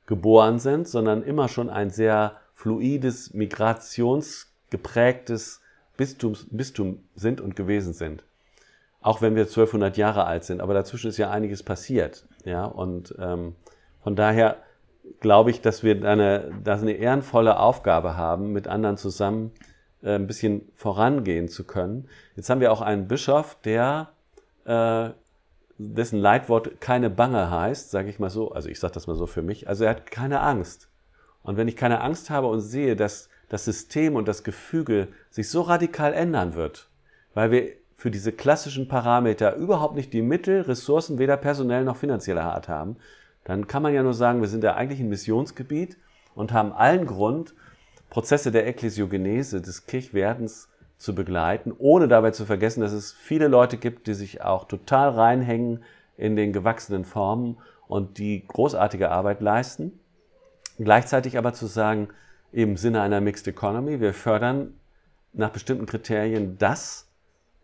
geboren 0.07 0.57
sind, 0.57 0.87
sondern 0.87 1.21
immer 1.21 1.47
schon 1.47 1.69
ein 1.69 1.91
sehr 1.91 2.37
fluides, 2.55 3.35
migrationsgeprägtes 3.35 5.61
Bistums, 5.97 6.47
Bistum 6.49 7.03
sind 7.15 7.41
und 7.41 7.55
gewesen 7.55 7.93
sind. 7.93 8.23
Auch 9.01 9.21
wenn 9.21 9.35
wir 9.35 9.43
1200 9.43 9.97
Jahre 9.97 10.25
alt 10.25 10.45
sind, 10.45 10.61
aber 10.61 10.73
dazwischen 10.73 11.11
ist 11.11 11.17
ja 11.17 11.29
einiges 11.29 11.61
passiert. 11.61 12.25
Ja, 12.45 12.65
und 12.65 13.15
ähm, 13.19 13.55
von 14.01 14.15
daher 14.15 14.57
glaube 15.19 15.49
ich, 15.49 15.61
dass 15.61 15.83
wir 15.83 16.03
eine, 16.05 16.51
dass 16.63 16.81
eine 16.81 16.93
ehrenvolle 16.93 17.59
Aufgabe 17.59 18.15
haben, 18.15 18.53
mit 18.53 18.67
anderen 18.67 18.97
zusammen 18.97 19.51
äh, 20.01 20.15
ein 20.15 20.27
bisschen 20.27 20.71
vorangehen 20.75 21.47
zu 21.47 21.65
können. 21.65 22.07
Jetzt 22.35 22.49
haben 22.49 22.61
wir 22.61 22.71
auch 22.71 22.81
einen 22.81 23.07
Bischof, 23.07 23.57
der 23.63 24.09
äh, 24.65 25.09
dessen 25.77 26.19
Leitwort 26.19 26.79
keine 26.79 27.09
Bange 27.09 27.49
heißt, 27.49 27.91
sage 27.91 28.09
ich 28.09 28.19
mal 28.19 28.29
so, 28.29 28.51
also 28.51 28.69
ich 28.69 28.79
sage 28.79 28.93
das 28.93 29.07
mal 29.07 29.15
so 29.15 29.25
für 29.25 29.41
mich, 29.41 29.67
also 29.67 29.83
er 29.83 29.89
hat 29.89 30.09
keine 30.09 30.39
Angst. 30.41 30.89
Und 31.43 31.57
wenn 31.57 31.67
ich 31.67 31.75
keine 31.75 32.01
Angst 32.01 32.29
habe 32.29 32.47
und 32.47 32.61
sehe, 32.61 32.95
dass 32.95 33.29
das 33.49 33.65
System 33.65 34.15
und 34.15 34.27
das 34.27 34.43
Gefüge 34.43 35.09
sich 35.29 35.49
so 35.49 35.61
radikal 35.61 36.13
ändern 36.13 36.55
wird, 36.55 36.89
weil 37.33 37.51
wir 37.51 37.73
für 38.05 38.11
diese 38.11 38.31
klassischen 38.31 38.87
Parameter 38.87 39.55
überhaupt 39.55 39.95
nicht 39.95 40.13
die 40.13 40.21
Mittel, 40.21 40.61
Ressourcen, 40.61 41.17
weder 41.17 41.37
personell 41.37 41.83
noch 41.83 41.95
finanzieller 41.95 42.43
Art 42.43 42.69
haben, 42.69 42.97
dann 43.45 43.65
kann 43.65 43.81
man 43.81 43.95
ja 43.95 44.03
nur 44.03 44.13
sagen, 44.13 44.41
wir 44.41 44.47
sind 44.47 44.63
ja 44.63 44.75
eigentlich 44.75 44.99
ein 44.99 45.09
Missionsgebiet 45.09 45.97
und 46.35 46.53
haben 46.53 46.71
allen 46.71 47.07
Grund, 47.07 47.55
Prozesse 48.11 48.51
der 48.51 48.67
Ekklesiogenese, 48.67 49.59
des 49.59 49.87
Kirchwerdens 49.87 50.69
zu 50.99 51.15
begleiten, 51.15 51.73
ohne 51.75 52.07
dabei 52.07 52.29
zu 52.29 52.45
vergessen, 52.45 52.81
dass 52.81 52.91
es 52.91 53.11
viele 53.11 53.47
Leute 53.47 53.77
gibt, 53.77 54.05
die 54.05 54.13
sich 54.13 54.43
auch 54.43 54.65
total 54.65 55.09
reinhängen 55.09 55.83
in 56.15 56.35
den 56.35 56.53
gewachsenen 56.53 57.05
Formen 57.05 57.57
und 57.87 58.19
die 58.19 58.45
großartige 58.47 59.09
Arbeit 59.09 59.41
leisten. 59.41 59.99
Gleichzeitig 60.77 61.39
aber 61.39 61.53
zu 61.53 61.65
sagen, 61.65 62.09
im 62.51 62.77
Sinne 62.77 63.01
einer 63.01 63.19
Mixed 63.19 63.47
Economy, 63.47 63.99
wir 63.99 64.13
fördern 64.13 64.75
nach 65.33 65.49
bestimmten 65.49 65.87
Kriterien 65.87 66.59
das, 66.59 67.04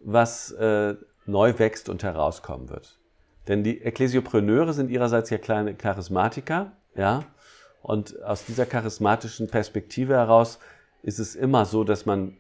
was 0.04 0.52
äh, 0.52 0.96
neu 1.26 1.58
wächst 1.60 1.90
und 1.90 2.04
herauskommen 2.04 2.70
wird. 2.70 3.00
Denn 3.48 3.64
die 3.64 3.82
Ekklasiopreneure 3.82 4.74
sind 4.74 4.90
ihrerseits 4.90 5.30
ja 5.30 5.38
kleine 5.38 5.76
Charismatiker, 5.76 6.74
ja, 6.96 7.24
und 7.82 8.22
aus 8.24 8.46
dieser 8.46 8.66
charismatischen 8.66 9.48
Perspektive 9.48 10.14
heraus 10.14 10.60
ist 11.02 11.20
es 11.20 11.36
immer 11.36 11.66
so, 11.66 11.84
dass 11.84 12.06
man 12.06 12.38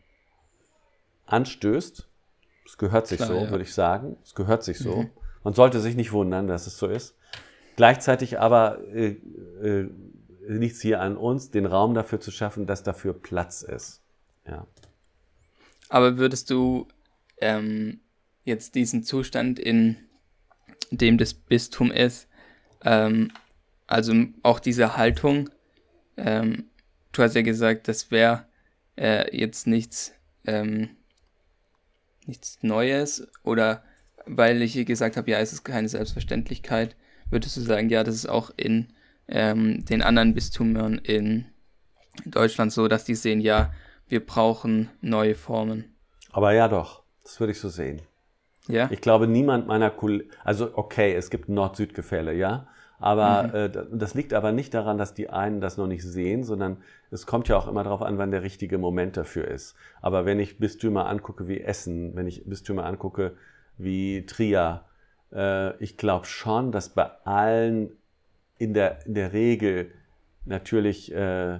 anstößt. 1.26 2.08
Es 2.66 2.78
gehört 2.78 3.08
sich 3.08 3.18
Klar, 3.18 3.30
so, 3.30 3.36
ja. 3.36 3.50
würde 3.50 3.64
ich 3.64 3.74
sagen. 3.74 4.18
Es 4.24 4.36
gehört 4.36 4.64
sich 4.64 4.78
so. 4.78 4.98
Mhm. 4.98 5.10
Man 5.44 5.54
sollte 5.56 5.80
sich 5.80 5.96
nicht 5.96 6.12
wundern, 6.12 6.48
dass 6.48 6.68
es 6.68 6.78
so 6.78 6.88
ist. 6.88 7.16
Gleichzeitig 7.76 8.40
aber 8.40 8.80
äh, 8.94 9.18
äh, 9.64 9.90
liegt 10.48 10.76
es 10.76 10.82
hier 10.82 11.02
an 11.02 11.18
uns, 11.18 11.50
den 11.50 11.66
Raum 11.66 11.96
dafür 11.96 12.20
zu 12.20 12.30
schaffen, 12.30 12.68
dass 12.68 12.84
dafür 12.84 13.14
Platz 13.14 13.64
ist. 13.64 14.02
Ja. 14.48 14.68
Aber 15.90 16.18
würdest 16.18 16.50
du 16.52 16.88
ähm, 17.42 18.00
jetzt 18.44 18.76
diesen 18.76 19.04
Zustand, 19.04 19.60
in 19.60 19.98
dem 20.92 21.18
das 21.18 21.34
Bistum 21.34 21.92
ist, 21.92 22.28
ähm, 22.84 23.32
also 23.88 24.14
auch 24.44 24.60
diese 24.60 24.98
Haltung, 24.98 25.50
ähm, 26.18 26.66
du 27.12 27.24
hast 27.24 27.36
ja 27.36 27.42
gesagt, 27.42 27.88
das 27.88 28.12
wäre 28.12 28.46
äh, 28.98 29.36
jetzt 29.36 29.68
nichts, 29.68 30.14
ähm, 30.46 30.90
nichts 32.26 32.60
Neues 32.62 33.28
oder 33.44 33.84
weil 34.26 34.62
ich 34.62 34.86
gesagt 34.86 35.18
habe, 35.18 35.32
ja, 35.32 35.40
es 35.40 35.54
ist 35.54 35.64
keine 35.64 35.90
Selbstverständlichkeit, 35.90 36.96
würdest 37.30 37.58
du 37.58 37.62
sagen, 37.62 37.90
ja, 37.90 38.04
das 38.04 38.16
ist 38.16 38.30
auch 38.30 38.52
in 38.56 38.94
ähm, 39.28 39.86
den 39.86 40.02
anderen 40.02 40.34
Bistümern 40.34 40.98
in 40.98 41.46
Deutschland 42.26 42.72
so, 42.72 42.88
dass 42.88 43.06
die 43.06 43.16
sehen, 43.16 43.42
ja, 43.42 43.74
wir 44.08 44.26
brauchen 44.26 44.90
neue 45.02 45.36
Formen. 45.36 45.96
Aber 46.32 46.54
ja 46.54 46.68
doch, 46.68 47.01
das 47.24 47.40
würde 47.40 47.52
ich 47.52 47.60
so 47.60 47.70
sehen. 47.70 48.02
Ja. 48.68 48.90
Ich 48.92 49.02
glaube, 49.02 49.28
niemand 49.28 49.68
meiner 49.68 49.90
Kollegen, 49.90 50.30
also 50.44 50.72
okay, 50.74 51.14
es 51.16 51.30
gibt 51.30 51.50
Nord-Süd-Gefälle, 51.50 52.34
ja. 52.34 52.68
Aber 53.00 53.48
mhm. 53.48 53.56
äh, 53.56 53.70
das 53.98 54.14
liegt 54.14 54.34
aber 54.34 54.52
nicht 54.52 54.76
daran, 54.76 55.00
dass 55.00 55.16
die 55.16 55.30
einen 55.30 55.60
das 55.60 55.78
noch 55.78 55.88
nicht 55.88 56.04
sehen, 56.04 56.44
sondern 56.44 56.78
es 57.10 57.26
kommt 57.26 57.48
ja 57.48 57.58
auch 57.58 57.68
immer 57.68 57.84
darauf 57.84 58.04
an, 58.04 58.20
wann 58.20 58.30
der 58.30 58.44
richtige 58.44 58.78
Moment 58.78 59.18
dafür 59.18 59.48
ist. 59.48 59.76
Aber 60.02 60.26
wenn 60.26 60.40
ich 60.40 60.60
Bistümer 60.60 61.08
angucke 61.08 61.48
wie 61.48 61.62
Essen, 61.62 62.16
wenn 62.16 62.28
ich 62.28 62.46
Bistümer 62.46 62.86
angucke 62.86 63.36
wie 63.78 64.28
Trier, 64.28 64.86
äh, 65.34 65.76
ich 65.84 65.98
glaube 65.98 66.28
schon, 66.28 66.72
dass 66.72 66.90
bei 66.90 67.10
allen 67.26 67.98
in 68.60 68.76
der, 68.76 69.04
in 69.08 69.16
der 69.16 69.34
Regel 69.34 69.92
natürlich 70.46 71.12
äh, 71.12 71.60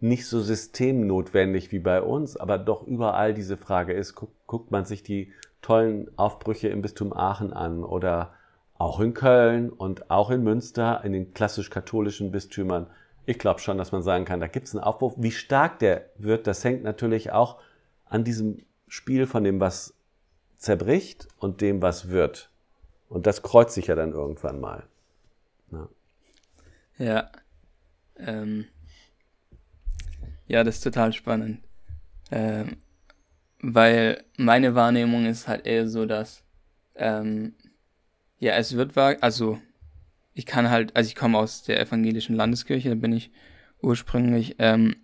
nicht 0.00 0.26
so 0.26 0.40
systemnotwendig 0.40 1.72
wie 1.72 1.78
bei 1.78 2.02
uns, 2.02 2.36
aber 2.36 2.58
doch 2.58 2.86
überall 2.86 3.34
diese 3.34 3.56
Frage 3.56 3.92
ist, 3.92 4.14
guck, 4.14 4.30
guckt 4.46 4.70
man 4.70 4.84
sich 4.84 5.02
die 5.02 5.32
tollen 5.62 6.10
Aufbrüche 6.16 6.68
im 6.68 6.82
Bistum 6.82 7.12
Aachen 7.12 7.52
an 7.52 7.82
oder 7.82 8.34
auch 8.78 9.00
in 9.00 9.14
Köln 9.14 9.70
und 9.70 10.10
auch 10.10 10.30
in 10.30 10.42
Münster, 10.42 11.02
in 11.04 11.12
den 11.12 11.32
klassisch-katholischen 11.32 12.30
Bistümern. 12.30 12.88
Ich 13.24 13.38
glaube 13.38 13.60
schon, 13.60 13.78
dass 13.78 13.90
man 13.90 14.02
sagen 14.02 14.24
kann, 14.24 14.40
da 14.40 14.46
gibt 14.48 14.68
es 14.68 14.74
einen 14.74 14.84
Aufbruch. 14.84 15.14
Wie 15.16 15.32
stark 15.32 15.78
der 15.78 16.10
wird, 16.16 16.46
das 16.46 16.62
hängt 16.62 16.82
natürlich 16.82 17.32
auch 17.32 17.58
an 18.04 18.22
diesem 18.22 18.58
Spiel 18.86 19.26
von 19.26 19.44
dem, 19.44 19.60
was 19.60 19.94
zerbricht 20.58 21.26
und 21.38 21.60
dem, 21.60 21.82
was 21.82 22.10
wird. 22.10 22.50
Und 23.08 23.26
das 23.26 23.42
kreuzt 23.42 23.74
sich 23.74 23.86
ja 23.86 23.94
dann 23.94 24.12
irgendwann 24.12 24.60
mal. 24.60 24.84
Ja. 25.72 25.88
Ja, 26.98 27.30
ähm, 28.18 28.66
ja 30.46 30.64
das 30.64 30.76
ist 30.76 30.84
total 30.84 31.12
spannend. 31.12 31.60
Ähm, 32.30 32.76
weil 33.60 34.24
meine 34.36 34.74
Wahrnehmung 34.74 35.26
ist 35.26 35.48
halt 35.48 35.66
eher 35.66 35.88
so, 35.88 36.06
dass 36.06 36.44
ähm, 36.94 37.54
ja, 38.38 38.54
es 38.54 38.76
wird 38.76 38.96
wahr, 38.96 39.16
also 39.20 39.58
ich 40.34 40.46
kann 40.46 40.68
halt, 40.68 40.94
also 40.94 41.08
ich 41.08 41.14
komme 41.14 41.38
aus 41.38 41.62
der 41.62 41.80
evangelischen 41.80 42.36
Landeskirche, 42.36 42.90
da 42.90 42.94
bin 42.94 43.12
ich 43.12 43.30
ursprünglich 43.80 44.56
ähm, 44.58 44.96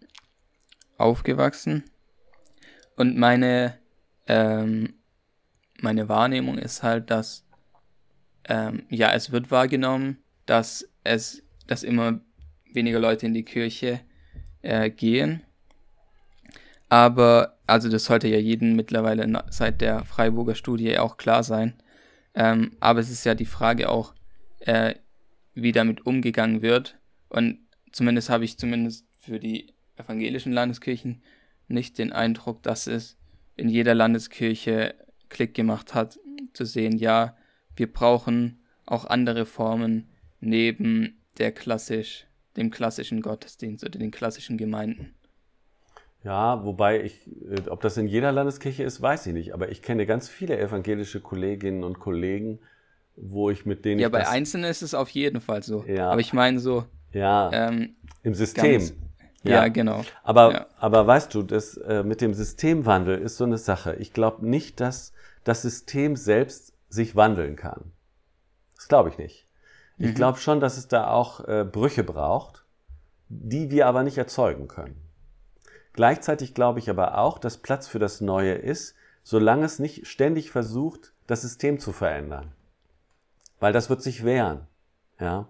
aufgewachsen. 0.99 1.84
Und 2.97 3.16
meine, 3.16 3.78
ähm, 4.26 4.95
meine 5.80 6.09
Wahrnehmung 6.09 6.59
ist 6.59 6.82
halt, 6.82 7.11
dass 7.11 7.47
ähm, 8.45 8.84
ja, 8.90 9.12
es 9.12 9.32
wird 9.32 9.51
wahrgenommen, 9.51 10.18
dass 10.47 10.88
es, 11.05 11.43
dass 11.66 11.82
immer 11.82 12.20
weniger 12.72 12.99
Leute 12.99 13.26
in 13.26 13.34
die 13.34 13.45
Kirche 13.45 14.01
äh, 14.62 14.90
gehen. 14.90 15.42
Aber, 16.88 17.58
also 17.66 17.88
das 17.88 18.04
sollte 18.04 18.28
ja 18.28 18.38
jedem 18.38 18.76
mittlerweile 18.76 19.44
seit 19.50 19.80
der 19.80 20.04
Freiburger 20.04 20.54
Studie 20.54 20.98
auch 20.98 21.16
klar 21.16 21.42
sein. 21.42 21.74
Ähm, 22.34 22.76
aber 22.80 23.00
es 23.00 23.10
ist 23.10 23.24
ja 23.24 23.34
die 23.34 23.46
Frage 23.46 23.88
auch, 23.88 24.14
äh, 24.60 24.94
wie 25.54 25.72
damit 25.72 26.06
umgegangen 26.06 26.62
wird. 26.62 26.98
Und 27.28 27.58
zumindest 27.92 28.30
habe 28.30 28.44
ich 28.44 28.58
zumindest 28.58 29.06
für 29.18 29.38
die 29.38 29.72
evangelischen 29.96 30.52
Landeskirchen 30.52 31.22
nicht 31.68 31.98
den 31.98 32.12
Eindruck, 32.12 32.62
dass 32.62 32.86
es 32.86 33.16
in 33.56 33.68
jeder 33.68 33.94
Landeskirche 33.94 34.94
Klick 35.28 35.54
gemacht 35.54 35.94
hat, 35.94 36.18
zu 36.52 36.64
sehen, 36.64 36.96
ja, 36.98 37.36
wir 37.76 37.90
brauchen 37.90 38.60
auch 38.84 39.06
andere 39.06 39.46
Formen 39.46 40.08
neben 40.40 41.22
der 41.38 41.52
klassisch, 41.52 42.26
dem 42.57 42.70
klassischen 42.70 43.22
Gottesdienst 43.22 43.84
oder 43.84 43.98
den 43.98 44.11
klassischen 44.11 44.59
Gemeinden. 44.59 45.14
Ja, 46.24 46.64
wobei 46.64 47.03
ich, 47.03 47.26
äh, 47.50 47.68
ob 47.68 47.80
das 47.80 47.96
in 47.96 48.07
jeder 48.07 48.30
Landeskirche 48.30 48.84
ist, 48.84 49.03
weiß 49.03 49.26
ich 49.26 49.32
nicht. 49.32 49.55
Aber 49.55 49.70
ich 49.70 49.82
kenne 49.82 50.07
ganz 50.07 50.28
viele 50.28 50.59
evangelische 50.59 51.20
Kolleginnen 51.20 51.82
und 51.82 51.98
Kollegen, 51.98 52.61
wo 53.16 53.50
ich 53.50 53.66
mit 53.66 53.84
denen. 53.84 54.00
Ja, 54.00 54.09
bei 54.09 54.28
Einzelnen 54.28 54.70
ist 54.70 54.82
es 54.82 54.94
auf 54.94 55.09
jeden 55.11 55.40
Fall 55.40 55.62
so. 55.62 55.84
Ja. 55.86 56.11
Aber 56.11 56.20
ich 56.20 56.32
meine 56.32 56.61
so. 56.61 56.84
Ja. 57.12 57.50
Ähm, 57.53 57.96
Im 58.22 58.34
System. 58.34 58.72
Ganz, 58.72 58.94
ja, 59.42 59.64
ja, 59.64 59.68
genau. 59.68 60.05
Aber, 60.22 60.53
ja. 60.53 60.66
aber 60.78 61.07
weißt 61.07 61.34
du, 61.34 61.42
das 61.42 61.76
äh, 61.76 62.05
mit 62.05 62.20
dem 62.20 62.32
Systemwandel 62.32 63.18
ist 63.18 63.36
so 63.36 63.44
eine 63.44 63.59
Sache. 63.59 63.96
Ich 63.98 64.12
glaube 64.12 64.46
nicht, 64.46 64.80
dass 64.80 65.12
das 65.42 65.62
System 65.62 66.14
selbst 66.14 66.72
sich 66.88 67.16
wandeln 67.16 67.57
kann. 67.57 67.92
Das 68.76 68.86
glaube 68.86 69.09
ich 69.09 69.18
nicht. 69.18 69.46
Ich 69.99 70.11
mhm. 70.11 70.14
glaube 70.14 70.38
schon, 70.38 70.61
dass 70.61 70.76
es 70.76 70.88
da 70.88 71.09
auch 71.09 71.47
äh, 71.47 71.64
Brüche 71.64 72.05
braucht, 72.05 72.64
die 73.28 73.70
wir 73.70 73.86
aber 73.86 74.03
nicht 74.03 74.18
erzeugen 74.18 74.68
können. 74.68 75.01
Gleichzeitig 75.93 76.55
glaube 76.55 76.78
ich 76.78 76.88
aber 76.88 77.18
auch, 77.18 77.38
dass 77.38 77.59
Platz 77.59 77.86
für 77.88 77.99
das 77.99 78.20
Neue 78.20 78.55
ist, 78.55 78.95
solange 79.22 79.64
es 79.64 79.78
nicht 79.78 80.07
ständig 80.07 80.51
versucht, 80.51 81.12
das 81.26 81.43
System 81.43 81.78
zu 81.78 81.93
verändern. 81.93 82.53
Weil 83.61 83.72
das 83.72 83.90
wird 83.90 84.03
sich 84.03 84.24
wehren. 84.24 84.66
Ja? 85.20 85.49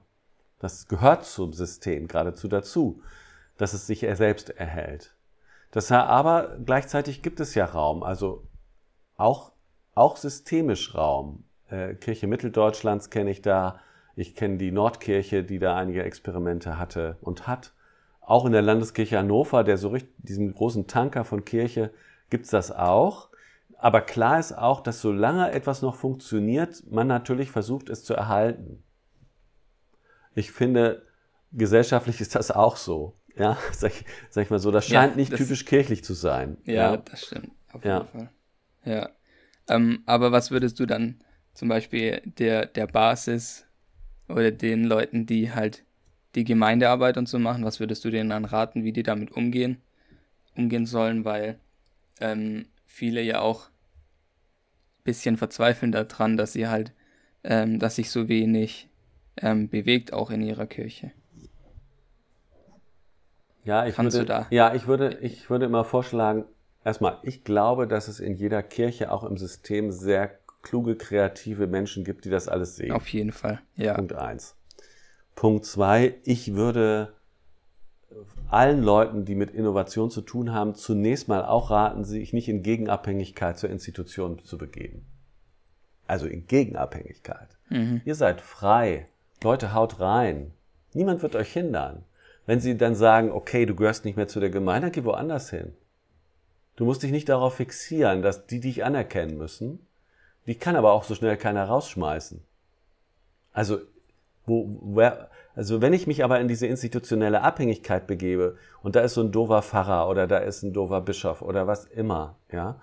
Das 0.58 0.88
gehört 0.88 1.24
zum 1.24 1.52
System 1.52 2.08
geradezu 2.08 2.48
dazu, 2.48 3.02
dass 3.56 3.72
es 3.72 3.86
sich 3.86 4.00
selbst 4.14 4.50
erhält. 4.50 5.14
Das 5.70 5.90
aber 5.90 6.58
gleichzeitig 6.64 7.22
gibt 7.22 7.40
es 7.40 7.54
ja 7.54 7.64
Raum, 7.64 8.02
also 8.02 8.44
auch, 9.16 9.52
auch 9.94 10.16
systemisch 10.16 10.94
Raum. 10.94 11.44
Äh, 11.70 11.94
Kirche 11.94 12.26
Mitteldeutschlands 12.26 13.08
kenne 13.08 13.30
ich 13.30 13.40
da, 13.40 13.80
ich 14.14 14.34
kenne 14.34 14.58
die 14.58 14.72
Nordkirche, 14.72 15.42
die 15.42 15.58
da 15.58 15.76
einige 15.76 16.02
Experimente 16.02 16.78
hatte 16.78 17.16
und 17.20 17.46
hat. 17.46 17.72
Auch 18.20 18.44
in 18.44 18.52
der 18.52 18.62
Landeskirche 18.62 19.18
Hannover, 19.18 19.64
der 19.64 19.78
so 19.78 19.88
richtig, 19.88 20.14
diesem 20.18 20.54
großen 20.54 20.86
Tanker 20.86 21.24
von 21.24 21.44
Kirche, 21.44 21.92
gibt's 22.30 22.50
das 22.50 22.70
auch. 22.70 23.28
Aber 23.78 24.00
klar 24.00 24.38
ist 24.38 24.52
auch, 24.52 24.80
dass 24.80 25.00
solange 25.00 25.50
etwas 25.50 25.82
noch 25.82 25.96
funktioniert, 25.96 26.84
man 26.88 27.08
natürlich 27.08 27.50
versucht, 27.50 27.88
es 27.88 28.04
zu 28.04 28.14
erhalten. 28.14 28.82
Ich 30.34 30.52
finde, 30.52 31.02
gesellschaftlich 31.50 32.20
ist 32.20 32.34
das 32.34 32.50
auch 32.50 32.76
so. 32.76 33.16
Ja, 33.36 33.56
sag 33.72 33.92
ich, 33.92 34.04
sag 34.30 34.44
ich 34.44 34.50
mal 34.50 34.58
so, 34.58 34.70
das 34.70 34.86
scheint 34.86 35.12
ja, 35.12 35.16
nicht 35.16 35.32
das, 35.32 35.40
typisch 35.40 35.64
kirchlich 35.64 36.04
zu 36.04 36.14
sein. 36.14 36.58
Ja, 36.64 36.92
ja. 36.92 36.96
das 36.98 37.26
stimmt. 37.26 37.50
Auf 37.72 37.84
ja. 37.84 37.98
jeden 37.98 38.08
Fall. 38.08 38.30
Ja. 38.84 39.10
Ähm, 39.68 40.02
aber 40.06 40.32
was 40.32 40.50
würdest 40.50 40.78
du 40.78 40.86
dann 40.86 41.20
zum 41.54 41.68
Beispiel 41.68 42.22
der, 42.24 42.66
der 42.66 42.86
Basis 42.86 43.66
oder 44.28 44.50
den 44.50 44.84
Leuten, 44.84 45.26
die 45.26 45.52
halt 45.52 45.84
die 46.34 46.44
Gemeindearbeit 46.44 47.18
und 47.18 47.28
so 47.28 47.38
machen, 47.38 47.64
was 47.64 47.80
würdest 47.80 48.04
du 48.04 48.10
denen 48.10 48.30
dann 48.30 48.44
raten, 48.44 48.84
wie 48.84 48.92
die 48.92 49.02
damit 49.02 49.32
umgehen, 49.32 49.80
umgehen 50.56 50.86
sollen, 50.86 51.24
weil 51.24 51.58
ähm, 52.20 52.66
viele 52.86 53.22
ja 53.22 53.40
auch 53.40 53.66
ein 53.66 55.04
bisschen 55.04 55.36
verzweifeln 55.36 55.92
daran, 55.92 56.36
dass 56.36 56.52
sie 56.52 56.68
halt, 56.68 56.92
ähm, 57.44 57.78
dass 57.78 57.96
sich 57.96 58.10
so 58.10 58.28
wenig 58.28 58.88
ähm, 59.36 59.68
bewegt, 59.68 60.12
auch 60.12 60.30
in 60.30 60.42
ihrer 60.42 60.66
Kirche. 60.66 61.12
Ja, 63.64 63.86
ich 63.86 63.94
Kannst 63.94 64.16
würde, 64.16 64.46
ja, 64.50 64.74
ich 64.74 64.86
würde, 64.86 65.18
ich 65.20 65.48
würde 65.48 65.66
immer 65.66 65.84
vorschlagen, 65.84 66.44
erstmal, 66.84 67.18
ich 67.22 67.44
glaube, 67.44 67.86
dass 67.86 68.08
es 68.08 68.18
in 68.18 68.34
jeder 68.34 68.62
Kirche, 68.62 69.12
auch 69.12 69.22
im 69.22 69.36
System, 69.36 69.92
sehr 69.92 70.28
kluge, 70.62 70.96
kreative 70.96 71.66
Menschen 71.66 72.04
gibt, 72.04 72.24
die 72.24 72.30
das 72.30 72.48
alles 72.48 72.76
sehen. 72.76 72.92
Auf 72.92 73.08
jeden 73.08 73.32
Fall, 73.32 73.60
ja. 73.76 73.94
Punkt 73.94 74.14
eins. 74.14 74.56
Punkt 75.34 75.64
zwei, 75.64 76.14
ich 76.24 76.54
würde 76.54 77.12
allen 78.48 78.82
Leuten, 78.82 79.24
die 79.24 79.34
mit 79.34 79.50
Innovation 79.50 80.10
zu 80.10 80.20
tun 80.20 80.52
haben, 80.52 80.74
zunächst 80.74 81.28
mal 81.28 81.44
auch 81.44 81.70
raten, 81.70 82.04
sich 82.04 82.32
nicht 82.32 82.48
in 82.48 82.62
Gegenabhängigkeit 82.62 83.58
zur 83.58 83.70
Institution 83.70 84.44
zu 84.44 84.58
begeben. 84.58 85.06
Also 86.06 86.26
in 86.26 86.46
Gegenabhängigkeit. 86.46 87.48
Mhm. 87.70 88.02
Ihr 88.04 88.14
seid 88.14 88.40
frei. 88.40 89.08
Leute, 89.42 89.72
haut 89.72 90.00
rein. 90.00 90.52
Niemand 90.92 91.22
wird 91.22 91.34
euch 91.36 91.52
hindern. 91.52 92.04
Wenn 92.44 92.60
sie 92.60 92.76
dann 92.76 92.94
sagen, 92.94 93.30
okay, 93.30 93.66
du 93.66 93.74
gehörst 93.74 94.04
nicht 94.04 94.16
mehr 94.16 94.28
zu 94.28 94.40
der 94.40 94.50
Gemeinde, 94.50 94.88
dann 94.88 94.92
geh 94.92 95.04
woanders 95.04 95.50
hin. 95.50 95.72
Du 96.76 96.84
musst 96.84 97.02
dich 97.02 97.12
nicht 97.12 97.28
darauf 97.28 97.56
fixieren, 97.56 98.22
dass 98.22 98.46
die 98.46 98.60
dich 98.60 98.84
anerkennen 98.84 99.38
müssen. 99.38 99.86
Die 100.46 100.54
kann 100.54 100.76
aber 100.76 100.92
auch 100.92 101.04
so 101.04 101.14
schnell 101.14 101.36
keiner 101.36 101.64
rausschmeißen. 101.64 102.42
Also 103.52 103.78
wo, 104.46 104.80
wer, 104.82 105.28
Also 105.54 105.82
wenn 105.82 105.92
ich 105.92 106.06
mich 106.06 106.24
aber 106.24 106.40
in 106.40 106.48
diese 106.48 106.66
institutionelle 106.66 107.42
Abhängigkeit 107.42 108.06
begebe 108.06 108.56
und 108.82 108.96
da 108.96 109.00
ist 109.00 109.14
so 109.14 109.20
ein 109.20 109.32
doofer 109.32 109.62
Pfarrer 109.62 110.08
oder 110.08 110.26
da 110.26 110.38
ist 110.38 110.62
ein 110.62 110.72
doofer 110.72 111.00
Bischof 111.00 111.42
oder 111.42 111.66
was 111.66 111.84
immer, 111.84 112.36
ja, 112.50 112.76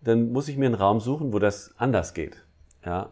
dann 0.00 0.32
muss 0.32 0.48
ich 0.48 0.56
mir 0.56 0.66
einen 0.66 0.74
Raum 0.74 1.00
suchen, 1.00 1.32
wo 1.32 1.38
das 1.38 1.74
anders 1.78 2.14
geht, 2.14 2.44
ja. 2.84 3.10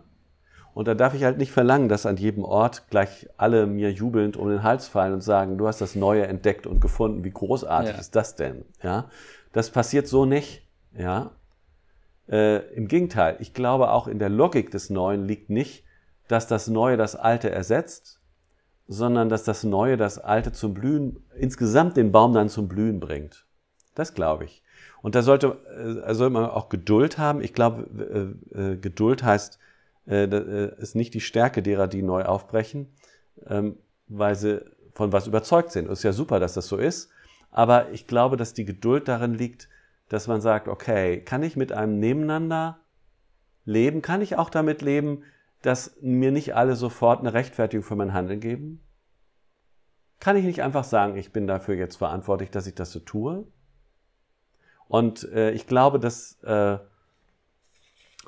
Und 0.75 0.89
da 0.89 0.95
darf 0.95 1.15
ich 1.15 1.25
halt 1.25 1.39
nicht 1.39 1.53
verlangen, 1.53 1.89
dass 1.89 2.05
an 2.05 2.19
jedem 2.19 2.45
Ort 2.45 2.91
gleich 2.91 3.31
alle 3.39 3.67
mir 3.67 3.91
jubelnd 3.93 4.37
um 4.37 4.51
den 4.51 4.63
Hals 4.63 4.89
fallen 4.89 5.15
und 5.15 5.23
sagen, 5.23 5.57
du 5.57 5.67
hast 5.67 5.81
das 5.81 5.95
Neue 5.95 6.27
entdeckt 6.27 6.67
und 6.67 6.81
gefunden, 6.81 7.25
wie 7.25 7.31
großartig 7.31 7.95
ja. 7.95 7.99
ist 8.01 8.15
das 8.15 8.35
denn, 8.35 8.65
ja. 8.83 9.09
Das 9.53 9.71
passiert 9.71 10.07
so 10.07 10.27
nicht, 10.27 10.67
ja. 10.99 11.31
Äh, 12.29 12.75
Im 12.75 12.89
Gegenteil, 12.89 13.37
ich 13.41 13.55
glaube 13.55 13.91
auch 13.91 14.09
in 14.09 14.19
der 14.19 14.29
Logik 14.29 14.71
des 14.71 14.91
Neuen 14.91 15.27
liegt 15.27 15.51
nicht, 15.51 15.85
dass 16.29 16.47
das 16.47 16.69
Neue 16.69 16.97
das 16.97 17.15
Alte 17.15 17.51
ersetzt, 17.51 18.21
sondern 18.89 19.29
dass 19.29 19.45
das 19.45 19.65
Neue 19.65 19.97
das 19.97 20.19
Alte 20.19 20.53
zum 20.53 20.75
Blühen, 20.75 21.25
insgesamt 21.37 21.97
den 21.97 22.13
Baum 22.13 22.33
dann 22.33 22.49
zum 22.49 22.69
Blühen 22.69 23.01
bringt. 23.01 23.47
Das 23.95 24.15
glaube 24.15 24.45
ich. 24.45 24.63
Und 25.03 25.15
da 25.15 25.23
sollte, 25.23 25.59
äh, 26.07 26.15
sollte 26.15 26.33
man 26.33 26.47
auch 26.47 26.69
Geduld 26.69 27.19
haben. 27.19 27.41
Ich 27.41 27.53
glaube, 27.53 28.37
äh, 28.55 28.73
äh, 28.73 28.77
Geduld 28.77 29.23
heißt, 29.23 29.59
äh, 30.09 30.25
äh, 30.25 30.81
ist 30.81 30.95
nicht 30.95 31.15
die 31.15 31.21
Stärke 31.21 31.63
derer, 31.63 31.87
die 31.89 32.03
neu 32.03 32.25
aufbrechen, 32.25 32.89
ähm, 33.47 33.77
weil 34.09 34.35
sie 34.35 34.65
von 34.95 35.13
was 35.13 35.27
überzeugt 35.27 35.73
sind. 35.73 35.89
Ist 35.89 36.03
ja 36.03 36.13
super, 36.13 36.41
dass 36.41 36.55
das 36.55 36.67
so 36.67 36.77
ist. 36.77 37.11
Aber 37.51 37.91
ich 37.93 38.07
glaube, 38.07 38.37
dass 38.37 38.55
die 38.55 38.65
Geduld 38.65 39.09
darin 39.09 39.35
liegt, 39.35 39.69
dass 40.09 40.29
man 40.29 40.41
sagt, 40.41 40.69
okay, 40.69 41.21
kann 41.21 41.43
ich 41.43 41.57
mit 41.57 41.73
einem 41.73 41.99
Nebeneinander 41.99 42.81
leben? 43.65 44.03
Kann 44.03 44.23
ich 44.23 44.37
auch 44.37 44.51
damit 44.51 44.83
leben, 44.83 45.25
dass 45.63 45.97
mir 46.01 46.31
nicht 46.31 46.55
alle 46.55 46.77
sofort 46.77 47.21
eine 47.21 47.33
Rechtfertigung 47.33 47.85
für 47.85 47.97
mein 47.97 48.13
Handeln 48.13 48.41
geben? 48.41 48.81
Kann 50.21 50.37
ich 50.37 50.45
nicht 50.45 50.63
einfach 50.63 50.85
sagen, 50.85 51.17
ich 51.17 51.33
bin 51.33 51.47
dafür 51.47 51.75
jetzt 51.75 51.97
verantwortlich, 51.97 52.51
dass 52.51 52.67
ich 52.67 52.75
das 52.75 52.93
so 52.93 53.01
tue? 53.01 53.47
Und 54.89 55.25
äh, 55.33 55.51
ich 55.51 55.67
glaube, 55.67 55.99
dass 55.99 56.41
äh, 56.45 56.79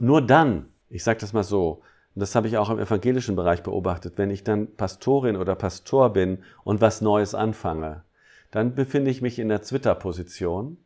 nur 0.01 0.27
dann, 0.27 0.73
ich 0.89 1.05
sage 1.05 1.21
das 1.21 1.33
mal 1.33 1.45
so, 1.45 1.83
und 2.15 2.21
das 2.21 2.35
habe 2.35 2.49
ich 2.49 2.59
auch 2.59 2.71
im 2.71 2.81
evangelischen 2.81 3.37
Bereich 3.37 3.63
beobachtet, 3.63 4.19
wenn 4.19 4.31
ich 4.31 4.43
dann 4.43 4.75
Pastorin 4.75 5.37
oder 5.37 5.55
Pastor 5.55 6.13
bin 6.13 6.43
und 6.65 6.81
was 6.81 7.01
Neues 7.01 7.35
anfange, 7.35 8.03
dann 8.51 8.75
befinde 8.75 9.11
ich 9.11 9.23
mich 9.23 9.39
in 9.39 9.49
der 9.49 9.63
Twitter-Position, 9.63 10.79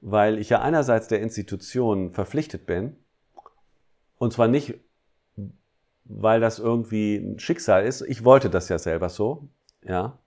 weil 0.00 0.38
ich 0.38 0.48
ja 0.48 0.60
einerseits 0.60 1.08
der 1.08 1.20
Institution 1.20 2.12
verpflichtet 2.12 2.66
bin, 2.66 2.96
und 4.18 4.32
zwar 4.32 4.48
nicht, 4.48 4.74
weil 6.04 6.40
das 6.40 6.58
irgendwie 6.58 7.16
ein 7.16 7.38
Schicksal 7.38 7.84
ist. 7.84 8.02
Ich 8.02 8.24
wollte 8.24 8.50
das 8.50 8.68
ja 8.68 8.78
selber 8.78 9.08
so, 9.08 9.48
ja. 9.82 10.18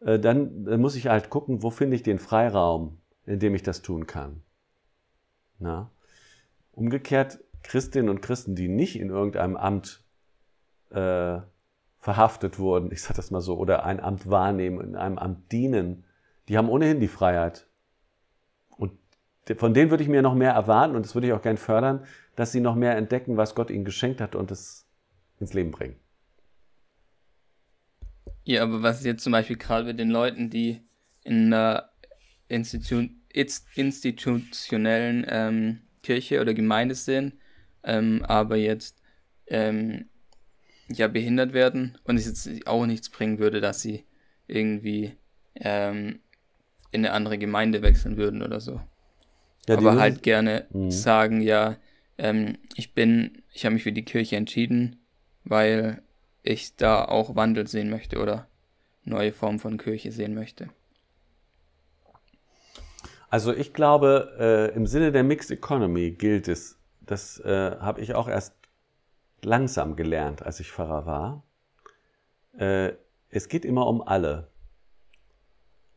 Äh, 0.00 0.18
dann, 0.18 0.64
dann 0.64 0.80
muss 0.80 0.94
ich 0.94 1.08
halt 1.08 1.30
gucken, 1.30 1.62
wo 1.62 1.70
finde 1.70 1.96
ich 1.96 2.02
den 2.02 2.18
Freiraum, 2.18 2.98
in 3.26 3.38
dem 3.38 3.54
ich 3.54 3.62
das 3.62 3.82
tun 3.82 4.06
kann. 4.06 4.42
Na? 5.58 5.90
Umgekehrt, 6.72 7.40
Christinnen 7.62 8.10
und 8.10 8.20
Christen, 8.20 8.54
die 8.54 8.68
nicht 8.68 8.98
in 8.98 9.10
irgendeinem 9.10 9.56
Amt 9.56 10.04
äh, 10.90 11.38
verhaftet 11.98 12.58
wurden, 12.58 12.90
ich 12.92 13.02
sage 13.02 13.14
das 13.14 13.30
mal 13.30 13.40
so, 13.40 13.56
oder 13.56 13.84
ein 13.84 14.00
Amt 14.00 14.28
wahrnehmen, 14.28 14.80
in 14.80 14.96
einem 14.96 15.18
Amt 15.18 15.50
dienen, 15.50 16.04
die 16.48 16.58
haben 16.58 16.68
ohnehin 16.68 17.00
die 17.00 17.08
Freiheit. 17.08 17.66
Von 19.56 19.74
denen 19.74 19.90
würde 19.90 20.02
ich 20.02 20.08
mir 20.08 20.22
noch 20.22 20.34
mehr 20.34 20.52
erwarten 20.52 20.96
und 20.96 21.04
das 21.04 21.14
würde 21.14 21.26
ich 21.26 21.32
auch 21.32 21.42
gern 21.42 21.58
fördern, 21.58 22.06
dass 22.34 22.52
sie 22.52 22.60
noch 22.60 22.74
mehr 22.74 22.96
entdecken, 22.96 23.36
was 23.36 23.54
Gott 23.54 23.70
ihnen 23.70 23.84
geschenkt 23.84 24.20
hat 24.20 24.34
und 24.34 24.50
es 24.50 24.86
ins 25.38 25.52
Leben 25.52 25.70
bringen. 25.70 25.96
Ja, 28.44 28.62
aber 28.62 28.82
was 28.82 29.00
ist 29.00 29.06
jetzt 29.06 29.22
zum 29.22 29.32
Beispiel 29.32 29.56
gerade 29.56 29.86
mit 29.86 29.98
den 29.98 30.10
Leuten, 30.10 30.50
die 30.50 30.80
in 31.24 31.52
einer 31.52 31.90
Institu 32.48 33.08
institutionellen 33.32 35.26
ähm, 35.28 35.80
Kirche 36.02 36.40
oder 36.40 36.54
Gemeinde 36.54 36.94
sind, 36.94 37.34
ähm, 37.82 38.22
aber 38.24 38.56
jetzt 38.56 39.02
ähm, 39.48 40.08
ja 40.88 41.08
behindert 41.08 41.52
werden 41.52 41.98
und 42.04 42.16
es 42.16 42.26
jetzt 42.26 42.66
auch 42.68 42.86
nichts 42.86 43.10
bringen 43.10 43.38
würde, 43.40 43.60
dass 43.60 43.82
sie 43.82 44.04
irgendwie 44.46 45.16
ähm, 45.56 46.20
in 46.92 47.04
eine 47.04 47.12
andere 47.12 47.38
Gemeinde 47.38 47.82
wechseln 47.82 48.16
würden 48.16 48.42
oder 48.42 48.60
so. 48.60 48.80
Ja, 49.68 49.76
aber 49.78 49.98
halt 49.98 50.22
gerne 50.22 50.66
mhm. 50.70 50.90
sagen, 50.90 51.40
ja, 51.40 51.76
ähm, 52.18 52.58
ich 52.74 52.94
bin, 52.94 53.42
ich 53.52 53.64
habe 53.64 53.74
mich 53.74 53.82
für 53.82 53.92
die 53.92 54.04
Kirche 54.04 54.36
entschieden, 54.36 54.96
weil 55.44 56.02
ich 56.42 56.76
da 56.76 57.04
auch 57.04 57.34
Wandel 57.34 57.66
sehen 57.66 57.90
möchte 57.90 58.20
oder 58.20 58.46
neue 59.04 59.32
Formen 59.32 59.58
von 59.58 59.78
Kirche 59.78 60.12
sehen 60.12 60.34
möchte. 60.34 60.68
Also 63.28 63.52
ich 63.52 63.72
glaube, 63.72 64.36
äh, 64.38 64.76
im 64.76 64.86
Sinne 64.86 65.10
der 65.10 65.24
Mixed 65.24 65.50
Economy 65.50 66.12
gilt 66.12 66.46
es, 66.46 66.78
das 67.00 67.40
äh, 67.40 67.76
habe 67.80 68.00
ich 68.00 68.14
auch 68.14 68.28
erst 68.28 68.54
langsam 69.42 69.96
gelernt, 69.96 70.42
als 70.42 70.60
ich 70.60 70.70
Pfarrer 70.70 71.06
war. 71.06 71.42
Äh, 72.56 72.92
es 73.30 73.48
geht 73.48 73.64
immer 73.64 73.86
um 73.86 74.02
alle. 74.02 74.48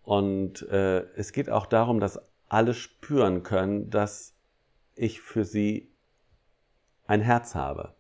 Und 0.02 0.68
äh, 0.70 1.02
es 1.16 1.32
geht 1.32 1.50
auch 1.50 1.66
darum, 1.66 2.00
dass 2.00 2.20
alle 2.50 2.74
spüren 2.74 3.44
können, 3.44 3.90
dass 3.90 4.34
ich 4.96 5.22
für 5.22 5.46
sie 5.46 5.90
ein 7.06 7.22
Herz 7.22 7.56
habe. 7.56 7.94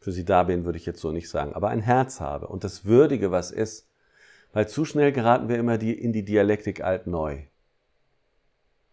Für 0.00 0.12
sie 0.12 0.24
da 0.24 0.42
bin, 0.42 0.64
würde 0.64 0.78
ich 0.78 0.86
jetzt 0.86 1.00
so 1.00 1.12
nicht 1.12 1.28
sagen, 1.28 1.52
aber 1.52 1.68
ein 1.68 1.80
Herz 1.80 2.20
habe 2.20 2.48
und 2.48 2.64
das 2.64 2.84
Würdige, 2.84 3.30
was 3.30 3.50
ist. 3.50 3.88
Weil 4.52 4.68
zu 4.68 4.84
schnell 4.84 5.12
geraten 5.12 5.48
wir 5.48 5.56
immer 5.56 5.78
die, 5.78 5.92
in 5.92 6.12
die 6.12 6.24
Dialektik 6.24 6.82
alt-neu. 6.82 7.44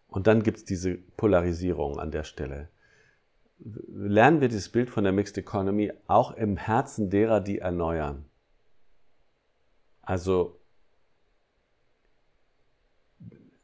Und 0.08 0.26
dann 0.26 0.42
gibt's 0.42 0.64
diese 0.64 0.94
Polarisierung 0.94 1.98
an 1.98 2.10
der 2.10 2.24
Stelle. 2.24 2.68
Lernen 3.58 4.40
wir 4.40 4.48
dieses 4.48 4.70
Bild 4.70 4.88
von 4.88 5.04
der 5.04 5.12
Mixed 5.12 5.36
Economy 5.36 5.92
auch 6.06 6.32
im 6.32 6.56
Herzen 6.56 7.10
derer, 7.10 7.40
die 7.40 7.58
erneuern. 7.58 8.24
Also 10.02 10.59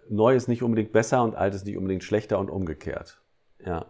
neu 0.09 0.35
ist 0.35 0.49
nicht 0.49 0.63
unbedingt 0.63 0.93
besser 0.93 1.23
und 1.23 1.35
alt 1.35 1.55
ist 1.55 1.67
nicht 1.67 1.77
unbedingt 1.77 2.05
schlechter 2.05 2.39
und 2.39 2.51
umgekehrt. 2.51 3.21
Ja. 3.65 3.87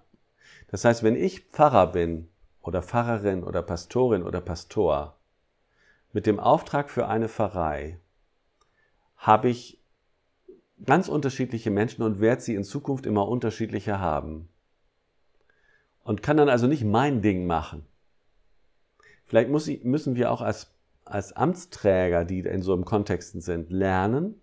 Das 0.69 0.85
heißt, 0.85 1.03
wenn 1.03 1.17
ich 1.17 1.41
Pfarrer 1.41 1.89
bin 1.89 2.29
oder 2.63 2.83
Pfarrerin 2.83 3.45
oder 3.45 3.63
Pastorin 3.63 4.23
oder 4.23 4.41
Pastor 4.41 5.19
mit 6.13 6.27
dem 6.27 6.41
Auftrag 6.41 6.91
für 6.91 7.09
eine 7.09 7.29
Pfarrei, 7.29 8.01
habe 9.17 9.49
ich 9.49 9.83
ganz 10.85 11.09
unterschiedliche 11.09 11.71
Menschen 11.71 12.03
und 12.03 12.21
werde 12.21 12.43
sie 12.43 12.55
in 12.55 12.65
Zukunft 12.65 13.07
immer 13.07 13.29
unterschiedlicher 13.29 14.01
haben. 14.01 14.49
Und 16.03 16.23
kann 16.23 16.37
dann 16.37 16.49
also 16.49 16.67
nicht 16.67 16.85
mein 16.85 17.23
Ding 17.23 17.47
machen. 17.47 17.87
Vielleicht 19.25 19.51
ich, 19.69 19.85
müssen 19.85 20.15
wir 20.15 20.31
auch 20.31 20.41
als, 20.41 20.73
als 21.05 21.33
Amtsträger, 21.33 22.25
die 22.25 22.41
in 22.41 22.63
so 22.63 22.73
einem 22.73 22.85
Kontexten 22.85 23.41
sind, 23.41 23.71
lernen, 23.71 24.41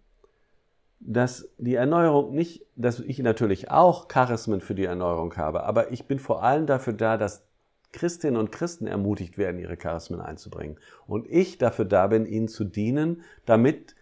dass 1.06 1.50
die 1.58 1.76
Erneuerung 1.76 2.34
nicht, 2.34 2.66
dass 2.76 3.00
ich 3.00 3.20
natürlich 3.20 3.70
auch 3.70 4.08
Charismen 4.08 4.62
für 4.62 4.76
die 4.76 4.86
Erneuerung 4.86 5.36
habe, 5.36 5.64
aber 5.64 5.92
ich 5.92 6.06
bin 6.06 6.20
vor 6.20 6.44
allem 6.44 6.66
dafür 6.66 6.94
da, 6.94 7.18
dass 7.18 7.44
Christinnen 7.92 8.38
und 8.38 8.52
Christen 8.52 8.88
ermutigt 8.88 9.38
werden, 9.38 9.60
ihre 9.60 9.78
Charismen 9.78 10.20
einzubringen. 10.20 10.78
Und 11.06 11.28
ich 11.30 11.60
dafür 11.60 11.86
da 11.86 12.08
bin, 12.08 12.26
ihnen 12.26 12.48
zu 12.48 12.64
dienen, 12.64 13.24
damit 13.46 13.96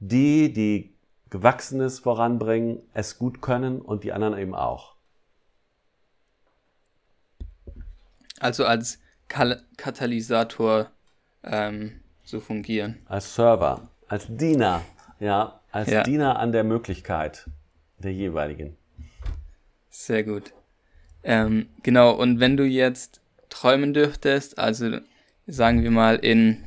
die, 0.00 0.52
die 0.52 0.94
Gewachsenes 1.30 1.98
voranbringen, 1.98 2.82
es 2.92 3.18
gut 3.18 3.40
können 3.40 3.80
und 3.80 4.04
die 4.04 4.12
anderen 4.12 4.36
eben 4.36 4.54
auch. 4.54 4.96
Also 8.40 8.64
als 8.64 9.00
Katalysator 9.28 10.90
ähm, 11.42 12.00
zu 12.24 12.40
fungieren. 12.40 12.98
Als 13.06 13.34
Server, 13.34 13.88
als 14.08 14.26
Diener, 14.28 14.82
ja, 15.18 15.57
als 15.70 15.90
ja. 15.90 16.02
Diener 16.02 16.38
an 16.38 16.52
der 16.52 16.64
Möglichkeit 16.64 17.50
der 17.98 18.12
jeweiligen. 18.12 18.76
Sehr 19.90 20.22
gut. 20.22 20.52
Ähm, 21.22 21.68
genau, 21.82 22.12
und 22.12 22.40
wenn 22.40 22.56
du 22.56 22.64
jetzt 22.64 23.20
träumen 23.48 23.92
dürftest, 23.92 24.58
also 24.58 24.98
sagen 25.46 25.82
wir 25.82 25.90
mal 25.90 26.16
in 26.16 26.64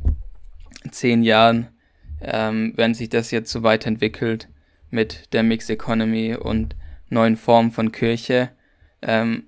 zehn 0.91 1.23
Jahren, 1.23 1.69
ähm, 2.21 2.73
wenn 2.75 2.93
sich 2.93 3.09
das 3.09 3.31
jetzt 3.31 3.51
so 3.51 3.63
weiterentwickelt 3.63 4.49
mit 4.89 5.33
der 5.33 5.43
Mixed 5.43 5.69
Economy 5.69 6.35
und 6.35 6.75
neuen 7.09 7.37
Formen 7.37 7.71
von 7.71 7.91
Kirche, 7.91 8.49
ähm, 9.01 9.45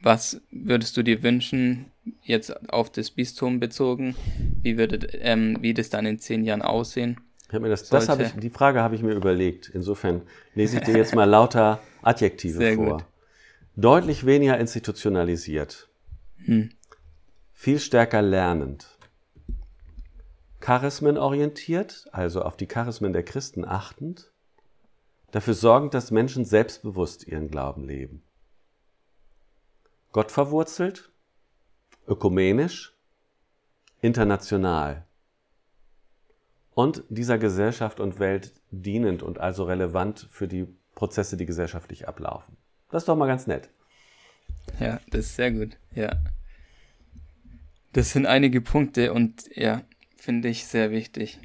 was 0.00 0.42
würdest 0.50 0.96
du 0.96 1.02
dir 1.02 1.22
wünschen, 1.22 1.86
jetzt 2.22 2.70
auf 2.70 2.90
das 2.90 3.10
Bistum 3.10 3.58
bezogen? 3.58 4.14
Wie 4.62 4.78
würde 4.78 5.06
ähm, 5.18 5.58
wie 5.60 5.74
das 5.74 5.90
dann 5.90 6.06
in 6.06 6.18
zehn 6.18 6.44
Jahren 6.44 6.62
aussehen? 6.62 7.20
Das, 7.48 7.88
das 7.88 8.08
hab 8.08 8.20
ich, 8.20 8.32
die 8.32 8.50
Frage 8.50 8.82
habe 8.82 8.96
ich 8.96 9.02
mir 9.02 9.14
überlegt. 9.14 9.68
Insofern 9.68 10.22
lese 10.54 10.78
ich 10.78 10.84
dir 10.84 10.96
jetzt 10.96 11.14
mal 11.14 11.24
lauter 11.24 11.80
Adjektive 12.02 12.58
Sehr 12.58 12.74
vor. 12.74 12.98
Gut. 12.98 13.04
Deutlich 13.76 14.26
weniger 14.26 14.58
institutionalisiert. 14.58 15.88
Hm. 16.44 16.70
Viel 17.52 17.78
stärker 17.78 18.20
lernend. 18.20 18.88
Charismen 20.60 21.16
orientiert, 21.18 22.08
also 22.10 22.42
auf 22.42 22.56
die 22.56 22.66
Charismen 22.66 23.12
der 23.12 23.22
Christen 23.22 23.64
achtend, 23.64 24.32
dafür 25.30 25.54
sorgend, 25.54 25.94
dass 25.94 26.10
Menschen 26.10 26.44
selbstbewusst 26.44 27.26
ihren 27.28 27.48
Glauben 27.48 27.84
leben. 27.84 28.22
Gott 30.10 30.32
verwurzelt, 30.32 31.10
ökumenisch, 32.08 32.96
international 34.00 35.05
und 36.76 37.04
dieser 37.08 37.38
Gesellschaft 37.38 38.00
und 38.00 38.18
Welt 38.18 38.52
dienend 38.70 39.22
und 39.22 39.40
also 39.40 39.64
relevant 39.64 40.28
für 40.30 40.46
die 40.46 40.66
Prozesse, 40.94 41.38
die 41.38 41.46
gesellschaftlich 41.46 42.06
ablaufen. 42.06 42.58
Das 42.90 43.02
ist 43.02 43.08
doch 43.08 43.16
mal 43.16 43.26
ganz 43.26 43.46
nett. 43.46 43.70
Ja, 44.78 45.00
das 45.10 45.20
ist 45.20 45.36
sehr 45.36 45.52
gut. 45.52 45.78
Ja. 45.94 46.12
Das 47.94 48.10
sind 48.10 48.26
einige 48.26 48.60
Punkte 48.60 49.14
und 49.14 49.44
ja, 49.56 49.84
finde 50.18 50.48
ich 50.48 50.66
sehr 50.66 50.90
wichtig. 50.90 51.38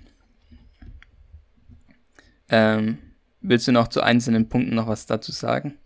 Ähm, 2.49 2.97
willst 3.39 3.69
du 3.69 3.71
noch 3.71 3.88
zu 3.88 4.01
einzelnen 4.01 4.49
Punkten 4.49 4.75
noch 4.75 4.88
was 4.88 5.05
dazu 5.05 5.32
sagen? 5.32 5.77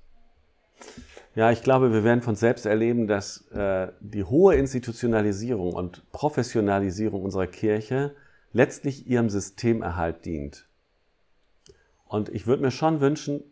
Ja, 1.35 1.51
ich 1.51 1.61
glaube, 1.61 1.93
wir 1.93 2.03
werden 2.03 2.23
von 2.23 2.33
selbst 2.33 2.65
erleben, 2.65 3.05
dass 3.05 3.45
äh, 3.51 3.89
die 3.99 4.23
hohe 4.23 4.55
Institutionalisierung 4.55 5.73
und 5.73 6.01
Professionalisierung 6.11 7.21
unserer 7.21 7.45
Kirche 7.45 8.15
letztlich 8.55 9.05
ihrem 9.05 9.29
Systemerhalt 9.29 10.23
dient. 10.23 10.65
Und 12.05 12.29
ich 12.29 12.47
würde 12.47 12.61
mir 12.61 12.71
schon 12.71 13.01
wünschen, 13.01 13.43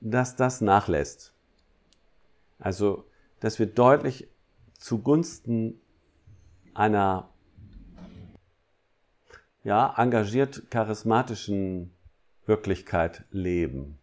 dass 0.00 0.36
das 0.36 0.60
nachlässt. 0.60 1.34
Also, 2.60 3.06
dass 3.40 3.58
wir 3.58 3.66
deutlich 3.66 4.28
zugunsten 4.78 5.80
einer 6.74 7.28
ja, 9.64 9.92
engagiert 9.96 10.70
charismatischen 10.70 11.90
Wirklichkeit 12.46 13.24
leben. 13.32 13.98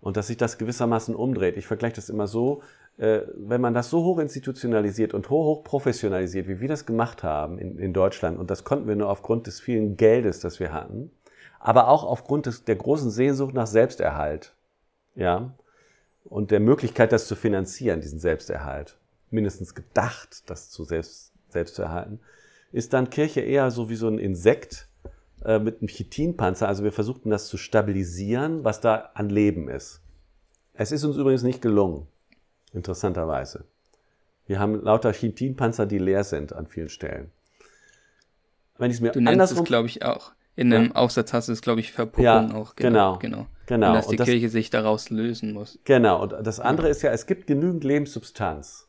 Und 0.00 0.16
dass 0.16 0.28
sich 0.28 0.36
das 0.36 0.56
gewissermaßen 0.56 1.16
umdreht. 1.16 1.56
Ich 1.56 1.66
vergleiche 1.66 1.96
das 1.96 2.10
immer 2.10 2.28
so, 2.28 2.62
wenn 2.96 3.60
man 3.60 3.74
das 3.74 3.90
so 3.90 4.04
hoch 4.04 4.18
institutionalisiert 4.18 5.14
und 5.14 5.28
hoch, 5.28 5.44
hoch 5.44 5.64
professionalisiert, 5.64 6.46
wie 6.46 6.60
wir 6.60 6.68
das 6.68 6.86
gemacht 6.86 7.24
haben 7.24 7.58
in, 7.58 7.78
in, 7.78 7.92
Deutschland, 7.92 8.38
und 8.38 8.50
das 8.50 8.62
konnten 8.62 8.86
wir 8.86 8.94
nur 8.94 9.08
aufgrund 9.08 9.48
des 9.48 9.60
vielen 9.60 9.96
Geldes, 9.96 10.38
das 10.38 10.60
wir 10.60 10.72
hatten, 10.72 11.10
aber 11.58 11.88
auch 11.88 12.04
aufgrund 12.04 12.46
des, 12.46 12.64
der 12.64 12.76
großen 12.76 13.10
Sehnsucht 13.10 13.54
nach 13.54 13.66
Selbsterhalt, 13.66 14.54
ja, 15.16 15.54
und 16.24 16.50
der 16.50 16.60
Möglichkeit, 16.60 17.12
das 17.12 17.26
zu 17.26 17.36
finanzieren, 17.36 18.00
diesen 18.00 18.18
Selbsterhalt, 18.18 18.96
mindestens 19.30 19.74
gedacht, 19.74 20.48
das 20.48 20.70
zu 20.70 20.84
selbst, 20.84 21.32
selbst 21.48 21.74
zu 21.74 21.82
erhalten, 21.82 22.20
ist 22.72 22.92
dann 22.92 23.10
Kirche 23.10 23.40
eher 23.40 23.70
so 23.70 23.88
wie 23.88 23.96
so 23.96 24.08
ein 24.08 24.18
Insekt 24.18 24.88
äh, 25.44 25.58
mit 25.58 25.80
einem 25.80 25.88
Chitinpanzer. 25.88 26.66
Also 26.66 26.82
wir 26.82 26.92
versuchten 26.92 27.30
das 27.30 27.46
zu 27.48 27.56
stabilisieren, 27.56 28.64
was 28.64 28.80
da 28.80 29.10
an 29.14 29.28
Leben 29.28 29.68
ist. 29.68 30.00
Es 30.72 30.90
ist 30.90 31.04
uns 31.04 31.16
übrigens 31.16 31.42
nicht 31.42 31.62
gelungen, 31.62 32.08
interessanterweise. 32.74 33.64
Wir 34.46 34.58
haben 34.58 34.82
lauter 34.82 35.12
Chitinpanzer, 35.12 35.86
die 35.86 35.98
leer 35.98 36.24
sind 36.24 36.52
an 36.52 36.66
vielen 36.66 36.88
Stellen. 36.88 37.30
Wenn 38.76 38.90
ich 38.90 38.98
es 38.98 39.00
mir 39.00 39.12
du 39.12 39.20
nennst 39.20 39.52
es, 39.52 39.64
glaube 39.64 39.86
ich, 39.86 40.04
auch. 40.04 40.32
In 40.56 40.72
einem 40.72 40.86
ja. 40.86 40.94
Aufsatz 40.94 41.32
hast 41.32 41.48
du 41.48 41.52
es, 41.52 41.62
glaube 41.62 41.80
ich, 41.80 41.92
Verpuppung 41.92 42.24
ja, 42.24 42.54
auch. 42.54 42.76
Genau, 42.76 43.18
genau. 43.18 43.18
genau. 43.18 43.46
genau. 43.66 43.88
Und 43.88 43.94
dass 43.94 44.06
die 44.06 44.10
und 44.12 44.20
das, 44.20 44.28
Kirche 44.28 44.48
sich 44.48 44.70
daraus 44.70 45.10
lösen 45.10 45.52
muss. 45.52 45.78
Genau. 45.84 46.22
Und 46.22 46.34
das 46.46 46.60
andere 46.60 46.88
ja. 46.88 46.90
ist 46.90 47.02
ja, 47.02 47.10
es 47.10 47.26
gibt 47.26 47.46
genügend 47.46 47.82
Lebenssubstanz. 47.82 48.88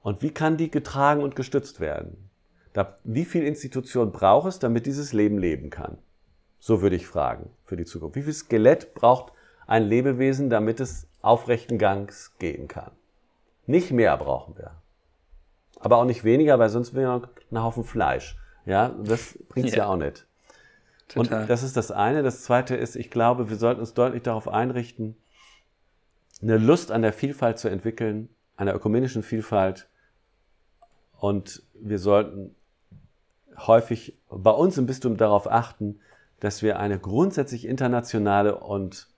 Und 0.00 0.22
wie 0.22 0.30
kann 0.30 0.56
die 0.56 0.70
getragen 0.70 1.22
und 1.22 1.36
gestützt 1.36 1.80
werden? 1.80 2.30
Da, 2.72 2.98
wie 3.04 3.24
viel 3.24 3.44
Institution 3.44 4.12
braucht 4.12 4.48
es, 4.48 4.58
damit 4.58 4.86
dieses 4.86 5.12
Leben 5.12 5.38
leben 5.38 5.70
kann? 5.70 5.98
So 6.58 6.80
würde 6.80 6.96
ich 6.96 7.06
fragen 7.06 7.50
für 7.64 7.76
die 7.76 7.84
Zukunft. 7.84 8.16
Wie 8.16 8.22
viel 8.22 8.32
Skelett 8.32 8.94
braucht 8.94 9.32
ein 9.66 9.84
Lebewesen, 9.84 10.50
damit 10.50 10.80
es 10.80 11.06
aufrechten 11.20 11.78
Gangs 11.78 12.32
gehen 12.38 12.68
kann? 12.68 12.90
Nicht 13.66 13.90
mehr 13.90 14.16
brauchen 14.16 14.56
wir. 14.56 14.72
Aber 15.80 15.98
auch 15.98 16.04
nicht 16.04 16.24
weniger, 16.24 16.58
weil 16.58 16.68
sonst 16.68 16.94
wäre 16.94 17.18
noch 17.18 17.28
ein 17.50 17.62
Haufen 17.62 17.84
Fleisch. 17.84 18.36
Ja, 18.66 18.88
das 18.88 19.38
bringt 19.48 19.68
es 19.68 19.74
ja. 19.74 19.84
ja. 19.84 19.86
auch 19.88 19.96
nicht. 19.96 20.26
Total. 21.08 21.42
Und 21.42 21.50
das 21.50 21.62
ist 21.62 21.76
das 21.76 21.90
eine. 21.90 22.22
Das 22.22 22.42
zweite 22.42 22.76
ist, 22.76 22.96
ich 22.96 23.10
glaube, 23.10 23.50
wir 23.50 23.56
sollten 23.56 23.80
uns 23.80 23.94
deutlich 23.94 24.22
darauf 24.22 24.48
einrichten, 24.48 25.16
eine 26.40 26.58
Lust 26.58 26.90
an 26.90 27.02
der 27.02 27.12
Vielfalt 27.12 27.58
zu 27.58 27.68
entwickeln, 27.68 28.28
einer 28.56 28.74
ökumenischen 28.74 29.22
Vielfalt. 29.22 29.88
Und 31.18 31.62
wir 31.74 31.98
sollten 31.98 32.54
häufig 33.56 34.18
bei 34.28 34.50
uns 34.50 34.78
im 34.78 34.86
Bistum 34.86 35.16
darauf 35.16 35.50
achten, 35.50 36.00
dass 36.40 36.62
wir 36.62 36.78
eine 36.78 36.98
grundsätzlich 36.98 37.66
internationale 37.66 38.58
und 38.58 39.08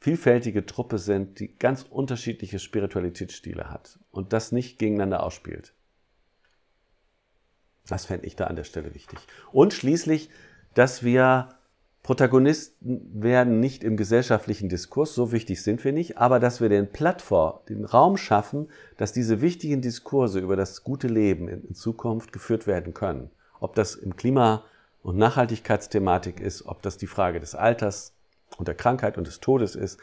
vielfältige 0.00 0.66
Truppe 0.66 0.98
sind, 0.98 1.40
die 1.40 1.56
ganz 1.56 1.82
unterschiedliche 1.82 2.58
Spiritualitätsstile 2.58 3.70
hat 3.70 3.98
und 4.10 4.32
das 4.32 4.52
nicht 4.52 4.78
gegeneinander 4.78 5.22
ausspielt. 5.22 5.74
Das 7.88 8.06
fände 8.06 8.26
ich 8.26 8.36
da 8.36 8.44
an 8.44 8.56
der 8.56 8.64
Stelle 8.64 8.94
wichtig. 8.94 9.18
Und 9.52 9.72
schließlich, 9.72 10.30
dass 10.74 11.04
wir 11.04 11.50
Protagonisten 12.02 13.20
werden 13.20 13.58
nicht 13.58 13.82
im 13.82 13.96
gesellschaftlichen 13.96 14.68
Diskurs, 14.68 15.14
so 15.14 15.32
wichtig 15.32 15.62
sind 15.62 15.84
wir 15.84 15.92
nicht, 15.92 16.18
aber 16.18 16.38
dass 16.38 16.60
wir 16.60 16.68
den 16.68 16.90
Plattform, 16.90 17.60
den 17.68 17.84
Raum 17.84 18.16
schaffen, 18.16 18.68
dass 18.96 19.12
diese 19.12 19.40
wichtigen 19.40 19.82
Diskurse 19.82 20.38
über 20.38 20.54
das 20.56 20.84
gute 20.84 21.08
Leben 21.08 21.48
in, 21.48 21.74
Zukunft 21.74 22.32
geführt 22.32 22.66
werden 22.66 22.94
können 22.94 23.30
ob 23.60 23.74
das 23.74 23.94
im 23.94 24.16
Klima- 24.16 24.64
und 25.02 25.16
Nachhaltigkeitsthematik 25.16 26.40
ist, 26.40 26.66
ob 26.66 26.82
das 26.82 26.98
die 26.98 27.06
Frage 27.06 27.40
des 27.40 27.54
Alters 27.54 28.15
und 28.56 28.68
der 28.68 28.74
Krankheit 28.74 29.18
und 29.18 29.26
des 29.26 29.40
Todes 29.40 29.74
ist. 29.74 29.98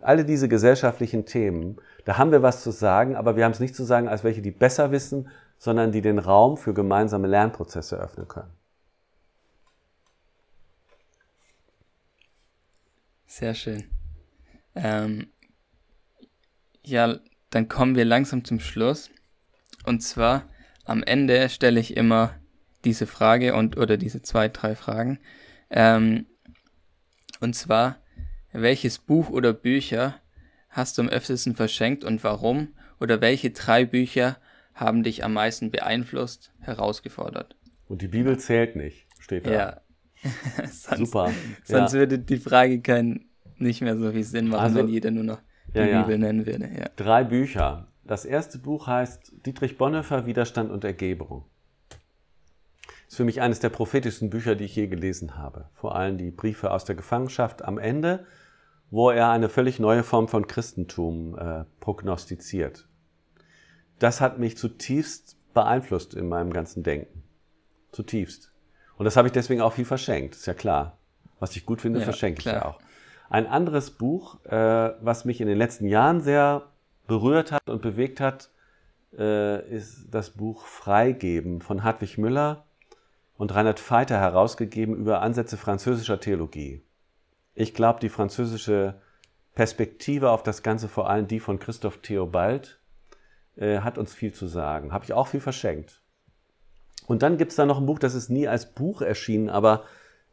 Alle 0.00 0.24
diese 0.24 0.48
gesellschaftlichen 0.48 1.26
Themen, 1.26 1.76
da 2.04 2.16
haben 2.16 2.32
wir 2.32 2.42
was 2.42 2.62
zu 2.62 2.70
sagen, 2.70 3.16
aber 3.16 3.36
wir 3.36 3.44
haben 3.44 3.52
es 3.52 3.60
nicht 3.60 3.76
zu 3.76 3.84
sagen 3.84 4.08
als 4.08 4.24
welche, 4.24 4.40
die 4.40 4.50
besser 4.50 4.90
wissen, 4.92 5.28
sondern 5.58 5.92
die 5.92 6.00
den 6.00 6.18
Raum 6.18 6.56
für 6.56 6.72
gemeinsame 6.72 7.28
Lernprozesse 7.28 7.96
öffnen 7.96 8.26
können. 8.26 8.50
Sehr 13.26 13.54
schön. 13.54 13.84
Ähm, 14.74 15.28
ja, 16.82 17.18
dann 17.50 17.68
kommen 17.68 17.94
wir 17.94 18.04
langsam 18.04 18.44
zum 18.44 18.58
Schluss. 18.58 19.10
Und 19.84 20.00
zwar 20.00 20.44
am 20.84 21.02
Ende 21.02 21.48
stelle 21.48 21.78
ich 21.78 21.96
immer 21.96 22.34
diese 22.84 23.06
Frage 23.06 23.54
und 23.54 23.76
oder 23.76 23.96
diese 23.96 24.22
zwei, 24.22 24.48
drei 24.48 24.74
Fragen. 24.74 25.18
Ähm, 25.70 26.26
und 27.40 27.54
zwar, 27.54 27.96
welches 28.52 28.98
Buch 28.98 29.30
oder 29.30 29.52
Bücher 29.52 30.14
hast 30.68 30.98
du 30.98 31.02
am 31.02 31.08
öftesten 31.08 31.54
verschenkt 31.54 32.04
und 32.04 32.22
warum? 32.22 32.68
Oder 33.00 33.20
welche 33.20 33.50
drei 33.50 33.84
Bücher 33.84 34.36
haben 34.74 35.02
dich 35.02 35.24
am 35.24 35.32
meisten 35.32 35.70
beeinflusst, 35.70 36.52
herausgefordert? 36.60 37.56
Und 37.88 38.02
die 38.02 38.08
Bibel 38.08 38.38
zählt 38.38 38.76
nicht, 38.76 39.06
steht 39.18 39.46
da. 39.46 39.52
Ja. 39.52 39.80
sonst, 40.70 40.98
Super. 40.98 41.32
Sonst 41.64 41.92
ja. 41.92 41.98
würde 41.98 42.18
die 42.18 42.36
Frage 42.36 42.80
kein, 42.82 43.26
nicht 43.56 43.80
mehr 43.80 43.96
so 43.96 44.12
viel 44.12 44.22
Sinn 44.22 44.48
machen, 44.48 44.60
also, 44.60 44.78
wenn 44.78 44.88
jeder 44.88 45.10
nur 45.10 45.24
noch 45.24 45.40
die 45.74 45.78
ja, 45.78 46.02
Bibel 46.02 46.18
nennen 46.18 46.46
würde. 46.46 46.70
Ja. 46.78 46.90
Drei 46.96 47.24
Bücher. 47.24 47.88
Das 48.04 48.24
erste 48.24 48.58
Buch 48.58 48.86
heißt 48.86 49.46
Dietrich 49.46 49.78
Bonhoeffer, 49.78 50.26
Widerstand 50.26 50.70
und 50.70 50.84
Ergeberung 50.84 51.44
ist 53.10 53.16
für 53.16 53.24
mich 53.24 53.40
eines 53.40 53.58
der 53.58 53.70
prophetischsten 53.70 54.30
Bücher, 54.30 54.54
die 54.54 54.64
ich 54.64 54.76
je 54.76 54.86
gelesen 54.86 55.36
habe. 55.36 55.68
Vor 55.74 55.96
allem 55.96 56.16
die 56.16 56.30
Briefe 56.30 56.70
aus 56.70 56.84
der 56.84 56.94
Gefangenschaft 56.94 57.64
am 57.64 57.76
Ende, 57.76 58.24
wo 58.88 59.10
er 59.10 59.30
eine 59.30 59.48
völlig 59.48 59.80
neue 59.80 60.04
Form 60.04 60.28
von 60.28 60.46
Christentum 60.46 61.36
äh, 61.36 61.64
prognostiziert. 61.80 62.86
Das 63.98 64.20
hat 64.20 64.38
mich 64.38 64.56
zutiefst 64.56 65.36
beeinflusst 65.52 66.14
in 66.14 66.28
meinem 66.28 66.52
ganzen 66.52 66.84
Denken. 66.84 67.24
Zutiefst. 67.90 68.52
Und 68.96 69.06
das 69.06 69.16
habe 69.16 69.26
ich 69.26 69.32
deswegen 69.32 69.60
auch 69.60 69.72
viel 69.72 69.84
verschenkt, 69.84 70.36
ist 70.36 70.46
ja 70.46 70.54
klar. 70.54 70.96
Was 71.40 71.56
ich 71.56 71.66
gut 71.66 71.80
finde, 71.80 71.98
ja, 71.98 72.04
verschenke 72.04 72.42
klar. 72.42 72.54
ich 72.54 72.62
ja 72.62 72.68
auch. 72.68 72.78
Ein 73.28 73.48
anderes 73.48 73.90
Buch, 73.90 74.44
äh, 74.44 74.92
was 75.00 75.24
mich 75.24 75.40
in 75.40 75.48
den 75.48 75.58
letzten 75.58 75.86
Jahren 75.86 76.20
sehr 76.20 76.70
berührt 77.08 77.50
hat 77.50 77.68
und 77.68 77.82
bewegt 77.82 78.20
hat, 78.20 78.50
äh, 79.18 79.68
ist 79.68 80.10
das 80.12 80.30
Buch 80.30 80.64
Freigeben 80.64 81.60
von 81.60 81.82
Hartwig 81.82 82.16
Müller 82.16 82.66
und 83.40 83.54
Reinhard 83.54 83.80
Feiter 83.80 84.20
herausgegeben 84.20 84.94
über 84.94 85.22
Ansätze 85.22 85.56
französischer 85.56 86.20
Theologie. 86.20 86.82
Ich 87.54 87.72
glaube, 87.72 87.98
die 87.98 88.10
französische 88.10 88.96
Perspektive 89.54 90.28
auf 90.30 90.42
das 90.42 90.62
Ganze, 90.62 90.88
vor 90.88 91.08
allem 91.08 91.26
die 91.26 91.40
von 91.40 91.58
Christoph 91.58 92.02
Theobald, 92.02 92.78
äh, 93.56 93.78
hat 93.78 93.96
uns 93.96 94.12
viel 94.12 94.34
zu 94.34 94.46
sagen. 94.46 94.92
Habe 94.92 95.06
ich 95.06 95.14
auch 95.14 95.26
viel 95.26 95.40
verschenkt. 95.40 96.02
Und 97.06 97.22
dann 97.22 97.38
gibt 97.38 97.52
es 97.52 97.56
da 97.56 97.64
noch 97.64 97.78
ein 97.78 97.86
Buch, 97.86 97.98
das 97.98 98.14
ist 98.14 98.28
nie 98.28 98.46
als 98.46 98.74
Buch 98.74 99.00
erschienen, 99.00 99.48
aber 99.48 99.84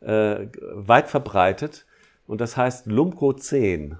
äh, 0.02 0.48
weit 0.74 1.08
verbreitet. 1.08 1.86
Und 2.28 2.42
das 2.42 2.58
heißt 2.58 2.88
Lumco 2.88 3.32
10. 3.32 3.98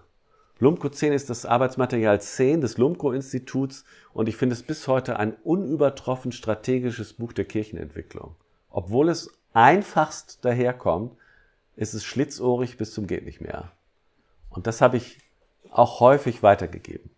Lumco 0.60 0.90
10 0.90 1.14
ist 1.14 1.30
das 1.30 1.46
Arbeitsmaterial 1.46 2.20
10 2.20 2.60
des 2.60 2.78
Lumco-Instituts 2.78 3.86
und 4.12 4.28
ich 4.28 4.36
finde 4.36 4.54
es 4.54 4.64
bis 4.64 4.86
heute 4.90 5.18
ein 5.18 5.34
unübertroffen 5.46 6.34
strategisches 6.34 7.14
Buch 7.14 7.32
der 7.32 7.46
Kirchenentwicklung 7.46 8.36
obwohl 8.70 9.10
es 9.10 9.38
einfachst 9.54 10.44
daherkommt, 10.46 11.16
ist 11.76 11.94
es 11.94 12.04
schlitzohrig 12.04 12.78
bis 12.78 12.94
zum 12.94 13.08
geht 13.08 13.26
nicht 13.26 13.42
mehr. 13.42 13.72
Und 14.50 14.68
das 14.68 14.82
habe 14.82 14.98
ich 14.98 15.20
auch 15.72 16.00
häufig 16.00 16.44
weitergegeben. 16.44 17.12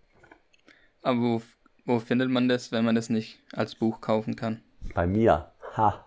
Aber 1.02 1.20
wo, 1.20 1.42
wo 1.86 2.00
findet 2.00 2.30
man 2.30 2.50
das, 2.50 2.72
wenn 2.72 2.84
man 2.84 2.96
das 2.96 3.10
nicht 3.10 3.40
als 3.54 3.76
Buch 3.76 4.02
kaufen 4.02 4.36
kann? 4.36 4.62
Bei 4.94 5.08
mir. 5.08 5.52
Ha. 5.78 6.06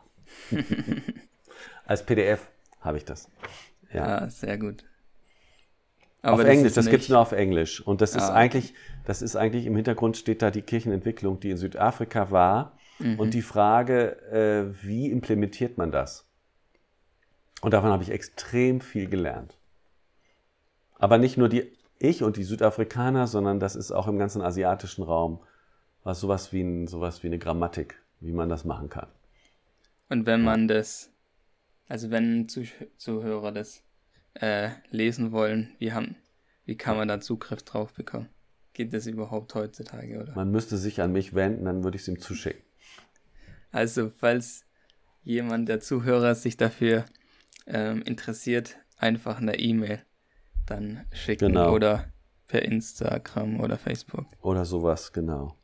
als 1.86 2.04
PDF 2.04 2.48
habe 2.80 2.98
ich 2.98 3.04
das. 3.04 3.30
Ja, 3.92 4.18
ah, 4.18 4.30
sehr 4.30 4.58
gut. 4.58 4.84
Aber 6.22 6.34
auf 6.34 6.40
das 6.40 6.48
Englisch, 6.48 6.72
das 6.74 6.86
gibt 6.86 7.02
es 7.02 7.08
nur 7.08 7.18
auf 7.18 7.32
Englisch. 7.32 7.80
Und 7.80 8.00
das 8.00 8.14
ah, 8.14 8.18
ist 8.18 8.30
eigentlich, 8.30 8.74
das 9.04 9.22
ist 9.22 9.36
eigentlich 9.36 9.66
im 9.66 9.74
Hintergrund 9.74 10.16
steht 10.16 10.40
da 10.40 10.50
die 10.50 10.62
Kirchenentwicklung, 10.62 11.40
die 11.40 11.50
in 11.50 11.56
Südafrika 11.56 12.30
war. 12.30 12.78
Mhm. 13.02 13.18
Und 13.18 13.34
die 13.34 13.42
Frage, 13.42 14.22
äh, 14.30 14.84
wie 14.84 15.10
implementiert 15.10 15.78
man 15.78 15.92
das? 15.92 16.26
Und 17.60 17.74
davon 17.74 17.90
habe 17.90 18.02
ich 18.02 18.10
extrem 18.10 18.80
viel 18.80 19.08
gelernt. 19.08 19.56
Aber 20.98 21.18
nicht 21.18 21.36
nur 21.36 21.48
die 21.48 21.70
ich 21.98 22.22
und 22.22 22.36
die 22.36 22.44
Südafrikaner, 22.44 23.26
sondern 23.26 23.60
das 23.60 23.76
ist 23.76 23.92
auch 23.92 24.08
im 24.08 24.18
ganzen 24.18 24.42
asiatischen 24.42 25.04
Raum 25.04 25.40
was 26.04 26.20
sowas 26.20 26.52
wie, 26.52 26.62
ein, 26.62 26.86
sowas 26.86 27.22
wie 27.22 27.28
eine 27.28 27.38
Grammatik, 27.38 28.02
wie 28.20 28.32
man 28.32 28.48
das 28.48 28.64
machen 28.64 28.88
kann. 28.88 29.08
Und 30.08 30.26
wenn 30.26 30.42
man 30.42 30.68
das, 30.68 31.10
also 31.88 32.10
wenn 32.10 32.48
Zuhörer 32.48 33.52
das 33.52 33.82
äh, 34.34 34.70
lesen 34.90 35.32
wollen, 35.32 35.74
wie, 35.78 35.92
haben, 35.92 36.16
wie 36.64 36.76
kann 36.76 36.96
man 36.96 37.08
da 37.08 37.20
Zugriff 37.20 37.62
drauf 37.62 37.94
bekommen? 37.94 38.28
Geht 38.74 38.92
das 38.92 39.06
überhaupt 39.06 39.54
heutzutage, 39.54 40.20
oder? 40.20 40.34
Man 40.34 40.50
müsste 40.50 40.76
sich 40.76 41.00
an 41.00 41.12
mich 41.12 41.34
wenden, 41.34 41.66
dann 41.66 41.84
würde 41.84 41.96
ich 41.96 42.02
es 42.02 42.08
ihm 42.08 42.18
zuschicken. 42.18 42.62
Also, 43.72 44.10
falls 44.10 44.64
jemand 45.24 45.68
der 45.68 45.80
Zuhörer 45.80 46.34
sich 46.34 46.56
dafür 46.56 47.04
ähm, 47.66 48.02
interessiert, 48.02 48.76
einfach 48.98 49.38
eine 49.38 49.58
E-Mail 49.58 50.04
dann 50.66 51.04
schicken 51.12 51.48
genau. 51.48 51.72
oder 51.72 52.12
per 52.46 52.62
Instagram 52.62 53.60
oder 53.60 53.78
Facebook. 53.78 54.26
Oder 54.42 54.64
sowas, 54.64 55.12
genau. 55.12 55.56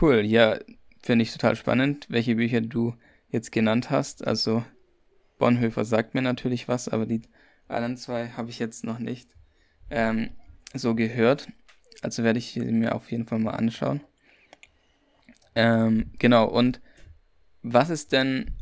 Cool, 0.00 0.20
ja, 0.20 0.58
finde 1.02 1.24
ich 1.24 1.32
total 1.32 1.56
spannend, 1.56 2.06
welche 2.08 2.36
Bücher 2.36 2.60
du 2.60 2.94
jetzt 3.28 3.52
genannt 3.52 3.90
hast. 3.90 4.26
Also 4.26 4.64
Bonhoeffer 5.38 5.84
sagt 5.84 6.14
mir 6.14 6.22
natürlich 6.22 6.68
was, 6.68 6.88
aber 6.88 7.06
die 7.06 7.22
anderen 7.68 7.96
zwei 7.96 8.28
habe 8.28 8.50
ich 8.50 8.58
jetzt 8.58 8.84
noch 8.84 8.98
nicht 8.98 9.34
ähm, 9.90 10.30
so 10.72 10.94
gehört. 10.94 11.48
Also 12.02 12.24
werde 12.24 12.38
ich 12.38 12.56
mir 12.56 12.94
auf 12.94 13.10
jeden 13.10 13.26
Fall 13.26 13.38
mal 13.38 13.52
anschauen. 13.52 14.00
Ähm, 15.54 16.12
genau, 16.18 16.46
und 16.46 16.80
was 17.62 17.90
ist 17.90 18.12
denn 18.12 18.52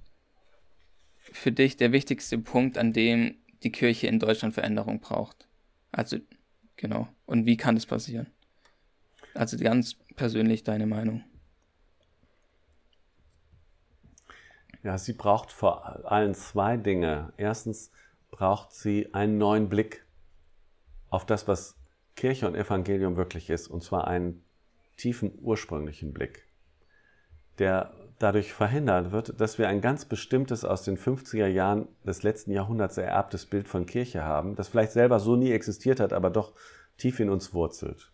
für 1.18 1.52
dich 1.52 1.76
der 1.76 1.92
wichtigste 1.92 2.38
Punkt, 2.38 2.78
an 2.78 2.92
dem 2.92 3.36
die 3.62 3.72
Kirche 3.72 4.06
in 4.06 4.18
Deutschland 4.18 4.54
Veränderung 4.54 5.00
braucht? 5.00 5.48
Also, 5.92 6.18
genau. 6.76 7.08
Und 7.26 7.46
wie 7.46 7.56
kann 7.56 7.74
das 7.74 7.86
passieren? 7.86 8.26
Also 9.34 9.56
ganz 9.58 9.94
persönlich 10.16 10.64
deine 10.64 10.86
Meinung. 10.86 11.24
Ja, 14.82 14.96
sie 14.96 15.12
braucht 15.12 15.52
vor 15.52 16.10
allem 16.10 16.34
zwei 16.34 16.76
Dinge. 16.76 17.32
Erstens 17.36 17.90
braucht 18.30 18.72
sie 18.72 19.12
einen 19.12 19.38
neuen 19.38 19.68
Blick 19.68 20.04
auf 21.10 21.26
das, 21.26 21.48
was 21.48 21.77
Kirche 22.18 22.48
und 22.48 22.56
Evangelium 22.56 23.16
wirklich 23.16 23.48
ist, 23.48 23.68
und 23.68 23.82
zwar 23.84 24.08
einen 24.08 24.42
tiefen 24.96 25.38
ursprünglichen 25.40 26.12
Blick, 26.12 26.48
der 27.60 27.94
dadurch 28.18 28.52
verhindert 28.52 29.12
wird, 29.12 29.40
dass 29.40 29.56
wir 29.56 29.68
ein 29.68 29.80
ganz 29.80 30.04
bestimmtes 30.04 30.64
aus 30.64 30.82
den 30.82 30.98
50er 30.98 31.46
Jahren 31.46 31.86
des 32.04 32.24
letzten 32.24 32.50
Jahrhunderts 32.50 32.98
ererbtes 32.98 33.46
Bild 33.46 33.68
von 33.68 33.86
Kirche 33.86 34.24
haben, 34.24 34.56
das 34.56 34.66
vielleicht 34.66 34.90
selber 34.90 35.20
so 35.20 35.36
nie 35.36 35.52
existiert 35.52 36.00
hat, 36.00 36.12
aber 36.12 36.30
doch 36.30 36.54
tief 36.96 37.20
in 37.20 37.30
uns 37.30 37.54
wurzelt. 37.54 38.10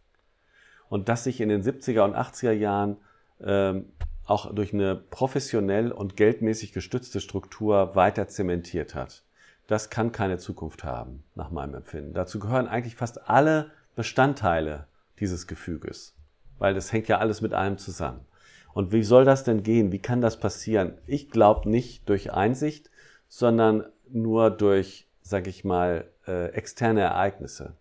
Und 0.91 1.09
das 1.09 1.25
sich 1.25 1.41
in 1.41 1.49
den 1.49 1.63
70er 1.63 2.05
und 2.05 2.15
80er 2.15 2.53
Jahren 2.53 2.99
ähm, 3.41 3.87
auch 4.27 4.55
durch 4.55 4.75
eine 4.75 4.97
professionell 4.97 5.91
und 5.93 6.15
geldmäßig 6.15 6.75
gestützte 6.75 7.23
Struktur 7.23 7.97
weiter 7.97 8.29
zementiert 8.29 8.95
hat. 8.95 9.23
Das 9.67 9.89
kann 9.89 10.13
keine 10.13 10.37
Zukunft 10.37 10.85
haben, 10.85 11.25
nach 11.35 11.51
meinem 11.51 11.77
Empfinden. 11.77 12.13
Dazu 12.13 12.39
gehören 12.39 12.69
eigentlich 12.69 12.97
fast 12.97 13.31
alle 13.31 13.71
Bestandteile 13.95 14.87
dieses 15.21 15.47
Gefüges, 15.47 16.15
weil 16.59 16.75
das 16.75 16.93
hängt 16.93 17.09
ja 17.09 17.19
alles 17.19 17.41
mit 17.41 17.55
allem 17.55 17.79
zusammen. 17.79 18.27
Und 18.73 18.93
wie 18.93 19.05
soll 19.05 19.25
das 19.25 19.45
denn 19.45 19.63
gehen? 19.63 19.93
Wie 19.93 20.01
kann 20.01 20.21
das 20.21 20.41
passieren? 20.41 20.99
Ich 21.07 21.31
glaube 21.31 21.69
nicht 21.71 22.09
durch 22.09 22.33
Einsicht, 22.33 22.91
sondern 23.29 23.87
nur 24.09 24.51
durch, 24.51 25.09
sag 25.23 25.47
ich 25.47 25.65
mal, 25.65 26.11
äh, 26.27 26.49
externe 26.49 27.01
Ereignisse. 27.01 27.77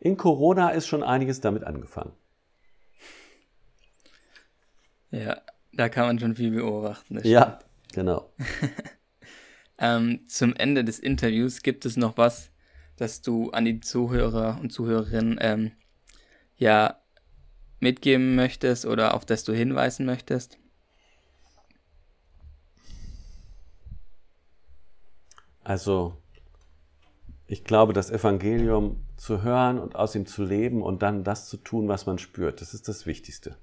In 0.00 0.16
Corona 0.16 0.70
ist 0.70 0.88
schon 0.88 1.04
einiges 1.04 1.40
damit 1.40 1.62
angefangen. 1.62 2.12
Ja, 5.12 5.40
da 5.72 5.88
kann 5.88 6.06
man 6.06 6.18
schon 6.18 6.34
viel 6.34 6.50
beobachten. 6.50 7.20
Ja, 7.22 7.58
genau. 7.92 8.32
ähm, 9.78 10.26
zum 10.26 10.56
Ende 10.56 10.84
des 10.84 10.98
Interviews 10.98 11.62
gibt 11.62 11.84
es 11.84 11.96
noch 11.96 12.16
was, 12.16 12.51
das 12.96 13.22
du 13.22 13.50
an 13.50 13.64
die 13.64 13.80
Zuhörer 13.80 14.58
und 14.60 14.72
Zuhörerinnen 14.72 15.38
ähm, 15.40 15.72
ja 16.56 17.00
mitgeben 17.80 18.34
möchtest 18.34 18.86
oder 18.86 19.14
auf 19.14 19.24
das 19.24 19.44
du 19.44 19.52
hinweisen 19.52 20.06
möchtest? 20.06 20.58
Also, 25.64 26.16
ich 27.46 27.64
glaube, 27.64 27.92
das 27.92 28.10
Evangelium 28.10 29.04
zu 29.16 29.42
hören 29.42 29.78
und 29.78 29.94
aus 29.94 30.14
ihm 30.14 30.26
zu 30.26 30.42
leben 30.42 30.82
und 30.82 31.02
dann 31.02 31.22
das 31.22 31.48
zu 31.48 31.56
tun, 31.56 31.88
was 31.88 32.06
man 32.06 32.18
spürt, 32.18 32.60
das 32.60 32.74
ist 32.74 32.88
das 32.88 33.06
Wichtigste. 33.06 33.56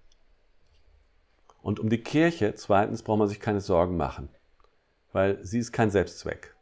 Und 1.62 1.80
um 1.80 1.90
die 1.90 2.02
Kirche, 2.02 2.56
zweitens, 2.56 3.04
braucht 3.04 3.20
man 3.20 3.28
sich 3.28 3.40
keine 3.40 3.62
Sorgen 3.62 3.98
machen, 3.98 4.30
weil 5.12 5.44
sie 5.44 5.60
ist 5.60 5.74
kein 5.74 5.92
Selbstzweck. 5.92 6.56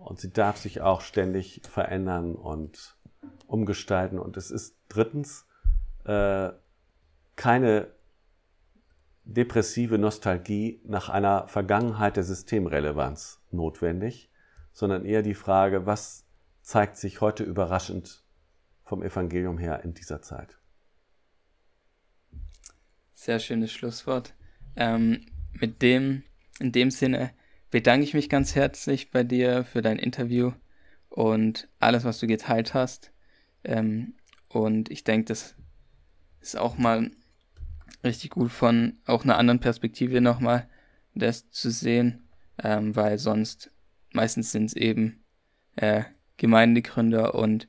Und 0.00 0.18
sie 0.18 0.32
darf 0.32 0.56
sich 0.56 0.80
auch 0.80 1.02
ständig 1.02 1.60
verändern 1.68 2.34
und 2.34 2.96
umgestalten. 3.46 4.18
Und 4.18 4.36
es 4.36 4.50
ist 4.50 4.76
drittens 4.88 5.46
äh, 6.04 6.50
keine 7.36 7.92
depressive 9.24 9.98
Nostalgie 9.98 10.80
nach 10.84 11.08
einer 11.08 11.46
Vergangenheit 11.48 12.16
der 12.16 12.24
Systemrelevanz 12.24 13.40
notwendig, 13.50 14.30
sondern 14.72 15.04
eher 15.04 15.22
die 15.22 15.34
Frage, 15.34 15.86
was 15.86 16.26
zeigt 16.62 16.96
sich 16.96 17.20
heute 17.20 17.44
überraschend 17.44 18.24
vom 18.82 19.02
Evangelium 19.02 19.58
her 19.58 19.84
in 19.84 19.94
dieser 19.94 20.22
Zeit. 20.22 20.58
Sehr 23.12 23.38
schönes 23.38 23.70
Schlusswort. 23.70 24.34
Ähm, 24.76 25.26
mit 25.52 25.82
dem, 25.82 26.22
in 26.58 26.72
dem 26.72 26.90
Sinne 26.90 27.32
bedanke 27.70 28.04
ich 28.04 28.14
mich 28.14 28.28
ganz 28.28 28.54
herzlich 28.54 29.10
bei 29.10 29.22
dir 29.24 29.64
für 29.64 29.82
dein 29.82 29.98
Interview 29.98 30.52
und 31.08 31.68
alles, 31.78 32.04
was 32.04 32.18
du 32.18 32.26
geteilt 32.26 32.74
hast. 32.74 33.12
Ähm, 33.64 34.14
und 34.48 34.90
ich 34.90 35.04
denke, 35.04 35.26
das 35.26 35.54
ist 36.40 36.56
auch 36.56 36.78
mal 36.78 37.10
richtig 38.02 38.30
gut 38.30 38.50
von 38.50 38.98
auch 39.06 39.24
einer 39.24 39.38
anderen 39.38 39.60
Perspektive 39.60 40.20
nochmal 40.20 40.68
das 41.14 41.50
zu 41.50 41.70
sehen, 41.70 42.28
ähm, 42.62 42.96
weil 42.96 43.18
sonst 43.18 43.70
meistens 44.12 44.52
sind 44.52 44.66
es 44.66 44.74
eben 44.74 45.24
äh, 45.76 46.04
Gemeindegründer 46.36 47.34
und 47.34 47.68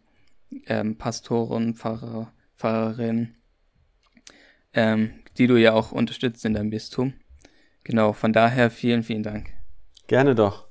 ähm, 0.68 0.98
Pastoren, 0.98 1.76
Pfarrer, 1.76 2.32
Pfarrerinnen, 2.56 3.36
ähm, 4.74 5.12
die 5.38 5.48
du 5.48 5.58
ja 5.58 5.74
auch 5.74 5.92
unterstützt 5.92 6.46
in 6.46 6.54
deinem 6.54 6.70
Bistum. 6.70 7.14
Genau, 7.84 8.14
von 8.14 8.32
daher 8.32 8.70
vielen, 8.70 9.04
vielen 9.04 9.24
Dank. 9.24 9.61
Gerne 10.12 10.36
doch. 10.36 10.66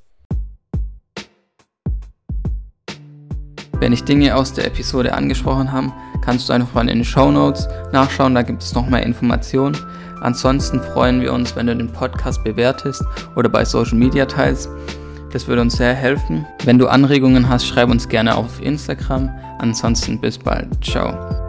Wenn 3.78 3.94
ich 3.94 4.04
Dinge 4.04 4.36
aus 4.36 4.52
der 4.52 4.66
Episode 4.66 5.14
angesprochen 5.14 5.72
habe, 5.72 5.90
kannst 6.20 6.46
du 6.46 6.52
einfach 6.52 6.74
mal 6.74 6.82
in 6.82 6.98
den 6.98 7.04
Show 7.06 7.30
Notes 7.30 7.66
nachschauen, 7.90 8.34
da 8.34 8.42
gibt 8.42 8.62
es 8.62 8.74
noch 8.74 8.86
mehr 8.86 9.02
Informationen. 9.02 9.78
Ansonsten 10.20 10.78
freuen 10.82 11.22
wir 11.22 11.32
uns, 11.32 11.56
wenn 11.56 11.68
du 11.68 11.74
den 11.74 11.90
Podcast 11.90 12.44
bewertest 12.44 13.02
oder 13.34 13.48
bei 13.48 13.64
Social 13.64 13.96
Media 13.96 14.26
teilst. 14.26 14.68
Das 15.32 15.48
würde 15.48 15.62
uns 15.62 15.78
sehr 15.78 15.94
helfen. 15.94 16.44
Wenn 16.66 16.78
du 16.78 16.88
Anregungen 16.88 17.48
hast, 17.48 17.66
schreib 17.66 17.88
uns 17.88 18.10
gerne 18.10 18.36
auf 18.36 18.60
Instagram. 18.60 19.30
Ansonsten 19.58 20.20
bis 20.20 20.36
bald. 20.36 20.84
Ciao. 20.84 21.39